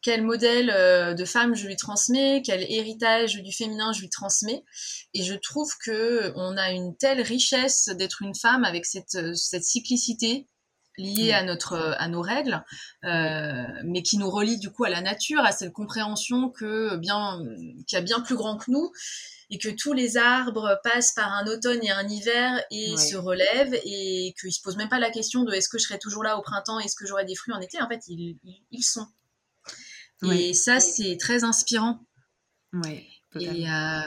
quel 0.03 0.21
modèle 0.21 1.15
de 1.15 1.25
femme 1.25 1.55
je 1.55 1.65
lui 1.65 1.75
transmets, 1.75 2.41
quel 2.45 2.61
héritage 2.71 3.41
du 3.41 3.51
féminin 3.51 3.91
je 3.93 4.01
lui 4.01 4.09
transmets. 4.09 4.63
Et 5.13 5.23
je 5.23 5.33
trouve 5.33 5.71
que 5.83 6.33
on 6.35 6.57
a 6.57 6.71
une 6.71 6.95
telle 6.95 7.21
richesse 7.21 7.89
d'être 7.97 8.21
une 8.21 8.35
femme 8.35 8.65
avec 8.65 8.85
cette, 8.85 9.35
cette 9.35 9.63
cyclicité 9.63 10.47
liée 10.97 11.31
à 11.31 11.43
notre 11.43 11.95
à 11.97 12.07
nos 12.07 12.21
règles, 12.21 12.63
mais 13.03 14.03
qui 14.03 14.17
nous 14.17 14.29
relie 14.29 14.59
du 14.59 14.71
coup 14.71 14.83
à 14.83 14.89
la 14.89 15.01
nature, 15.01 15.41
à 15.43 15.51
cette 15.51 15.73
compréhension 15.73 16.49
que 16.49 16.95
bien 16.97 17.39
qu'il 17.87 17.97
y 17.97 17.99
a 17.99 18.01
bien 18.01 18.19
plus 18.19 18.35
grand 18.35 18.57
que 18.57 18.69
nous 18.69 18.91
et 19.49 19.57
que 19.57 19.69
tous 19.69 19.93
les 19.93 20.17
arbres 20.17 20.79
passent 20.83 21.11
par 21.11 21.31
un 21.31 21.45
automne 21.45 21.83
et 21.83 21.91
un 21.91 22.07
hiver 22.07 22.59
et 22.71 22.97
se 22.97 23.15
relèvent 23.15 23.79
et 23.83 24.33
qu'ils 24.39 24.53
se 24.53 24.61
posent 24.61 24.77
même 24.77 24.89
pas 24.89 24.99
la 24.99 25.11
question 25.11 25.43
de 25.43 25.53
est-ce 25.53 25.69
que 25.69 25.77
je 25.77 25.83
serai 25.83 25.99
toujours 25.99 26.23
là 26.23 26.37
au 26.37 26.41
printemps, 26.41 26.79
est-ce 26.79 26.95
que 26.95 27.05
j'aurai 27.05 27.25
des 27.25 27.35
fruits 27.35 27.53
en 27.53 27.59
été. 27.59 27.79
En 27.81 27.87
fait, 27.87 28.01
ils, 28.07 28.37
ils, 28.71 28.83
sont. 28.83 29.05
Et 30.31 30.53
ça, 30.53 30.79
c'est 30.79 31.17
très 31.17 31.43
inspirant. 31.43 31.99
Oui. 32.73 33.07
Et, 33.39 33.69
euh, 33.69 34.01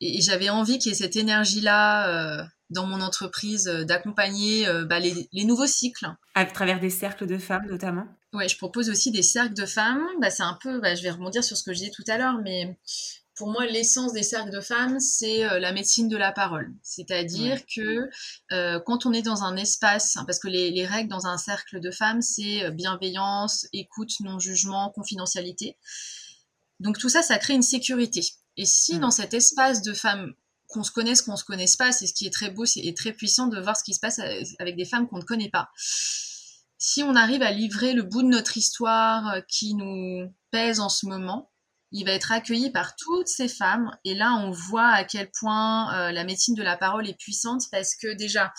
et 0.00 0.20
j'avais 0.20 0.50
envie 0.50 0.78
qu'il 0.78 0.90
y 0.90 0.94
ait 0.94 0.98
cette 0.98 1.16
énergie-là 1.16 2.08
euh, 2.08 2.44
dans 2.70 2.86
mon 2.86 3.00
entreprise 3.00 3.68
euh, 3.68 3.84
d'accompagner 3.84 4.66
bah, 4.84 4.98
les, 4.98 5.28
les, 5.32 5.44
nouveaux 5.44 5.66
cycles. 5.66 6.06
À 6.34 6.44
travers 6.44 6.80
des 6.80 6.90
cercles 6.90 7.26
de 7.26 7.38
femmes 7.38 7.66
notamment 7.68 8.06
Ouais, 8.32 8.48
je 8.48 8.56
propose 8.56 8.88
aussi 8.88 9.10
des 9.10 9.22
cercles 9.22 9.54
de 9.54 9.66
femmes. 9.66 10.04
Bah, 10.20 10.30
c'est 10.30 10.42
un 10.42 10.58
peu, 10.60 10.80
bah, 10.80 10.94
je 10.94 11.02
vais 11.02 11.10
rebondir 11.10 11.44
sur 11.44 11.56
ce 11.56 11.62
que 11.62 11.72
je 11.72 11.78
disais 11.78 11.92
tout 11.94 12.04
à 12.08 12.16
l'heure, 12.16 12.38
mais 12.42 12.78
pour 13.42 13.50
moi, 13.50 13.66
l'essence 13.66 14.12
des 14.12 14.22
cercles 14.22 14.52
de 14.52 14.60
femmes, 14.60 15.00
c'est 15.00 15.44
euh, 15.44 15.58
la 15.58 15.72
médecine 15.72 16.08
de 16.08 16.16
la 16.16 16.30
parole. 16.30 16.72
C'est-à-dire 16.80 17.58
que 17.66 18.08
euh, 18.52 18.78
quand 18.86 19.04
on 19.04 19.12
est 19.12 19.22
dans 19.22 19.42
un 19.42 19.56
espace, 19.56 20.16
hein, 20.16 20.24
parce 20.26 20.38
que 20.38 20.46
les, 20.46 20.86
règles 20.86 21.08
dans 21.08 21.26
un 21.26 21.38
cercle 21.38 21.80
de 21.80 21.90
femmes, 21.90 22.22
c'est 22.22 22.62
euh, 22.62 22.70
bienveillance, 22.70 23.66
écoute, 23.72 24.12
non-jugement, 24.20 24.90
confidentialité. 24.90 25.76
Donc 26.78 26.98
tout 26.98 27.08
ça, 27.08 27.20
ça 27.20 27.36
crée 27.38 27.54
une 27.54 27.64
sécurité. 27.64 28.20
Et 28.56 28.64
si 28.64 28.94
mm. 28.94 29.00
dans 29.00 29.10
cet 29.10 29.34
espace 29.34 29.82
de 29.82 29.92
femmes, 29.92 30.34
qu'on 30.68 30.84
se 30.84 30.92
connaisse, 30.92 31.20
qu'on 31.20 31.34
se 31.34 31.44
connaisse 31.44 31.74
pas, 31.74 31.90
c'est 31.90 32.06
ce 32.06 32.14
qui 32.14 32.28
est 32.28 32.32
très 32.32 32.52
beau 32.52 32.64
et 32.76 32.94
très 32.94 33.12
puissant 33.12 33.48
de 33.48 33.60
voir 33.60 33.76
ce 33.76 33.82
qui 33.82 33.94
se 33.94 33.98
passe 33.98 34.20
avec 34.60 34.76
des 34.76 34.84
femmes 34.84 35.08
qu'on 35.08 35.18
ne 35.18 35.24
connaît 35.24 35.50
pas. 35.50 35.68
Si 36.78 37.02
on 37.02 37.16
arrive 37.16 37.42
à 37.42 37.50
livrer 37.50 37.92
le 37.92 38.04
bout 38.04 38.22
de 38.22 38.28
notre 38.28 38.56
histoire 38.56 39.38
qui 39.48 39.74
nous 39.74 40.32
pèse 40.52 40.78
en 40.78 40.88
ce 40.88 41.06
moment, 41.06 41.51
il 41.92 42.04
va 42.04 42.12
être 42.12 42.32
accueilli 42.32 42.70
par 42.70 42.96
toutes 42.96 43.28
ces 43.28 43.48
femmes. 43.48 43.90
Et 44.04 44.14
là, 44.14 44.34
on 44.34 44.50
voit 44.50 44.88
à 44.88 45.04
quel 45.04 45.30
point 45.30 45.94
euh, 45.94 46.12
la 46.12 46.24
médecine 46.24 46.54
de 46.54 46.62
la 46.62 46.76
parole 46.76 47.08
est 47.08 47.18
puissante 47.18 47.64
parce 47.70 47.94
que 47.94 48.14
déjà, 48.14 48.52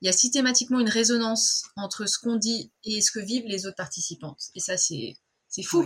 il 0.00 0.06
y 0.06 0.08
a 0.08 0.12
systématiquement 0.12 0.80
une 0.80 0.88
résonance 0.88 1.64
entre 1.76 2.06
ce 2.06 2.18
qu'on 2.18 2.36
dit 2.36 2.72
et 2.84 3.00
ce 3.00 3.10
que 3.10 3.20
vivent 3.20 3.46
les 3.46 3.66
autres 3.66 3.76
participantes. 3.76 4.40
Et 4.54 4.60
ça, 4.60 4.76
c'est 4.76 5.16
c'est 5.50 5.62
fou. 5.62 5.82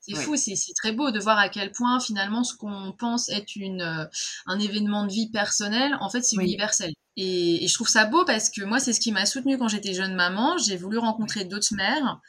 C'est 0.00 0.16
fou, 0.16 0.36
c'est 0.36 0.56
très 0.76 0.90
beau 0.90 1.12
de 1.12 1.20
voir 1.20 1.38
à 1.38 1.48
quel 1.48 1.70
point 1.70 2.00
finalement 2.00 2.42
ce 2.42 2.54
qu'on 2.56 2.92
pense 2.98 3.28
être 3.28 3.54
une, 3.54 3.80
euh, 3.80 4.04
un 4.46 4.58
événement 4.58 5.06
de 5.06 5.12
vie 5.12 5.30
personnel, 5.30 5.96
en 6.00 6.10
fait 6.10 6.22
c'est 6.22 6.34
universel. 6.34 6.92
Et, 7.16 7.64
et, 7.64 7.68
je 7.68 7.74
trouve 7.74 7.88
ça 7.88 8.06
beau 8.06 8.24
parce 8.24 8.50
que 8.50 8.62
moi 8.64 8.80
c'est 8.80 8.92
ce 8.92 8.98
qui 8.98 9.12
m'a 9.12 9.24
soutenue 9.24 9.56
quand 9.56 9.68
j'étais 9.68 9.94
jeune 9.94 10.16
maman. 10.16 10.58
J'ai 10.58 10.76
voulu 10.76 10.98
rencontrer 10.98 11.44
d'autres 11.44 11.74
mères 11.76 12.20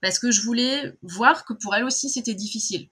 parce 0.00 0.18
que 0.18 0.30
je 0.30 0.40
voulais 0.40 0.96
voir 1.02 1.44
que 1.44 1.52
pour 1.52 1.74
elles 1.74 1.84
aussi 1.84 2.08
c'était 2.08 2.34
difficile 2.34 2.88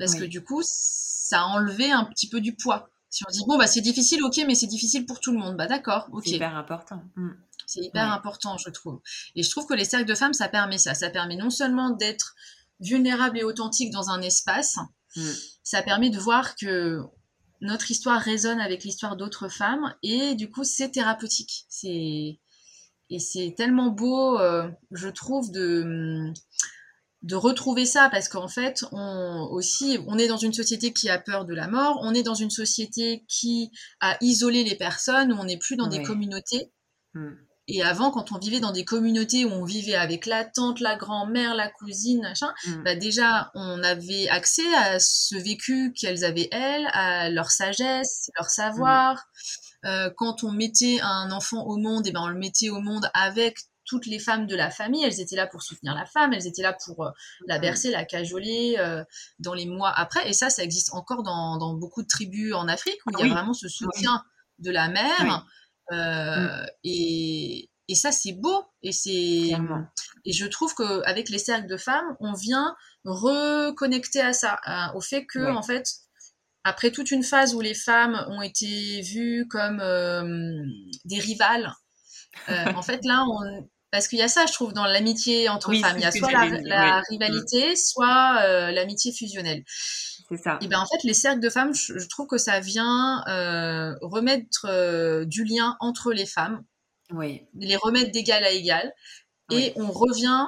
parce 0.00 0.14
que 0.14 0.24
du 0.24 0.42
coup, 0.42 0.62
ça 0.64 1.42
a 1.42 1.44
enlevé 1.44 1.92
un 1.92 2.04
petit 2.04 2.28
peu 2.28 2.40
du 2.40 2.56
poids. 2.56 2.88
Si 3.10 3.22
on 3.28 3.30
dit, 3.30 3.42
bon, 3.46 3.58
bah, 3.58 3.66
c'est 3.66 3.80
difficile, 3.80 4.22
ok, 4.22 4.40
mais 4.46 4.54
c'est 4.54 4.66
difficile 4.66 5.04
pour 5.04 5.20
tout 5.20 5.32
le 5.32 5.38
monde, 5.38 5.56
bah 5.56 5.66
d'accord, 5.66 6.08
ok. 6.12 6.22
C'est 6.24 6.36
hyper 6.36 6.56
important. 6.56 7.02
Mm. 7.16 7.30
C'est 7.66 7.80
hyper 7.80 8.12
important, 8.12 8.56
je 8.56 8.70
trouve. 8.70 9.00
Et 9.36 9.42
je 9.42 9.50
trouve 9.50 9.66
que 9.66 9.74
les 9.74 9.84
cercles 9.84 10.08
de 10.08 10.14
femmes, 10.14 10.32
ça 10.32 10.48
permet 10.48 10.78
ça. 10.78 10.94
Ça 10.94 11.10
permet 11.10 11.36
non 11.36 11.50
seulement 11.50 11.90
d'être 11.90 12.34
vulnérable 12.80 13.38
et 13.38 13.44
authentique 13.44 13.92
dans 13.92 14.10
un 14.10 14.22
espace, 14.22 14.78
mm. 15.16 15.22
ça 15.62 15.82
permet 15.82 16.10
de 16.10 16.18
voir 16.18 16.56
que 16.56 17.00
notre 17.60 17.90
histoire 17.90 18.20
résonne 18.20 18.60
avec 18.60 18.84
l'histoire 18.84 19.16
d'autres 19.16 19.48
femmes 19.48 19.94
et 20.02 20.34
du 20.34 20.50
coup 20.50 20.64
c'est 20.64 20.90
thérapeutique. 20.90 21.66
C'est 21.68 22.38
et 23.10 23.18
c'est 23.18 23.54
tellement 23.56 23.88
beau, 23.88 24.38
euh, 24.38 24.70
je 24.92 25.08
trouve, 25.08 25.50
de 25.50 26.32
de 27.22 27.36
retrouver 27.36 27.84
ça 27.84 28.08
parce 28.10 28.28
qu'en 28.28 28.48
fait 28.48 28.84
on 28.92 29.46
aussi 29.50 29.98
on 30.06 30.16
est 30.16 30.28
dans 30.28 30.38
une 30.38 30.54
société 30.54 30.92
qui 30.92 31.10
a 31.10 31.18
peur 31.18 31.44
de 31.44 31.54
la 31.54 31.68
mort 31.68 31.98
on 32.02 32.14
est 32.14 32.22
dans 32.22 32.34
une 32.34 32.50
société 32.50 33.24
qui 33.28 33.70
a 34.00 34.16
isolé 34.22 34.64
les 34.64 34.74
personnes 34.74 35.32
où 35.32 35.36
on 35.36 35.44
n'est 35.44 35.58
plus 35.58 35.76
dans 35.76 35.88
des 35.88 36.02
communautés 36.02 36.72
hmm. 37.12 37.32
et 37.68 37.82
avant 37.82 38.10
quand 38.10 38.32
on 38.32 38.38
vivait 38.38 38.60
dans 38.60 38.72
des 38.72 38.86
communautés 38.86 39.44
où 39.44 39.50
on 39.50 39.64
vivait 39.64 39.96
avec 39.96 40.24
la 40.24 40.46
tante 40.46 40.80
la 40.80 40.96
grand-mère 40.96 41.54
la 41.54 41.68
cousine 41.68 42.22
machin 42.22 42.54
hmm. 42.66 42.84
bah 42.84 42.94
déjà 42.94 43.50
on 43.54 43.82
avait 43.82 44.28
accès 44.28 44.74
à 44.74 44.98
ce 44.98 45.36
vécu 45.36 45.92
qu'elles 45.92 46.24
avaient 46.24 46.48
elles 46.52 46.88
à 46.92 47.28
leur 47.28 47.50
sagesse 47.50 48.30
leur 48.38 48.48
savoir 48.48 49.16
hmm. 49.16 49.86
euh, 49.88 50.10
quand 50.16 50.42
on 50.42 50.52
mettait 50.52 51.00
un 51.02 51.30
enfant 51.32 51.66
au 51.66 51.76
monde 51.76 52.06
et 52.06 52.12
ben 52.12 52.22
on 52.22 52.28
le 52.28 52.38
mettait 52.38 52.70
au 52.70 52.80
monde 52.80 53.10
avec 53.12 53.58
toutes 53.90 54.06
les 54.06 54.20
femmes 54.20 54.46
de 54.46 54.54
la 54.54 54.70
famille, 54.70 55.02
elles 55.04 55.20
étaient 55.20 55.34
là 55.34 55.48
pour 55.48 55.64
soutenir 55.64 55.96
la 55.96 56.06
femme, 56.06 56.32
elles 56.32 56.46
étaient 56.46 56.62
là 56.62 56.76
pour 56.86 57.04
euh, 57.04 57.10
la 57.48 57.58
mm. 57.58 57.60
bercer, 57.60 57.90
la 57.90 58.04
cajoler 58.04 58.76
euh, 58.78 59.02
dans 59.40 59.52
les 59.52 59.66
mois 59.66 59.90
après. 59.90 60.30
Et 60.30 60.32
ça, 60.32 60.48
ça 60.48 60.62
existe 60.62 60.94
encore 60.94 61.24
dans, 61.24 61.74
beaucoup 61.74 62.02
de 62.02 62.06
tribus 62.06 62.54
en 62.54 62.68
Afrique 62.68 62.98
où 63.06 63.10
il 63.18 63.26
y 63.26 63.30
a 63.30 63.34
vraiment 63.34 63.52
ce 63.52 63.68
soutien 63.68 64.22
de 64.60 64.70
la 64.70 64.88
mère. 64.88 65.44
Euh, 65.90 66.62
mm. 66.62 66.66
et, 66.84 67.68
ça, 67.94 68.12
c'est 68.12 68.32
beau. 68.32 68.64
Et 68.84 68.92
c'est 68.92 69.50
et 70.24 70.32
je 70.32 70.46
trouve 70.46 70.72
qu'avec 70.76 71.28
les 71.28 71.38
cercles 71.38 71.66
de 71.66 71.76
femmes, 71.76 72.16
on 72.20 72.32
vient 72.32 72.76
reconnecter 73.04 74.20
à 74.20 74.32
ça, 74.32 74.60
au 74.94 75.00
fait 75.00 75.26
que 75.26 75.50
en 75.50 75.62
fait, 75.62 75.84
après 76.62 76.92
toute 76.92 77.10
une 77.10 77.24
phase 77.24 77.54
où 77.56 77.60
les 77.60 77.74
femmes 77.74 78.24
ont 78.28 78.42
été 78.42 79.00
vues 79.00 79.48
comme 79.48 79.78
des 81.04 81.18
rivales. 81.18 81.72
en 82.48 82.82
fait, 82.82 83.04
là, 83.04 83.24
on, 83.28 83.68
parce 83.90 84.06
qu'il 84.06 84.18
y 84.18 84.22
a 84.22 84.28
ça, 84.28 84.46
je 84.46 84.52
trouve, 84.52 84.72
dans 84.72 84.86
l'amitié 84.86 85.48
entre 85.48 85.74
femmes. 85.74 85.96
Il 85.96 86.02
y 86.02 86.06
a 86.06 86.12
soit 86.12 86.30
la, 86.62 87.02
rivalité, 87.08 87.74
soit 87.76 88.40
euh, 88.42 88.70
l'amitié 88.70 89.12
fusionnelle. 89.12 89.64
C'est 90.28 90.36
ça. 90.36 90.58
Et 90.60 90.68
ben 90.68 90.78
en 90.78 90.86
fait, 90.86 91.02
les 91.02 91.14
cercles 91.14 91.40
de 91.40 91.50
femmes, 91.50 91.74
je, 91.74 92.06
trouve 92.08 92.28
que 92.28 92.38
ça 92.38 92.60
vient 92.60 93.24
euh, 93.26 93.94
remettre 94.00 94.66
euh, 94.66 95.24
du 95.24 95.44
lien 95.44 95.76
entre 95.80 96.12
les 96.12 96.26
femmes. 96.26 96.62
Oui. 97.10 97.42
Les 97.54 97.76
remettre 97.76 98.12
d'égal 98.12 98.44
à 98.44 98.50
égal. 98.50 98.92
Et 99.52 99.72
on 99.74 99.90
revient, 99.90 100.46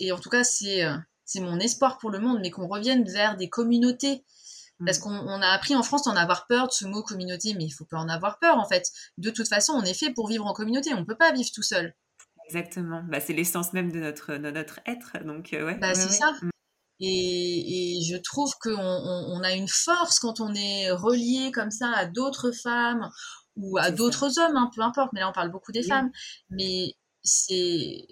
et, 0.00 0.10
en 0.10 0.18
tout 0.18 0.28
cas, 0.28 0.42
c'est 0.42 0.84
c'est 1.24 1.38
mon 1.38 1.60
espoir 1.60 1.98
pour 1.98 2.10
le 2.10 2.18
monde, 2.18 2.40
mais 2.42 2.50
qu'on 2.50 2.66
revienne 2.66 3.04
vers 3.04 3.36
des 3.36 3.48
communautés. 3.48 4.24
Parce 4.84 4.98
mm. 4.98 5.02
qu'on 5.02 5.42
a 5.42 5.48
appris 5.48 5.76
en 5.76 5.84
France 5.84 6.02
d'en 6.04 6.16
avoir 6.16 6.48
peur 6.48 6.66
de 6.66 6.72
ce 6.72 6.84
mot 6.84 7.04
communauté, 7.04 7.54
mais 7.54 7.64
il 7.64 7.70
faut 7.70 7.84
pas 7.84 7.98
en 7.98 8.08
avoir 8.08 8.40
peur 8.40 8.58
en 8.58 8.66
fait. 8.66 8.90
De 9.18 9.30
toute 9.30 9.46
façon, 9.46 9.74
on 9.74 9.82
est 9.82 9.94
fait 9.94 10.12
pour 10.12 10.26
vivre 10.26 10.46
en 10.46 10.52
communauté, 10.52 10.92
on 10.94 11.04
peut 11.04 11.16
pas 11.16 11.30
vivre 11.30 11.50
tout 11.54 11.62
seul. 11.62 11.94
Exactement. 12.50 13.02
Bah, 13.08 13.20
c'est 13.20 13.32
l'essence 13.32 13.72
même 13.72 13.92
de 13.92 14.00
notre, 14.00 14.34
de 14.34 14.50
notre 14.50 14.80
être. 14.84 15.24
Donc, 15.24 15.52
euh, 15.52 15.66
ouais. 15.66 15.78
Bah, 15.78 15.94
c'est 15.94 16.10
ça. 16.10 16.34
Et, 16.98 17.96
et, 17.96 18.02
je 18.02 18.16
trouve 18.16 18.52
qu'on 18.60 18.76
on, 18.76 19.40
a 19.42 19.52
une 19.52 19.68
force 19.68 20.18
quand 20.18 20.40
on 20.40 20.52
est 20.54 20.90
relié 20.90 21.52
comme 21.52 21.70
ça 21.70 21.90
à 21.92 22.06
d'autres 22.06 22.50
femmes 22.50 23.08
ou 23.56 23.78
à 23.78 23.92
d'autres 23.92 24.38
hommes, 24.40 24.56
hein, 24.56 24.68
peu 24.74 24.82
importe. 24.82 25.12
Mais 25.12 25.20
là, 25.20 25.30
on 25.30 25.32
parle 25.32 25.52
beaucoup 25.52 25.70
des 25.70 25.84
femmes. 25.84 26.10
Mais 26.50 26.94
c'est 27.22 28.04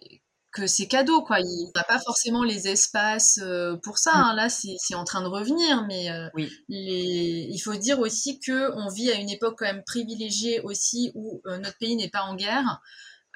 que 0.53 0.69
c'est 0.69 0.87
cadeau, 0.87 1.23
quoi. 1.23 1.41
Il 1.41 1.47
n'y 1.47 1.73
a 1.75 1.85
pas 1.85 1.99
forcément 1.99 2.45
les 2.45 2.69
espaces 2.69 3.41
euh, 3.43 3.77
pour 3.83 3.99
ça. 3.99 4.13
Mm. 4.13 4.23
Hein. 4.23 4.35
Là, 4.37 4.49
c'est 4.49 4.95
en 4.95 5.05
train 5.05 5.23
de 5.23 5.29
revenir. 5.29 5.85
Mais 5.89 6.13
euh, 6.13 6.29
oui. 6.35 6.49
les... 6.69 7.49
il 7.51 7.59
faut 7.59 7.75
dire 7.75 7.99
aussi 7.99 8.39
qu'on 8.39 8.89
vit 8.89 9.11
à 9.11 9.17
une 9.17 9.31
époque 9.31 9.57
quand 9.59 9.67
même 9.67 9.83
privilégiée 9.85 10.61
aussi 10.61 11.11
où 11.17 11.43
notre 11.45 11.77
pays 11.79 11.97
n'est 11.97 12.09
pas 12.09 12.23
en 12.23 12.37
guerre. 12.37 12.81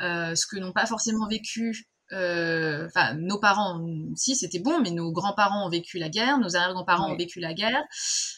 Euh, 0.02 0.34
ce 0.34 0.46
que 0.46 0.56
n'ont 0.56 0.72
pas 0.72 0.86
forcément 0.86 1.28
vécu 1.28 1.86
euh, 2.12 2.86
enfin 2.88 3.14
nos 3.14 3.38
parents 3.38 3.80
si 4.16 4.34
c'était 4.34 4.58
bon 4.58 4.80
mais 4.80 4.90
nos 4.90 5.12
grands-parents 5.12 5.64
ont 5.64 5.70
vécu 5.70 5.98
la 5.98 6.08
guerre 6.08 6.38
nos 6.38 6.56
arrière-grands-parents 6.56 7.12
ont 7.12 7.16
vécu 7.16 7.38
la 7.38 7.54
guerre 7.54 7.84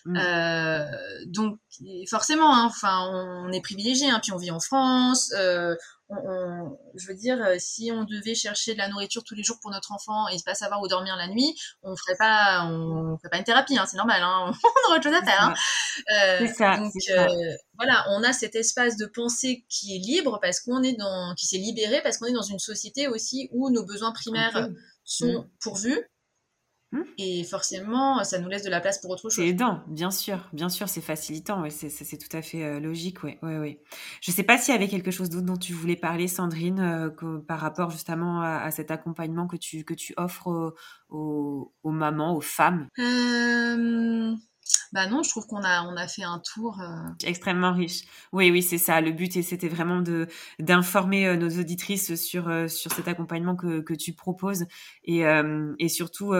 mm. 0.05 0.17
euh, 0.17 0.85
donc 1.27 1.59
forcément 2.09 2.55
hein, 2.55 2.67
enfin 2.67 3.11
on 3.11 3.51
est 3.51 3.63
privilégié 3.63 4.11
hein, 4.11 4.21
puis 4.23 4.33
on 4.33 4.37
vit 4.37 4.51
en 4.51 4.61
France 4.61 5.33
je 6.95 7.07
veux 7.07 7.15
dire, 7.15 7.43
euh, 7.43 7.57
si 7.59 7.91
on 7.93 8.05
devait 8.05 8.35
chercher 8.35 8.75
de 8.75 8.79
la 8.79 8.89
nourriture 8.89 9.25
tous 9.25 9.35
les 9.35 9.43
jours 9.43 9.59
pour 9.61 9.71
notre 9.71 9.93
enfant 9.93 10.29
et 10.29 10.37
pas 10.45 10.55
savoir 10.55 10.81
où 10.83 10.89
dormir 10.89 11.17
la 11.17 11.29
nuit, 11.29 11.59
on 11.83 11.97
ferait 11.97 12.17
pas, 12.17 12.67
on 12.67 13.17
ferait 13.19 13.31
pas 13.31 13.39
une 13.39 13.45
thérapie, 13.45 13.79
hein, 13.79 13.87
c'est 13.89 13.97
normal, 13.97 14.23
hein, 14.23 14.53
on 14.87 14.89
aurait 14.89 14.99
autre 14.99 15.05
chose 15.05 15.15
à 15.21 15.25
faire. 15.25 15.43
Hein. 15.43 15.55
Euh, 16.17 16.47
ça, 16.49 16.77
donc 16.77 16.93
euh, 17.11 17.27
voilà, 17.77 18.05
on 18.11 18.23
a 18.23 18.33
cet 18.33 18.55
espace 18.55 18.97
de 18.97 19.07
pensée 19.07 19.65
qui 19.69 19.97
est 19.97 19.99
libre 19.99 20.39
parce 20.41 20.61
qu'on 20.61 20.83
est 20.83 20.95
dans, 20.95 21.35
qui 21.37 21.47
s'est 21.47 21.59
libéré 21.59 22.01
parce 22.03 22.19
qu'on 22.19 22.27
est 22.27 22.33
dans 22.33 22.43
une 22.43 22.59
société 22.59 23.09
aussi 23.09 23.49
où 23.53 23.71
nos 23.71 23.85
besoins 23.85 24.13
primaires 24.13 24.69
sont 25.05 25.41
mm. 25.41 25.49
pourvus 25.61 26.09
et 27.19 27.45
forcément, 27.45 28.23
ça 28.25 28.39
nous 28.39 28.49
laisse 28.49 28.63
de 28.63 28.71
la 28.71 28.81
place 28.81 28.99
pour 28.99 29.11
autre 29.11 29.23
chose. 29.23 29.35
C'est 29.35 29.49
aidant, 29.49 29.83
bien 29.87 30.11
sûr, 30.11 30.49
bien 30.53 30.69
sûr, 30.69 30.89
c'est 30.89 31.01
facilitant, 31.01 31.63
ouais, 31.63 31.71
c'est, 31.71 31.89
tout 32.19 32.37
à 32.37 32.43
fait 32.43 32.65
euh, 32.65 32.81
logique, 32.81 33.23
ouais, 33.25 33.39
ouais, 33.43 33.59
ouais. 33.59 33.81
Je 34.21 34.31
sais 34.31 34.43
pas 34.43 34.59
s'il 34.59 34.73
y 34.73 34.77
avait 34.77 34.89
quelque 34.89 35.11
chose 35.11 35.31
d'autre 35.31 35.47
dont 35.47 35.57
tu 35.57 35.73
voulais 35.73 35.97
parler, 35.97 36.29
Sandrine, 36.29 36.81
euh, 36.81 37.39
par 37.47 37.61
rapport 37.61 37.91
justement 37.91 38.41
à, 38.43 38.71
cet 38.71 38.91
accompagnement 38.91 39.47
que 39.47 39.57
tu, 39.57 39.85
que 39.85 39.95
tu 39.95 40.15
offres 40.17 40.75
aux, 41.09 41.73
aux 41.83 41.91
mamans, 41.91 42.37
aux 42.37 42.41
femmes. 42.41 42.89
Euh... 42.99 44.35
Bah 44.95 45.09
non, 45.09 45.25
je 45.25 45.31
trouve 45.31 45.49
qu'on 45.49 45.65
a, 45.65 45.83
on 45.83 45.97
a 45.97 46.07
fait 46.07 46.23
un 46.23 46.39
tour. 46.39 46.81
Euh. 46.81 46.87
Extrêmement 47.25 47.73
riche. 47.73 48.03
Oui, 48.33 48.53
oui, 48.53 48.63
c'est 48.63 48.79
ça. 48.79 49.01
Le 49.01 49.11
but, 49.11 49.43
c'était 49.43 49.67
vraiment 49.67 50.01
de 50.01 50.29
d'informer 50.61 51.27
euh, 51.27 51.37
nos 51.37 51.51
auditrices 51.59 52.15
sur, 52.15 52.49
euh, 52.49 52.69
sur 52.69 52.93
cet 52.93 53.09
accompagnement 53.09 53.57
que, 53.57 53.81
que 53.81 53.93
tu 53.93 54.13
proposes 54.13 54.67
et, 55.03 55.25
et 55.79 55.89
surtout 55.89 56.33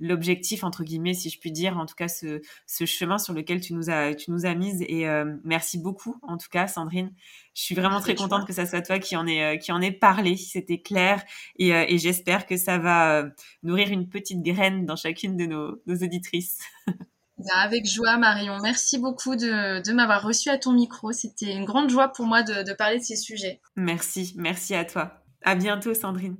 l'objectif, 0.00 0.64
entre 0.64 0.84
guillemets, 0.84 1.12
si 1.12 1.28
je 1.28 1.38
puis 1.38 1.52
dire, 1.52 1.76
en 1.76 1.84
tout 1.84 1.94
cas, 1.94 2.08
ce, 2.08 2.40
ce 2.66 2.86
chemin 2.86 3.18
sur 3.18 3.34
lequel 3.34 3.60
tu 3.60 3.74
nous 3.74 3.90
as, 3.90 4.14
tu 4.14 4.30
nous 4.30 4.46
as 4.46 4.54
mises. 4.54 4.82
Et 4.82 5.06
merci 5.44 5.78
beaucoup, 5.78 6.16
en 6.22 6.38
tout 6.38 6.48
cas, 6.50 6.66
Sandrine. 6.66 7.12
Je 7.54 7.62
suis 7.62 7.74
vraiment 7.74 8.00
très 8.00 8.14
contente 8.14 8.46
que 8.46 8.52
ça 8.52 8.66
soit 8.66 8.82
toi 8.82 8.98
qui 8.98 9.16
en 9.16 9.26
ait, 9.26 9.58
qui 9.58 9.70
en 9.70 9.80
ait 9.80 9.92
parlé. 9.92 10.36
C'était 10.36 10.80
clair. 10.80 11.22
Et, 11.56 11.68
et 11.68 11.98
j'espère 11.98 12.46
que 12.46 12.56
ça 12.56 12.78
va 12.78 13.26
nourrir 13.62 13.90
une 13.90 14.08
petite 14.08 14.42
graine 14.42 14.86
dans 14.86 14.96
chacune 14.96 15.36
de 15.36 15.46
nos, 15.46 15.82
nos 15.86 15.96
auditrices. 15.96 16.60
Ben, 17.38 17.54
avec 17.54 17.86
joie, 17.86 18.16
Marion. 18.16 18.58
Merci 18.62 18.98
beaucoup 18.98 19.36
de, 19.36 19.92
m'avoir 19.92 20.22
reçu 20.22 20.48
à 20.48 20.58
ton 20.58 20.72
micro. 20.72 21.12
C'était 21.12 21.52
une 21.52 21.64
grande 21.64 21.88
joie 21.88 22.08
pour 22.08 22.26
moi 22.26 22.42
de, 22.42 22.72
parler 22.72 22.98
de 22.98 23.04
ces 23.04 23.16
sujets. 23.16 23.60
Merci, 23.76 24.34
merci 24.36 24.74
à 24.74 24.84
toi. 24.84 25.22
À 25.42 25.54
bientôt, 25.54 25.94
Sandrine. 25.94 26.36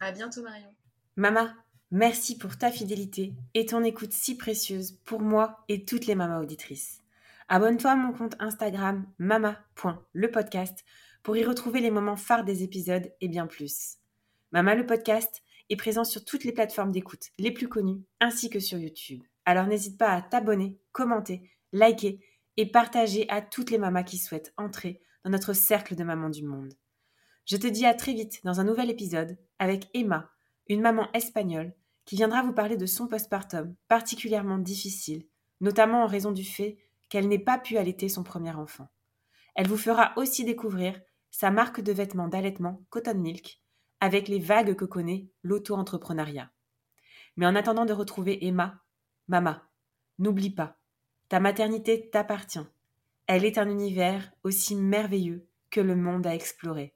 À 0.00 0.12
bientôt, 0.12 0.42
Marion. 0.42 0.68
Maman, 1.16 1.48
merci 1.90 2.36
pour 2.36 2.58
ta 2.58 2.70
fidélité 2.70 3.32
et 3.54 3.64
ton 3.66 3.84
écoute 3.84 4.12
si 4.12 4.36
précieuse 4.36 4.98
pour 5.04 5.20
moi 5.20 5.64
et 5.68 5.84
toutes 5.84 6.06
les 6.06 6.14
mamas 6.14 6.40
auditrices. 6.40 6.98
Abonne-toi 7.48 7.92
à 7.92 7.96
mon 7.96 8.12
compte 8.12 8.36
Instagram 8.38 9.06
mama.lepodcast 9.18 10.84
pour 11.22 11.36
y 11.36 11.44
retrouver 11.44 11.80
les 11.80 11.90
moments 11.90 12.16
phares 12.16 12.44
des 12.44 12.62
épisodes 12.62 13.12
et 13.20 13.28
bien 13.28 13.46
plus. 13.46 13.96
Mama 14.52 14.74
le 14.74 14.86
podcast 14.86 15.42
est 15.70 15.76
présent 15.76 16.04
sur 16.04 16.24
toutes 16.24 16.44
les 16.44 16.52
plateformes 16.52 16.92
d'écoute 16.92 17.28
les 17.38 17.50
plus 17.50 17.68
connues 17.68 18.02
ainsi 18.20 18.50
que 18.50 18.60
sur 18.60 18.78
YouTube. 18.78 19.22
Alors 19.44 19.66
n'hésite 19.66 19.98
pas 19.98 20.12
à 20.12 20.22
t'abonner, 20.22 20.78
commenter, 20.92 21.50
liker 21.72 22.20
et 22.56 22.70
partager 22.70 23.28
à 23.28 23.40
toutes 23.40 23.70
les 23.70 23.78
mamas 23.78 24.02
qui 24.02 24.18
souhaitent 24.18 24.52
entrer 24.56 25.00
dans 25.24 25.30
notre 25.30 25.52
cercle 25.52 25.94
de 25.94 26.04
mamans 26.04 26.30
du 26.30 26.44
monde. 26.44 26.74
Je 27.46 27.56
te 27.56 27.66
dis 27.66 27.86
à 27.86 27.94
très 27.94 28.12
vite 28.12 28.40
dans 28.44 28.60
un 28.60 28.64
nouvel 28.64 28.90
épisode 28.90 29.36
avec 29.58 29.88
Emma, 29.94 30.30
une 30.68 30.80
maman 30.80 31.10
espagnole 31.12 31.74
qui 32.04 32.16
viendra 32.16 32.42
vous 32.42 32.52
parler 32.52 32.76
de 32.76 32.86
son 32.86 33.08
postpartum 33.08 33.74
particulièrement 33.88 34.58
difficile, 34.58 35.26
notamment 35.60 36.04
en 36.04 36.06
raison 36.06 36.32
du 36.32 36.44
fait 36.44 36.78
qu'elle 37.08 37.28
n'ait 37.28 37.38
pas 37.38 37.58
pu 37.58 37.76
allaiter 37.76 38.08
son 38.08 38.22
premier 38.22 38.52
enfant. 38.52 38.88
Elle 39.54 39.68
vous 39.68 39.76
fera 39.76 40.12
aussi 40.16 40.44
découvrir 40.44 41.00
sa 41.30 41.50
marque 41.50 41.80
de 41.80 41.92
vêtements 41.92 42.28
d'allaitement 42.28 42.84
Cotton 42.90 43.18
Milk 43.18 43.60
avec 44.00 44.28
les 44.28 44.38
vagues 44.38 44.74
que 44.74 44.84
connaît 44.84 45.28
l'auto-entrepreneuriat. 45.42 46.50
Mais 47.36 47.46
en 47.46 47.54
attendant 47.54 47.84
de 47.84 47.92
retrouver 47.92 48.44
Emma 48.46 48.81
Mama, 49.32 49.66
n'oublie 50.18 50.50
pas, 50.50 50.76
ta 51.30 51.40
maternité 51.40 52.10
t'appartient. 52.10 52.66
Elle 53.26 53.46
est 53.46 53.56
un 53.56 53.70
univers 53.70 54.30
aussi 54.44 54.76
merveilleux 54.76 55.48
que 55.70 55.80
le 55.80 55.96
monde 55.96 56.26
à 56.26 56.34
explorer. 56.34 56.94